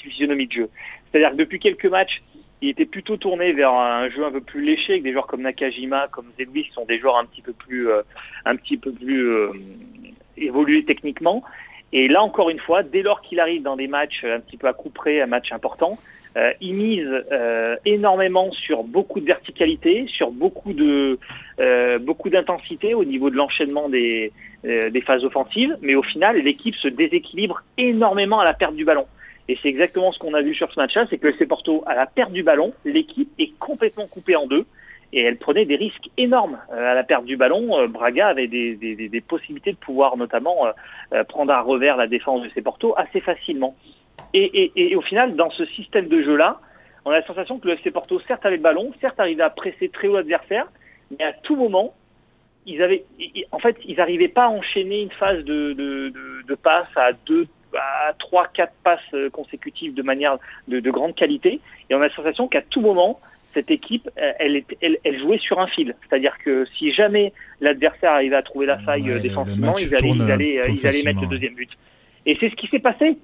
physionomie 0.03 0.47
de 0.47 0.51
jeu. 0.53 0.69
C'est-à-dire 1.11 1.31
que 1.31 1.37
depuis 1.37 1.59
quelques 1.59 1.85
matchs 1.85 2.21
il 2.61 2.69
était 2.69 2.85
plutôt 2.85 3.17
tourné 3.17 3.51
vers 3.53 3.71
un 3.73 4.09
jeu 4.09 4.25
un 4.25 4.31
peu 4.31 4.41
plus 4.41 4.61
léché 4.63 4.93
avec 4.93 5.03
des 5.03 5.11
joueurs 5.11 5.27
comme 5.27 5.41
Nakajima 5.41 6.07
comme 6.11 6.25
Zedwi 6.37 6.63
qui 6.63 6.71
sont 6.71 6.85
des 6.85 6.99
joueurs 6.99 7.17
un 7.17 7.25
petit 7.25 7.41
peu 7.41 7.53
plus 7.53 7.89
euh, 7.89 8.01
un 8.45 8.55
petit 8.55 8.77
peu 8.77 8.91
plus 8.91 9.27
euh, 9.29 9.49
évolués 10.37 10.83
techniquement 10.85 11.43
et 11.97 12.09
là, 12.09 12.21
encore 12.21 12.49
une 12.49 12.59
fois, 12.59 12.83
dès 12.83 13.01
lors 13.01 13.21
qu'il 13.21 13.39
arrive 13.39 13.63
dans 13.63 13.77
des 13.77 13.87
matchs 13.87 14.25
un 14.25 14.41
petit 14.41 14.57
peu 14.57 14.67
à 14.67 14.73
coup 14.73 14.89
près, 14.89 15.21
un 15.21 15.27
match 15.27 15.53
important, 15.53 15.97
euh, 16.35 16.51
il 16.59 16.73
mise 16.73 17.07
euh, 17.31 17.77
énormément 17.85 18.51
sur 18.51 18.83
beaucoup 18.83 19.21
de 19.21 19.25
verticalité, 19.25 20.05
sur 20.09 20.31
beaucoup 20.31 20.73
de 20.73 21.17
euh, 21.61 21.97
beaucoup 21.97 22.29
d'intensité 22.29 22.93
au 22.93 23.05
niveau 23.05 23.29
de 23.29 23.37
l'enchaînement 23.37 23.87
des, 23.87 24.33
phases 25.05 25.23
offensives, 25.23 25.77
mais 25.81 25.95
au 25.95 26.03
final, 26.03 26.35
l'équipe 26.35 26.75
se 26.75 26.89
déséquilibre 26.89 27.63
énormément 27.77 28.41
à 28.41 28.43
la 28.43 28.53
perte 28.53 28.75
du 28.75 28.83
ballon. 28.83 29.05
Et 29.47 29.57
c'est 29.63 29.69
exactement 29.69 30.11
ce 30.11 30.19
qu'on 30.19 30.33
a 30.33 30.41
vu 30.41 30.53
sur 30.53 30.69
ce 30.73 30.77
match-là, 30.77 31.05
c'est 31.09 31.17
que 31.17 31.27
le 31.27 31.47
Porto, 31.47 31.81
à 31.85 31.95
la 31.95 32.07
perte 32.07 32.33
du 32.33 32.43
ballon, 32.43 32.73
l'équipe 32.83 33.29
est 33.39 33.57
complètement 33.57 34.07
coupée 34.07 34.35
en 34.35 34.47
deux 34.47 34.65
et 35.15 35.21
elle 35.21 35.37
prenait 35.37 35.65
des 35.65 35.77
risques 35.77 36.09
énormes 36.17 36.59
Euh, 36.71 36.91
à 36.91 36.93
la 36.93 37.03
perte 37.03 37.25
du 37.25 37.37
ballon. 37.37 37.79
euh, 37.79 37.87
Braga 37.87 38.27
avait 38.27 38.47
des, 38.47 39.23
possibilités 39.27 39.71
de 39.71 39.77
pouvoir 39.77 40.17
notamment 40.17 40.67
euh, 40.67 41.23
prendre 41.23 41.51
à 41.53 41.61
revers 41.61 41.95
la 41.95 42.07
défense 42.07 42.43
de 42.43 42.49
ses 42.49 42.61
Porto 42.61 42.93
assez 42.97 43.21
facilement. 43.21 43.75
Et, 44.33 44.93
au 44.95 45.01
final, 45.01 45.35
dans 45.35 45.49
ce 45.49 45.65
système 45.65 46.07
de 46.09 46.21
jeu-là, 46.21 46.59
on 47.05 47.11
a 47.11 47.19
la 47.19 47.25
sensation 47.25 47.57
que 47.57 47.67
le 47.67 47.75
FC 47.75 47.91
Porto, 47.91 48.19
certes, 48.27 48.45
avait 48.45 48.57
le 48.57 48.61
ballon, 48.61 48.91
certes, 48.99 49.19
arrivait 49.19 49.43
à 49.43 49.49
presser 49.49 49.87
très 49.87 50.09
haut 50.09 50.15
l'adversaire, 50.17 50.67
mais 51.11 51.23
à 51.23 51.31
tout 51.31 51.55
moment, 51.55 51.93
ils 52.65 52.81
en 53.51 53.59
fait, 53.59 53.77
ils 53.85 53.95
n'arrivaient 53.95 54.27
pas 54.27 54.45
à 54.45 54.49
enchaîner 54.49 55.01
une 55.03 55.11
phase 55.11 55.43
de, 55.45 55.73
de, 55.73 56.55
passe 56.55 56.87
à 56.97 57.13
deux, 57.25 57.47
à 57.75 58.11
trois, 58.19 58.47
quatre 58.47 58.73
passes 58.83 59.15
consécutives 59.31 59.93
de 59.93 60.03
manière 60.03 60.37
de 60.67 60.89
grande 60.89 61.15
qualité. 61.15 61.61
Et 61.89 61.95
on 61.95 62.01
a 62.01 62.07
la 62.07 62.15
sensation 62.15 62.47
qu'à 62.49 62.61
tout 62.61 62.81
moment, 62.81 63.19
cette 63.55 63.71
équipe, 63.71 64.07
euh, 64.21 64.31
elle, 64.37 64.55
était- 64.57 64.77
elle, 64.81 64.97
elle 65.03 65.19
jouait 65.19 65.39
sur 65.39 65.59
un 65.59 65.65
fil. 65.67 65.95
C'est-à-dire 66.07 66.35
que 66.45 66.65
si 66.77 66.91
jamais 66.93 67.33
l'adversaire 67.61 68.11
arrivait 68.11 68.35
à 68.35 68.43
trouver 68.43 68.67
la 68.67 68.77
faille 68.77 69.01
Ouais, 69.03 69.13
euh, 69.13 69.19
défensivement, 69.19 69.67
match 69.67 69.81
ils 69.83 69.95
allaient, 69.95 70.07
tourne- 70.07 70.21
ils 70.27 70.31
allaient, 70.31 70.59
euh, 70.59 70.69
ils 70.69 70.85
allaient 70.85 71.03
mettre 71.03 71.21
le 71.21 71.27
deuxième 71.27 71.55
but. 71.55 71.69
Et 72.27 72.37
c'est 72.39 72.49
ce 72.51 72.55
qui 72.55 72.67
s'est 72.67 72.79
passé. 72.79 73.17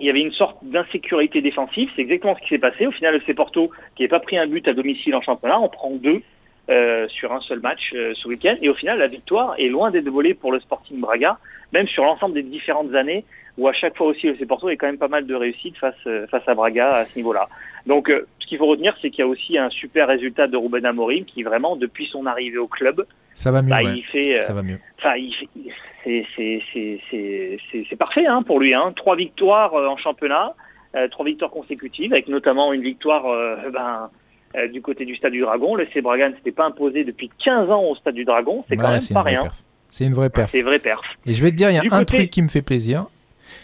Il 0.00 0.06
y 0.06 0.10
avait 0.10 0.20
une 0.20 0.32
sorte 0.32 0.58
d'insécurité 0.62 1.40
défensive. 1.42 1.88
C'est 1.96 2.02
exactement 2.02 2.34
ce 2.36 2.40
qui 2.42 2.48
s'est 2.48 2.58
passé. 2.58 2.86
Au 2.86 2.92
final, 2.92 3.14
le 3.14 3.20
FC 3.20 3.34
Porto, 3.34 3.70
qui 3.96 4.02
n'avait 4.02 4.08
pas 4.10 4.20
pris 4.20 4.38
un 4.38 4.46
but 4.46 4.66
à 4.68 4.72
domicile 4.72 5.14
en 5.14 5.20
championnat, 5.20 5.58
en 5.58 5.68
prend 5.68 5.90
deux 5.90 6.22
euh, 6.70 7.08
sur 7.08 7.32
un 7.32 7.40
seul 7.40 7.60
match 7.60 7.80
euh, 7.94 8.12
ce 8.14 8.28
week-end. 8.28 8.54
Et 8.62 8.68
au 8.68 8.74
final, 8.74 8.98
la 8.98 9.06
victoire 9.08 9.54
est 9.58 9.68
loin 9.68 9.90
d'être 9.90 10.08
volée 10.08 10.34
pour 10.34 10.52
le 10.52 10.60
Sporting 10.60 11.00
Braga, 11.00 11.38
même 11.72 11.88
sur 11.88 12.04
l'ensemble 12.04 12.34
des 12.34 12.42
différentes 12.42 12.94
années 12.94 13.24
où 13.56 13.66
à 13.66 13.72
chaque 13.72 13.96
fois 13.96 14.06
aussi 14.08 14.26
le 14.28 14.34
FC 14.34 14.46
Porto 14.46 14.68
a 14.68 14.76
quand 14.76 14.86
même 14.86 14.98
pas 14.98 15.08
mal 15.08 15.26
de 15.26 15.34
réussite 15.34 15.76
face, 15.78 15.96
euh, 16.06 16.26
face 16.28 16.46
à 16.46 16.54
Braga 16.54 16.90
à 16.94 17.04
ce 17.06 17.16
niveau-là. 17.18 17.48
Donc, 17.88 18.10
euh, 18.10 18.26
ce 18.38 18.46
qu'il 18.46 18.58
faut 18.58 18.66
retenir, 18.66 18.94
c'est 19.02 19.10
qu'il 19.10 19.20
y 19.20 19.26
a 19.26 19.26
aussi 19.28 19.58
un 19.58 19.70
super 19.70 20.06
résultat 20.08 20.46
de 20.46 20.56
Ruben 20.56 20.84
Amorim 20.86 21.24
qui 21.24 21.42
vraiment, 21.42 21.74
depuis 21.74 22.06
son 22.12 22.26
arrivée 22.26 22.58
au 22.58 22.68
club, 22.68 23.04
Ça 23.34 23.50
va 23.50 23.62
mieux, 23.62 23.70
bah, 23.70 23.82
ouais. 23.82 23.96
il 23.96 24.04
fait, 24.04 24.38
euh, 24.38 24.42
Ça 24.42 24.52
va 24.52 24.62
mieux. 24.62 24.78
Enfin, 24.98 25.14
c'est 26.04 27.96
parfait 27.98 28.26
hein, 28.26 28.42
pour 28.42 28.60
lui. 28.60 28.74
Hein. 28.74 28.92
Trois 28.96 29.16
victoires 29.16 29.74
euh, 29.74 29.86
en 29.88 29.96
championnat, 29.96 30.54
trois 31.10 31.24
victoires 31.26 31.50
consécutives, 31.50 32.12
avec 32.12 32.28
notamment 32.28 32.72
une 32.72 32.82
victoire 32.82 33.24
ben, 33.72 34.10
du 34.72 34.80
côté 34.82 35.04
du 35.04 35.14
Stade 35.16 35.32
du 35.32 35.40
Dragon. 35.40 35.74
Le 35.74 35.86
C 35.92 36.00
Braga 36.00 36.30
ne 36.30 36.34
s'était 36.36 36.52
pas 36.52 36.66
imposé 36.66 37.04
depuis 37.04 37.30
15 37.44 37.70
ans 37.70 37.84
au 37.84 37.94
Stade 37.96 38.14
du 38.14 38.24
Dragon. 38.24 38.64
C'est 38.68 38.76
quand 38.76 38.88
même 38.90 38.98
pas 38.98 39.04
une 39.10 39.20
vraie 39.20 39.30
rien. 39.38 39.50
C'est 39.90 40.04
une 40.04 40.14
vraie 40.14 40.30
perf. 40.30 40.50
C'est 40.50 40.62
vrai 40.62 40.78
perf. 40.78 41.00
Et 41.26 41.32
je 41.32 41.42
vais 41.42 41.50
te 41.50 41.56
dire, 41.56 41.70
il 41.70 41.74
y 41.76 41.78
a 41.78 41.82
Du 41.82 41.88
un 41.90 42.00
côté- 42.00 42.16
truc 42.18 42.30
qui 42.30 42.42
me 42.42 42.48
fait 42.48 42.62
plaisir, 42.62 43.06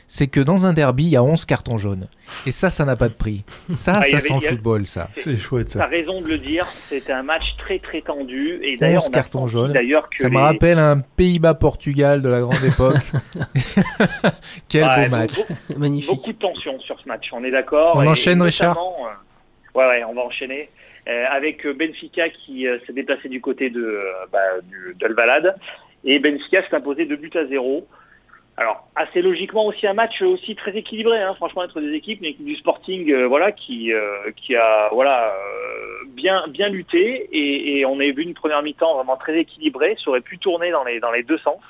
c'est 0.07 0.27
que 0.27 0.41
dans 0.41 0.67
un 0.67 0.73
derby, 0.73 1.05
il 1.05 1.11
y 1.11 1.17
a 1.17 1.23
11 1.23 1.45
cartons 1.45 1.77
jaunes. 1.77 2.09
Et 2.47 2.53
ça, 2.53 2.71
ça 2.71 2.85
n'a 2.85 2.97
pas 2.97 3.09
de 3.09 3.15
prix. 3.15 3.45
Ça, 3.69 3.95
Ah, 3.97 4.03
ça 4.03 4.17
avait- 4.17 4.21
sent 4.21 4.35
le 4.41 4.47
a- 4.47 4.51
football, 4.51 4.87
ça. 4.87 5.09
C'est 5.15 5.37
chouette 5.39 5.69
T'as 5.73 5.81
ça. 5.81 5.87
raison 5.87 6.21
de 6.21 6.29
le 6.29 6.39
dire. 6.39 6.67
C'était 6.67 7.13
un 7.13 7.23
match 7.23 7.43
très 7.59 7.79
très 7.79 8.01
tendu. 8.01 8.59
Et 8.63 8.77
d'ailleurs, 8.77 9.03
11 9.03 9.09
on 9.09 9.13
a 9.13 9.15
cartons 9.15 9.47
jaunes. 9.47 9.73
D'ailleurs 9.73 10.09
que 10.11 10.19
Ça 10.19 10.29
me 10.29 10.39
rappelle 10.39 10.79
un 10.79 11.01
Pays-Bas-Portugal 11.01 12.23
de 12.23 12.29
la 12.29 12.41
grande 12.41 12.65
époque. 12.65 12.97
Quel 14.69 14.85
Ouais, 14.85 15.05
beau 15.09 15.11
match. 15.17 15.35
beaucoup- 15.35 15.79
Magnifique. 15.81 16.11
Beaucoup 16.15 16.33
de 16.33 16.39
tension 16.39 16.79
sur 16.81 16.99
ce 17.01 17.09
match, 17.09 17.27
on 17.33 17.45
est 17.45 17.51
d'accord. 17.51 17.97
On 17.97 18.03
Et- 18.03 18.09
enchaîne, 18.09 18.41
et 18.41 18.45
Richard 18.45 18.77
euh, 18.79 19.79
Ouais, 19.79 19.87
ouais, 19.89 20.05
on 20.05 20.15
va 20.15 20.23
enchaîner. 20.23 20.69
Euh, 21.07 21.25
avec 21.31 21.67
euh, 21.67 21.75
Benfica 21.75 22.29
qui 22.31 22.67
euh, 22.67 22.79
s'est 22.87 22.93
déplacé 22.95 23.29
du 23.29 23.41
côté 23.41 23.69
de 23.69 23.83
euh, 23.83 24.01
bah, 24.33 24.39
du- 24.63 24.95
d'Alvalade. 24.99 25.55
Et 26.05 26.19
Benfica 26.19 26.63
s'est 26.69 26.75
imposé 26.77 27.05
deux 27.07 27.17
buts 27.17 27.31
à 27.35 27.47
zéro. 27.47 27.87
Alors, 28.57 28.87
assez 28.95 29.21
logiquement 29.21 29.67
aussi 29.67 29.85
un 29.87 29.95
match 29.95 30.23
aussi 30.23 30.55
très 30.55 30.77
équilibré, 30.77 31.21
hein, 31.21 31.35
franchement, 31.35 31.63
entre 31.63 31.81
des 31.81 31.93
équipes, 31.93 32.21
une 32.21 32.27
équipe 32.27 32.45
du 32.45 32.55
Sporting, 32.57 33.11
euh, 33.11 33.27
voilà, 33.27 33.51
qui 33.51 33.93
euh, 33.93 34.31
qui 34.37 34.55
a 34.55 34.91
voilà 34.93 35.35
euh, 35.35 36.05
bien 36.11 36.45
bien 36.49 36.69
lutté 36.69 37.29
et, 37.33 37.85
on 37.85 37.99
a 37.99 38.05
vu 38.05 38.23
une 38.23 38.35
première 38.35 38.63
mi-temps 38.63 38.95
vraiment 38.95 39.17
très 39.17 39.37
équilibrée, 39.39 39.97
ça 40.03 40.11
aurait 40.11 40.21
pu 40.21 40.39
tourner 40.39 40.71
dans 40.71 40.85
les 40.85 41.01
dans 41.01 41.11
les 41.11 41.25
deux 41.25 41.39
sens. 41.39 41.61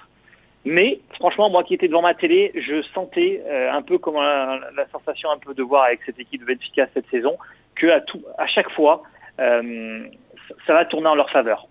Mais 0.66 1.00
franchement, 1.14 1.48
moi 1.48 1.64
qui 1.64 1.74
étais 1.74 1.88
devant 1.88 2.02
ma 2.02 2.14
télé, 2.14 2.52
je 2.54 2.82
sentais 2.94 3.42
un 3.70 3.82
peu 3.82 3.98
comme 3.98 4.14
la, 4.14 4.60
la 4.76 4.86
sensation 4.88 5.30
un 5.30 5.38
peu 5.38 5.52
de 5.54 5.62
voir 5.62 5.84
avec 5.84 6.00
cette 6.06 6.18
équipe 6.18 6.40
de 6.40 6.46
Benfica 6.46 6.86
cette 6.94 7.08
saison 7.10 7.36
que 7.74 7.86
à 7.88 8.00
tout 8.00 8.22
à 8.38 8.46
chaque 8.46 8.70
fois 8.70 9.02
ça 9.36 10.72
va 10.72 10.84
tourner 10.84 11.08
en 11.08 11.14
leur 11.14 11.30
faveur. 11.30 11.66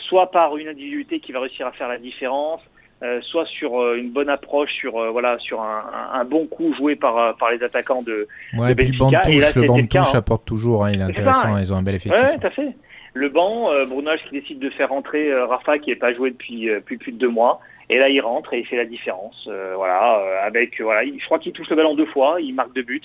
Soit 0.00 0.30
par 0.30 0.56
une 0.56 0.68
individualité 0.68 1.20
qui 1.20 1.32
va 1.32 1.40
réussir 1.40 1.66
à 1.66 1.72
faire 1.72 1.88
la 1.88 1.98
différence, 1.98 2.60
euh, 3.02 3.20
soit 3.22 3.44
sur 3.46 3.80
euh, 3.80 3.96
une 3.96 4.10
bonne 4.10 4.28
approche, 4.30 4.70
sur 4.72 4.96
euh, 4.98 5.10
voilà, 5.10 5.38
sur 5.38 5.60
un, 5.60 5.84
un- 6.14 6.20
un 6.20 6.24
bon 6.24 6.46
coup 6.46 6.74
joué 6.74 6.96
par 6.96 7.36
par 7.36 7.50
les 7.50 7.62
attaquants 7.62 8.02
de. 8.02 8.26
Ouais, 8.56 8.72
et 8.72 8.74
puis 8.74 8.86
le 8.88 8.98
Benfica, 8.98 9.04
banc 9.22 9.28
de 9.28 9.32
et 9.32 9.38
là, 9.40 9.52
de 9.82 9.86
cas, 9.86 10.00
hein. 10.02 10.18
apporte 10.18 10.44
toujours. 10.46 10.84
hein, 10.84 10.92
il 10.92 11.00
est 11.00 11.04
intéressant, 11.04 11.54
ça, 11.54 11.60
ils 11.60 11.72
ont 11.72 11.76
un 11.76 11.82
bel 11.82 11.94
effectif. 11.96 12.20
Hein. 12.22 12.38
tout 12.40 12.46
à 12.46 12.50
fait. 12.50 12.68
Le 13.14 13.28
banc, 13.30 13.70
Bruno 13.88 14.10
qui 14.28 14.38
décide 14.40 14.58
de 14.58 14.68
faire 14.70 14.90
rentrer 14.90 15.32
Rafa 15.34 15.78
qui 15.78 15.88
n'est 15.90 15.96
pas 15.96 16.12
joué 16.14 16.30
depuis 16.30 16.68
plus, 16.84 16.98
plus 16.98 17.12
de 17.12 17.18
deux 17.18 17.28
mois. 17.30 17.60
Et 17.88 17.98
là, 17.98 18.08
il 18.08 18.20
rentre 18.20 18.52
et 18.52 18.58
il 18.58 18.66
fait 18.66 18.76
la 18.76 18.84
différence. 18.84 19.48
Voilà, 19.76 20.20
avec 20.42 20.80
voilà, 20.82 21.02
il- 21.04 21.18
je 21.20 21.24
crois 21.24 21.38
qu'il 21.38 21.52
touche 21.52 21.70
le 21.70 21.76
ballon 21.76 21.94
deux 21.94 22.06
fois, 22.06 22.36
il 22.40 22.54
marque 22.54 22.74
deux 22.74 22.82
buts. 22.82 23.00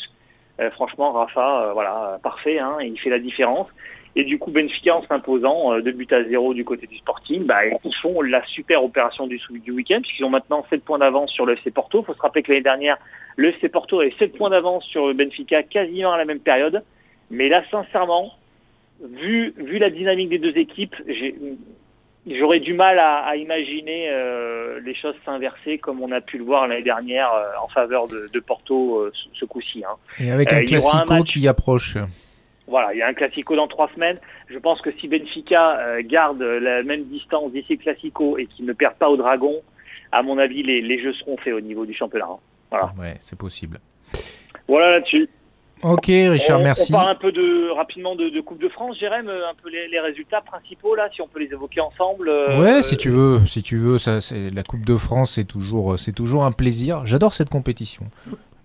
Franchement, 0.73 1.11
Rafa, 1.13 1.71
voilà, 1.73 2.19
parfait, 2.21 2.59
hein, 2.59 2.77
il 2.81 2.99
fait 2.99 3.09
la 3.09 3.19
différence. 3.19 3.67
Et 4.16 4.26
du 4.26 4.39
coup, 4.39 4.51
Benfica, 4.51 4.95
en 4.95 5.03
s'imposant 5.07 5.74
euh, 5.74 5.82
deux 5.82 5.93
buts 5.93 6.07
à 6.12 6.24
zéro 6.24 6.53
du 6.53 6.66
côté 6.66 6.86
du 6.86 6.97
Sporting, 6.97 7.45
bah, 7.45 7.66
ils 7.66 7.95
font 8.01 8.22
la 8.22 8.45
super 8.47 8.84
opération 8.84 9.26
du, 9.26 9.39
week-end, 9.72 10.01
puisqu'ils 10.01 10.26
ont 10.26 10.30
maintenant 10.30 10.66
7 10.70 10.84
points 10.84 10.99
d'avance 10.99 11.32
sur 11.32 11.45
le 11.45 11.53
FC 11.53 11.72
Porto. 11.72 12.01
Il 12.01 12.05
faut 12.05 12.14
se 12.14 12.22
rappeler 12.22 12.43
que 12.43 12.51
l'année 12.51 12.64
dernière, 12.64 12.97
le 13.38 13.49
FC 13.49 13.70
Porto 13.70 14.01
avait 14.01 14.14
7 14.20 14.38
points 14.38 14.49
d'avance 14.49 14.84
sur 14.86 15.14
Benfica 15.14 15.64
quasiment 15.64 16.12
à 16.12 16.18
la 16.18 16.26
même 16.26 16.41
période. 16.41 16.84
Mais 17.30 17.47
là, 17.47 17.64
sincèrement, 17.72 18.34
vu, 19.01 19.53
vu 19.57 19.78
la 19.78 19.89
dynamique 19.89 20.30
des 20.30 20.39
deux 20.39 20.57
équipes, 20.57 20.95
j'aurais 22.28 22.59
du 22.59 22.74
mal 22.74 22.99
à, 22.99 23.20
à 23.20 23.36
imaginer 23.36 24.09
euh, 24.09 24.80
les 24.84 24.93
choses 24.93 25.16
s'inverser 25.26 25.78
comme 25.78 26.01
on 26.01 26.12
a 26.12 26.22
pu 26.22 26.38
le 26.38 26.43
voir 26.43 26.68
l'année 26.68 26.84
dernière 26.84 27.32
euh, 27.34 27.64
en 27.64 27.68
faveur 27.70 28.07
de, 28.07 28.30
de 28.32 28.39
Porto 28.39 28.97
euh, 28.97 29.12
ce, 29.14 29.39
ce 29.39 29.45
coup-ci. 29.45 29.84
Hein. 29.84 29.95
Et 30.20 30.32
avec 30.32 30.51
un 30.51 30.57
aura 30.57 30.64
un 30.64 30.66
classico 30.66 31.14
match. 31.14 31.34
qui 31.34 31.47
approche. 31.47 31.97
Voilà, 32.68 32.93
il 32.93 32.99
y 32.99 33.01
a 33.01 33.07
un 33.07 33.14
classico 33.14 33.55
dans 33.55 33.68
trois 33.68 33.89
semaines. 33.93 34.18
Je 34.49 34.57
pense 34.57 34.82
que 34.82 34.91
si 34.99 35.07
Benfica 35.07 35.80
euh, 35.80 36.01
garde 36.05 36.41
la 36.41 36.84
même 36.84 37.03
distance 37.05 37.51
d'ici 37.51 37.74
le 37.76 37.82
classico 37.82 38.38
et 38.38 38.45
qu'il 38.45 38.66
ne 38.66 38.74
perd 38.74 38.95
pas 38.95 39.09
au 39.09 39.18
Dragon, 39.18 39.55
à 40.12 40.22
mon 40.24 40.38
avis, 40.38 40.64
les, 40.64 40.82
les 40.82 41.01
jeux 41.01 41.14
seront 41.14 41.38
faits 41.38 41.53
au 41.53 41.62
niveau 41.62 41.86
du 41.86 41.93
championnat. 41.93 42.28
hein. 42.30 42.38
Voilà. 42.70 42.93
Ouais, 42.97 43.16
c'est 43.20 43.38
possible. 43.38 43.80
Voilà 44.68 44.91
là-dessus. 44.91 45.28
Ok, 45.84 46.05
Richard, 46.07 46.59
on, 46.59 46.64
merci. 46.64 46.93
On 46.93 46.97
parle 46.97 47.09
un 47.09 47.16
peu 47.16 47.32
de, 47.32 47.72
rapidement 47.72 48.16
de, 48.16 48.30
de 48.30 48.39
Coupe 48.39 48.62
de 48.62 48.70
France, 48.70 48.97
Jérém, 48.99 49.28
euh, 49.28 49.49
un 49.49 49.55
peu 49.62 49.68
les, 49.70 49.88
les 49.88 49.99
résultats 49.99 50.41
principaux 50.41 50.93
là, 50.95 51.09
si 51.14 51.22
on 51.22 51.28
peut 51.28 51.39
les 51.39 51.47
évoquer 51.51 51.82
ensemble. 51.82 52.30
euh, 52.30 52.62
Ouais, 52.62 52.84
si 52.84 52.95
tu 52.97 53.09
veux, 53.09 53.43
si 53.47 53.64
tu 53.64 53.78
veux, 53.78 53.97
ça, 53.97 54.22
c'est 54.22 54.51
la 54.51 54.62
Coupe 54.62 54.86
de 54.86 54.95
France, 54.95 55.32
c'est 55.32 55.43
toujours, 55.47 55.97
c'est 55.97 56.12
toujours 56.14 56.45
un 56.45 56.51
plaisir. 56.51 57.01
J'adore 57.05 57.34
cette 57.34 57.49
compétition. 57.49 58.03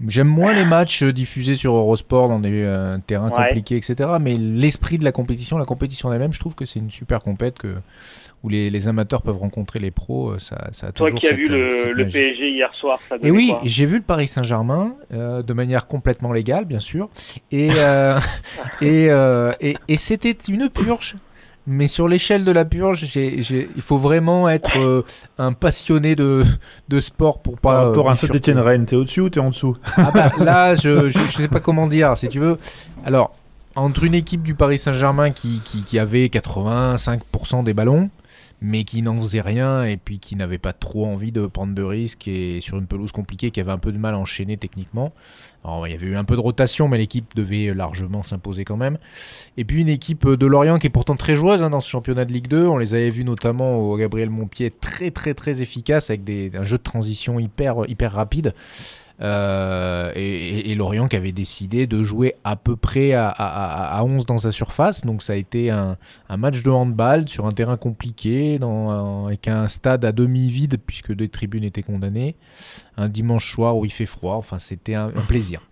J'aime 0.09 0.29
moins 0.29 0.53
les 0.55 0.65
matchs 0.67 1.03
euh, 1.03 1.13
diffusés 1.13 1.57
sur 1.57 1.75
Eurosport 1.75 2.29
dans 2.29 2.39
des 2.39 2.63
euh, 2.65 2.99
terrains 3.07 3.31
Ouais. 3.31 3.49
compliqués, 3.49 3.77
etc. 3.77 4.11
Mais 4.21 4.37
l'esprit 4.37 4.99
de 4.99 5.05
la 5.05 5.13
compétition, 5.13 5.57
la 5.57 5.65
compétition 5.65 6.13
elle-même, 6.13 6.33
je 6.35 6.41
trouve 6.41 6.55
que 6.55 6.67
c'est 6.67 6.79
une 6.81 6.91
super 6.91 7.21
compète 7.23 7.59
que, 7.59 7.77
où 8.43 8.51
les, 8.51 8.69
les 8.69 8.89
amateurs 8.89 9.23
peuvent 9.23 9.39
rencontrer 9.39 9.79
les 9.79 9.91
pros. 9.91 10.33
euh, 10.33 10.39
Ça, 10.39 10.69
ça 10.73 10.89
a 10.89 10.93
Toi 10.93 11.07
toujours 11.09 11.21
qui 11.21 11.29
as 11.29 11.33
vu 11.33 11.47
le. 11.49 12.05
PSG 12.07 12.51
hier 12.51 12.73
soir, 12.75 12.99
ça 13.09 13.17
Et 13.23 13.31
oui, 13.31 13.55
j'ai 13.65 13.87
vu 13.87 13.97
le 13.97 14.03
Paris 14.03 14.27
Saint-Germain 14.29 14.95
euh, 15.15 15.41
de 15.41 15.53
manière 15.55 15.87
complètement 15.87 16.33
légale, 16.33 16.67
bien 16.67 16.81
sûr. 16.81 17.09
Et, 17.51 17.71
euh, 17.77 18.19
et, 18.83 19.07
et, 19.61 19.77
et 19.89 19.97
c'était 19.97 20.37
une 20.49 20.69
purge. 20.69 21.17
Mais 21.67 21.89
sur 21.89 22.07
l'échelle 22.07 22.45
de 22.45 22.53
la 22.53 22.65
purge, 22.65 23.05
j'ai- 23.07 23.43
j'ai- 23.43 23.69
il 23.75 23.83
faut 23.83 23.99
vraiment 23.99 24.49
être 24.49 24.79
euh, 24.79 25.03
un 25.39 25.53
passionné 25.53 26.15
de, 26.15 26.45
de 26.89 27.01
sport 27.01 27.41
pour 27.41 27.59
pas. 27.59 27.73
Par 27.73 27.81
euh, 27.81 27.89
rapport 27.89 28.09
à 28.09 28.13
bifurquer. 28.13 28.35
Saint-Etienne-Rennes, 28.35 28.87
t'es 28.87 28.95
au-dessus 28.97 29.21
ou 29.23 29.31
t'es 29.31 29.41
en 29.41 29.51
dessous? 29.51 29.77
Ah 29.97 30.11
bah, 30.15 30.31
là, 30.39 30.75
je, 30.77 31.09
je, 31.11 31.19
je 31.19 31.37
sais 31.37 31.49
pas 31.49 31.61
comment 31.61 31.87
dire, 31.89 32.17
si 32.17 32.29
tu 32.29 32.39
veux. 32.39 32.59
Alors, 33.05 33.35
entre 33.75 34.05
une 34.05 34.15
équipe 34.15 34.43
du 34.43 34.55
Paris 34.55 34.79
Saint-Germain 34.79 35.31
qui, 35.33 35.61
qui, 35.65 35.83
qui 35.83 35.99
avait 35.99 36.29
85% 36.91 37.65
des 37.65 37.75
ballons, 37.75 38.11
mais 38.63 38.85
qui 38.85 39.03
n'en 39.03 39.19
faisait 39.21 39.41
rien 39.41 39.85
et 39.85 39.97
puis 39.97 40.19
qui 40.19 40.35
n'avait 40.37 40.59
pas 40.59 40.73
trop 40.73 41.05
envie 41.07 41.31
de 41.33 41.47
prendre 41.47 41.75
de 41.75 41.83
risques 41.83 42.27
et 42.27 42.61
sur 42.63 42.79
une 42.79 42.87
pelouse 42.87 43.13
compliquée 43.13 43.51
qui 43.51 43.61
avait 43.61 43.73
un 43.73 43.79
peu 43.79 43.93
de 43.93 43.99
mal 43.99 44.15
à 44.15 44.19
enchaîner 44.19 44.57
techniquement. 44.57 45.13
Il 45.87 45.93
y 45.93 45.95
avait 45.95 46.07
eu 46.07 46.17
un 46.17 46.25
peu 46.25 46.37
de 46.37 46.41
rotation, 46.41 46.89
mais 46.89 46.99
l'équipe 46.99 47.35
devait 47.35 47.75
largement 47.75 48.23
s'imposer 48.23 48.65
quand 48.65 48.77
même. 48.77 48.99
Et 49.57 49.65
puis 49.65 49.81
une 49.81 49.89
équipe 49.89 50.29
de 50.29 50.47
Lorient 50.47 50.79
qui 50.79 50.87
est 50.87 50.91
pourtant 50.91 51.17
très 51.17 51.35
joueuse 51.35 51.63
hein, 51.63 51.71
dans 51.71 51.81
ce 51.81 51.89
championnat 51.89 52.25
de 52.25 52.33
Ligue 52.33 52.49
2. 52.49 52.67
On 52.67 52.79
les 52.79 52.95
avait 52.95 53.11
vus 53.11 53.25
notamment 53.25 53.77
au 53.79 53.97
Gabriel 53.97 54.31
Montpied 54.31 54.71
très 54.71 55.11
très 55.11 55.35
très 55.35 55.63
efficace 55.63 56.11
avec 56.11 56.23
un 56.55 56.65
jeu 56.65 56.79
de 56.79 56.83
transition 56.83 57.39
hyper, 57.39 57.89
hyper 57.89 58.13
rapide. 58.13 58.55
Euh, 59.23 60.13
et, 60.15 60.75
Lorient 60.75 61.09
qui 61.09 61.17
avait 61.17 61.33
décidé 61.33 61.87
de 61.87 62.03
jouer 62.03 62.35
à 62.45 62.55
peu 62.55 62.77
près 62.77 63.15
à, 63.15 63.29
à- 63.31 63.99
à 63.99 64.05
11 64.05 64.27
dans 64.27 64.37
sa 64.37 64.53
surface. 64.53 65.07
Donc 65.07 65.23
ça 65.23 65.33
a 65.33 65.37
été 65.37 65.71
un, 65.71 65.97
un 66.29 66.37
match 66.37 66.63
de 66.63 66.69
handball 66.71 67.27
sur 67.27 67.47
un 67.47 67.51
terrain 67.51 67.79
compliqué, 67.79 68.59
dans, 68.59 68.91
un- 68.91 69.27
avec 69.29 69.49
un 69.49 69.69
stade 69.69 70.05
à 70.05 70.13
demi 70.13 70.51
vide 70.51 70.77
puisque 70.85 71.13
des 71.15 71.29
tribunes 71.31 71.65
étaient 71.65 71.83
condamnées. 71.83 72.35
Un 72.99 73.09
dimanche 73.09 73.51
soir 73.51 73.77
où 73.79 73.85
il 73.87 73.93
fait 73.93 74.05
froid. 74.07 74.35
Enfin, 74.35 74.59
c'était 74.59 74.95
un, 74.95 75.07
un 75.09 75.23
plaisir. 75.27 75.63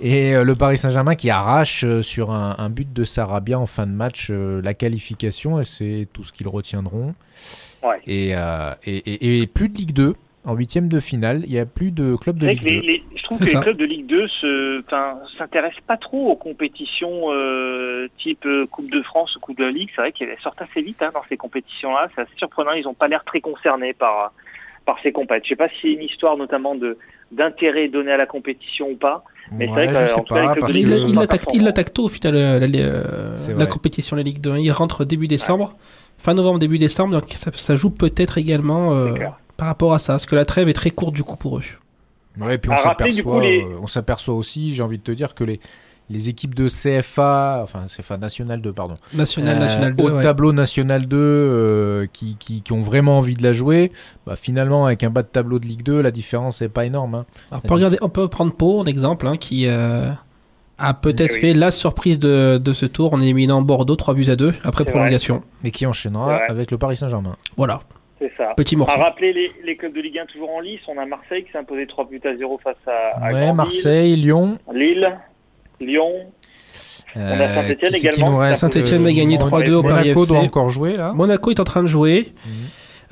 Et 0.00 0.34
euh, 0.34 0.44
le 0.44 0.54
Paris 0.54 0.78
Saint-Germain 0.78 1.16
qui 1.16 1.28
arrache 1.30 1.82
euh, 1.84 2.02
sur 2.02 2.30
un, 2.30 2.54
un 2.58 2.70
but 2.70 2.92
de 2.92 3.04
Sarabia 3.04 3.58
en 3.58 3.66
fin 3.66 3.86
de 3.86 3.92
match 3.92 4.28
euh, 4.30 4.62
la 4.62 4.74
qualification 4.74 5.60
et 5.60 5.64
c'est 5.64 6.06
tout 6.12 6.22
ce 6.22 6.32
qu'ils 6.32 6.48
retiendront. 6.48 7.14
Ouais. 7.82 8.00
Et, 8.06 8.30
euh, 8.36 8.72
et, 8.84 8.96
et- 8.96 9.42
et 9.42 9.46
plus 9.48 9.68
de 9.68 9.76
Ligue 9.76 9.92
2 9.92 10.14
en 10.44 10.54
huitième 10.54 10.88
de 10.88 11.00
finale. 11.00 11.42
Il 11.46 11.52
n'y 11.52 11.58
a 11.58 11.66
plus 11.66 11.90
de 11.90 12.16
club 12.16 12.36
de 12.38 12.46
C'est 12.48 12.54
vrai 12.54 12.64
Ligue 12.70 12.80
2. 12.82 12.86
les, 12.86 12.92
les- 12.94 13.02
je 13.16 13.22
trouve 13.22 13.38
C'est 13.38 13.44
que 13.44 13.50
ça. 13.50 13.58
les 13.58 13.64
clubs 13.64 13.76
de 13.76 13.84
Ligue 13.84 14.06
2 14.06 14.26
se, 14.28 14.80
enfin, 14.80 15.18
s'intéressent 15.38 15.80
pas 15.86 15.96
trop 15.96 16.30
aux 16.30 16.36
compétitions 16.36 17.32
euh, 17.32 18.08
type 18.18 18.44
euh, 18.46 18.66
Coupe 18.66 18.90
de 18.90 19.02
France 19.02 19.34
ou 19.36 19.40
Coupe 19.40 19.58
de 19.58 19.64
la 19.64 19.70
Ligue. 19.70 19.88
C'est 19.94 20.02
vrai 20.02 20.12
qu'elles 20.12 20.36
sortent 20.42 20.60
assez 20.62 20.82
vite 20.82 21.00
hein, 21.02 21.10
dans 21.14 21.22
ces 21.28 21.36
compétitions-là. 21.36 22.08
C'est 22.14 22.22
assez 22.22 22.36
surprenant. 22.36 22.72
Ils 22.72 22.84
n'ont 22.84 22.94
pas 22.94 23.08
l'air 23.08 23.24
très 23.24 23.40
concernés 23.40 23.92
par 23.92 24.32
par 24.84 24.96
ces 25.04 25.12
compétitions. 25.12 25.44
Je 25.44 25.48
sais 25.50 25.56
pas 25.56 25.68
si 25.68 25.74
c'est 25.82 25.92
une 25.92 26.02
histoire 26.02 26.36
notamment 26.36 26.74
de 26.74 26.98
d'intérêt 27.30 27.88
donné 27.88 28.10
à 28.12 28.16
la 28.16 28.26
compétition 28.26 28.88
ou 28.90 28.96
pas. 28.96 29.24
Mais 29.52 29.66
c'est 29.66 29.72
Ouais, 29.72 29.86
vrai 29.86 29.94
je 29.94 29.98
euh, 30.00 30.06
sais 30.06 30.22
pas, 30.28 30.54
le 30.54 30.60
parce 30.60 30.74
Il, 30.74 30.88
que... 30.88 30.94
il 30.94 31.14
pas 31.14 31.20
l'attaque- 31.20 31.28
performant. 31.30 31.58
il 31.60 31.64
l'attaque 31.64 31.92
tôt 31.94 32.04
au 32.04 32.08
final, 32.08 32.34
euh, 32.34 32.58
la, 32.58 32.66
euh, 32.78 33.36
C'est 33.36 33.52
la 33.52 33.58
vrai. 33.58 33.68
compétition, 33.68 34.16
la 34.16 34.22
Ligue 34.22 34.40
2. 34.40 34.58
Il 34.58 34.70
rentre 34.72 35.04
début 35.04 35.28
décembre, 35.28 35.76
fin 36.18 36.34
novembre, 36.34 36.58
début 36.58 36.78
décembre, 36.78 37.14
donc 37.14 37.28
ça, 37.30 37.50
ça 37.54 37.76
joue 37.76 37.90
peut-être 37.90 38.38
également 38.38 38.92
euh, 38.92 39.12
C'est. 39.16 39.24
Par 39.56 39.66
rapport 39.68 39.92
à 39.94 39.98
ça, 39.98 40.14
parce 40.14 40.26
que 40.26 40.34
la 40.36 40.44
trêve 40.44 40.68
est 40.68 40.72
très 40.74 40.90
courte 40.90 41.14
du 41.14 41.22
coup 41.24 41.36
pour 41.36 41.58
eux. 41.58 41.62
Ouais, 42.40 42.56
puis 42.58 42.70
on 42.70 42.74
du 42.74 42.80
s'aperçoit, 42.80 43.42
les- 43.42 43.62
euh, 43.62 43.78
on 43.82 43.86
s'aperçoit 43.86 44.34
aussi, 44.34 44.74
j'ai 44.74 44.82
envie 44.82 44.98
de 44.98 45.02
te 45.02 45.12
dire 45.12 45.34
que 45.34 45.44
les, 45.44 45.60
les 46.10 46.28
équipes 46.30 46.54
de 46.54 46.66
CFA, 46.68 47.60
enfin 47.62 47.86
CFA 47.94 48.16
National 48.16 48.60
2, 48.62 48.72
pardon, 48.72 48.96
National, 49.14 49.56
euh, 49.56 49.60
National 49.60 49.94
2. 49.96 50.04
au 50.04 50.10
ouais. 50.10 50.22
tableau 50.22 50.52
National 50.52 51.06
2, 51.06 51.16
euh, 51.18 52.06
qui, 52.12 52.36
qui, 52.38 52.62
qui 52.62 52.72
ont 52.72 52.80
vraiment 52.80 53.18
envie 53.18 53.34
de 53.34 53.42
la 53.42 53.52
jouer, 53.52 53.92
bah, 54.26 54.34
finalement 54.36 54.86
avec 54.86 55.04
un 55.04 55.10
bas 55.10 55.22
de 55.22 55.28
tableau 55.28 55.58
de 55.58 55.66
Ligue 55.66 55.82
2, 55.82 56.00
la 56.00 56.10
différence 56.10 56.62
n'est 56.62 56.68
pas 56.70 56.86
énorme. 56.86 57.14
hein. 57.16 57.26
Alors, 57.50 57.62
on, 57.64 57.68
peut 57.68 57.74
regarder, 57.74 57.98
on 58.00 58.08
peut 58.08 58.28
prendre 58.28 58.52
Pau 58.54 58.80
en 58.80 58.84
exemple, 58.86 59.26
hein, 59.26 59.36
qui 59.36 59.66
euh, 59.66 60.10
a 60.78 60.94
peut-être 60.94 61.34
Oui. 61.34 61.40
fait 61.40 61.52
la 61.54 61.70
surprise 61.70 62.18
de, 62.18 62.58
de 62.62 62.72
ce 62.72 62.86
tour 62.86 63.12
en 63.12 63.20
éliminant 63.20 63.60
Bordeaux 63.62 63.96
3 63.96 64.14
buts 64.14 64.28
à 64.30 64.36
2 64.36 64.54
après 64.64 64.84
prolongation. 64.86 65.42
Mais 65.62 65.70
qui 65.70 65.84
enchaînera 65.86 66.36
avec 66.48 66.70
le 66.70 66.78
Paris 66.78 66.96
Saint-Germain. 66.96 67.36
Voilà, 67.58 67.80
C'est 68.22 68.30
ça. 68.36 68.54
petit 68.56 68.76
À 68.76 68.78
morceau. 68.78 68.96
rappeler 68.98 69.32
les, 69.32 69.50
les 69.64 69.76
clubs 69.76 69.92
de 69.92 70.00
Ligue 70.00 70.16
1 70.18 70.26
toujours 70.26 70.50
en 70.54 70.60
lice. 70.60 70.78
On 70.86 70.96
a 70.96 71.04
Marseille 71.04 71.42
qui 71.44 71.50
s'est 71.50 71.58
imposé 71.58 71.88
3 71.88 72.08
buts 72.08 72.20
à 72.24 72.36
0 72.36 72.60
face 72.62 72.76
à, 72.86 73.18
à 73.26 73.32
Ouais. 73.32 73.52
Marseille, 73.52 74.14
Lyon. 74.14 74.58
Lille, 74.72 75.10
Lyon. 75.80 76.12
euh, 77.16 77.44
a 77.58 77.62
c'est 77.62 77.76
qui 77.88 77.96
également, 78.06 78.48
Saint-Étienne 78.54 79.04
a 79.06 79.12
gagné 79.12 79.38
Mon- 79.38 79.46
3-2 79.48 79.72
au 79.74 79.82
Paris 79.82 80.10
Monaco 80.10 80.26
doit 80.26 80.38
encore 80.38 80.68
jouer 80.68 80.96
là. 80.96 81.12
Monaco 81.14 81.50
est 81.50 81.58
en 81.58 81.64
train 81.64 81.82
de 81.82 81.88
jouer. 81.88 82.28
Mhm. 82.46 82.52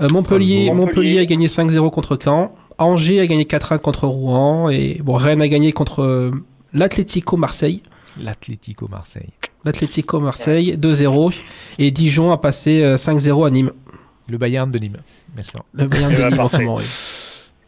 Euh, 0.02 0.08
Montpellier, 0.10 0.66
Strasbourg. 0.66 0.86
Montpellier 0.86 1.18
a 1.18 1.24
gagné 1.24 1.48
5-0 1.48 1.90
contre 1.90 2.16
Caen. 2.22 2.52
Angers 2.78 3.20
a 3.20 3.26
gagné 3.26 3.44
4-1 3.46 3.78
contre 3.78 4.06
Rouen. 4.06 4.70
Et 4.70 4.98
bon, 5.02 5.14
Rennes 5.14 5.42
a 5.42 5.48
gagné 5.48 5.72
contre 5.72 6.02
euh, 6.02 6.30
l'Atlético 6.72 7.36
Marseille. 7.36 7.82
L'Atlético 8.18 8.86
Marseille. 8.88 9.30
L'Atlético 9.64 10.20
Marseille 10.20 10.76
2-0. 10.78 11.34
Et 11.78 11.90
Dijon 11.90 12.30
a 12.30 12.38
passé 12.38 12.82
euh, 12.82 12.94
5-0 12.96 13.46
à 13.46 13.50
Nîmes. 13.50 13.72
Le 14.30 14.38
Bayern 14.38 14.70
de 14.70 14.78
Nîmes. 14.78 14.96
Le 15.74 15.86
Bayern 15.86 16.12
Eh 16.12 16.16
de 16.16 16.20
ben, 16.22 16.30
Nîmes 16.30 16.40
en 16.40 16.48
ce 16.48 16.56
moment, 16.58 16.76
oui. 16.76 16.84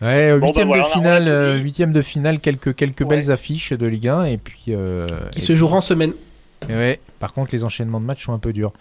Ouais, 0.00 0.36
Bon, 0.38 0.46
huitième 0.46 0.66
voilà, 0.68 0.82
de 0.84 0.88
finale, 0.88 1.28
euh, 1.28 1.56
huitième 1.56 1.92
de 1.92 2.02
finale, 2.02 2.40
quelques 2.40 2.74
quelques 2.74 3.02
Ouais. 3.02 3.06
belles 3.06 3.30
affiches 3.30 3.72
de 3.72 3.86
Ligue 3.86 4.08
1 4.08 4.24
et 4.24 4.36
puis. 4.38 4.64
euh, 4.70 5.06
Qui 5.30 5.38
et 5.38 5.42
se 5.42 5.54
jouera 5.54 5.76
en 5.76 5.80
semaine. 5.80 6.12
puis- 6.60 6.74
ouais, 6.74 7.00
par 7.20 7.32
contre, 7.32 7.52
les 7.54 7.62
enchaînements 7.64 8.00
de 8.00 8.06
matchs 8.06 8.24
sont 8.24 8.32
un 8.32 8.38
peu 8.38 8.52
durs. 8.52 8.72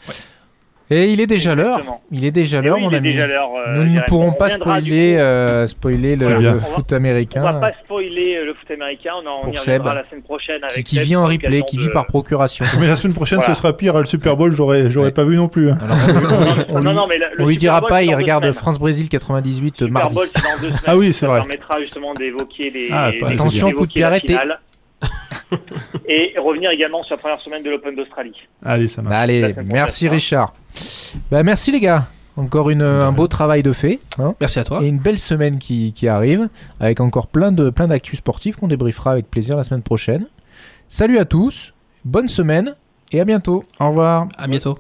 Et 0.94 1.12
il 1.14 1.22
est 1.22 1.26
déjà 1.28 1.56
l'heure. 1.56 1.80
Il 2.12 2.26
est 2.26 2.32
déjà 2.32 2.60
l'heure, 2.62 2.76
oui, 2.76 2.84
mon 2.84 2.94
ami. 2.94 3.18
euh, 3.18 3.28
Nous 3.76 3.84
ne 3.86 4.02
pourrons 4.02 4.28
On 4.28 4.34
pas 4.34 4.50
spoiler, 4.50 5.16
euh, 5.18 5.66
spoiler 5.66 6.18
le, 6.18 6.26
bien. 6.28 6.38
le 6.40 6.50
On 6.50 6.54
va- 6.56 6.60
foot 6.60 6.86
On 6.92 6.96
américain 6.96 7.42
va 7.42 7.54
pas 7.54 7.72
spoiler 7.86 8.36
euh, 8.36 8.46
le 8.46 8.54
foot 8.54 8.70
américain, 8.72 9.12
on, 9.24 9.26
en, 9.28 9.38
on 9.40 9.44
Pour 9.46 9.54
y 9.54 9.58
reviendra 9.58 9.94
la 9.96 10.04
semaine 10.10 10.22
prochaine 10.24 10.60
qui, 10.68 10.74
avec 10.74 10.86
qui 10.86 10.96
Seb 10.98 11.06
vit 11.06 11.16
en 11.16 11.26
replay, 11.26 11.62
qui 11.64 11.78
de- 11.78 11.82
vit 11.84 11.90
par 11.90 12.08
procuration. 12.08 12.66
Mais 12.82 12.88
la 12.88 12.98
semaine 12.98 13.14
prochaine, 13.16 13.40
Voilà. 13.40 13.54
ce 13.56 13.62
sera 13.62 13.76
pire. 13.76 13.98
Le 13.98 14.04
Super 14.06 14.36
Bowl, 14.36 14.54
j'aurais, 14.54 14.92
j'aurais 14.92 15.08
Ouais. 15.08 15.12
pas 15.14 15.24
vu 15.24 15.38
non 15.38 15.48
plus. 15.48 15.72
hein. 15.72 15.78
Alors, 15.82 15.96
on, 16.70 16.80
Non, 16.82 16.90
lui- 16.92 16.96
non, 16.98 17.08
mais 17.08 17.18
le- 17.18 17.26
on 17.40 17.46
lui 17.48 17.56
dira 17.56 17.80
Bowl, 17.80 17.90
pas, 17.90 18.04
il 18.04 18.14
regarde. 18.14 18.52
France-Brésil 18.52 19.08
98 19.08 19.76
Super 19.80 19.92
mardi. 19.94 20.14
Bowl, 20.16 20.28
c'est 20.36 20.44
dans 20.44 20.50
deux 20.62 20.68
semaines. 20.68 20.82
Ah 20.86 20.98
oui, 20.98 21.08
c'est 21.14 21.22
Ça 21.22 21.28
vrai. 21.28 21.40
permettra 21.40 21.80
justement 21.80 22.14
d'évoquer 22.14 22.70
les. 22.70 22.90
Ah, 22.92 23.12
Attention, 23.28 23.72
coup 23.72 23.88
de 23.88 23.94
pied 23.94 24.04
arrêté. 24.04 24.36
Et 26.08 26.34
revenir 26.38 26.72
également 26.72 27.04
sur 27.04 27.16
la 27.16 27.20
première 27.20 27.40
semaine 27.40 27.64
de 27.64 27.70
l'Open 27.70 27.96
d'Australie. 27.96 28.36
Allez, 28.64 28.88
ça 28.88 29.02
marche. 29.02 29.16
Allez, 29.16 29.56
merci. 29.72 30.08
Richard. 30.08 30.54
Bah, 31.30 31.44
merci 31.44 31.72
les 31.72 31.80
gars. 31.80 32.06
Encore 32.38 32.70
une, 32.70 32.82
un 32.82 33.12
beau 33.12 33.28
travail 33.28 33.62
de 33.62 33.74
fait. 33.74 34.00
hein. 34.18 34.34
Merci 34.40 34.60
à 34.60 34.64
toi. 34.64 34.82
Et 34.82 34.88
une 34.88 35.00
belle 35.00 35.20
semaine 35.20 35.60
qui, 35.60 35.92
qui 35.94 36.08
arrive, 36.08 36.48
avec 36.80 37.02
encore 37.02 37.28
plein 37.28 37.52
de 37.52 37.70
plein 37.70 37.90
d'actus 37.90 38.20
sportifs 38.20 38.56
qu'on 38.56 38.68
débriefera 38.68 39.12
avec 39.12 39.30
plaisir 39.30 39.58
la 39.58 39.64
semaine 39.66 39.84
prochaine. 39.84 40.26
Salut 40.88 41.18
à 41.20 41.26
tous, 41.26 41.74
bonne 42.06 42.30
semaine 42.30 42.76
et 43.12 43.20
à 43.20 43.26
bientôt. 43.26 43.64
Au 43.80 43.90
revoir. 43.90 44.28
À 44.38 44.48
bientôt. 44.48 44.78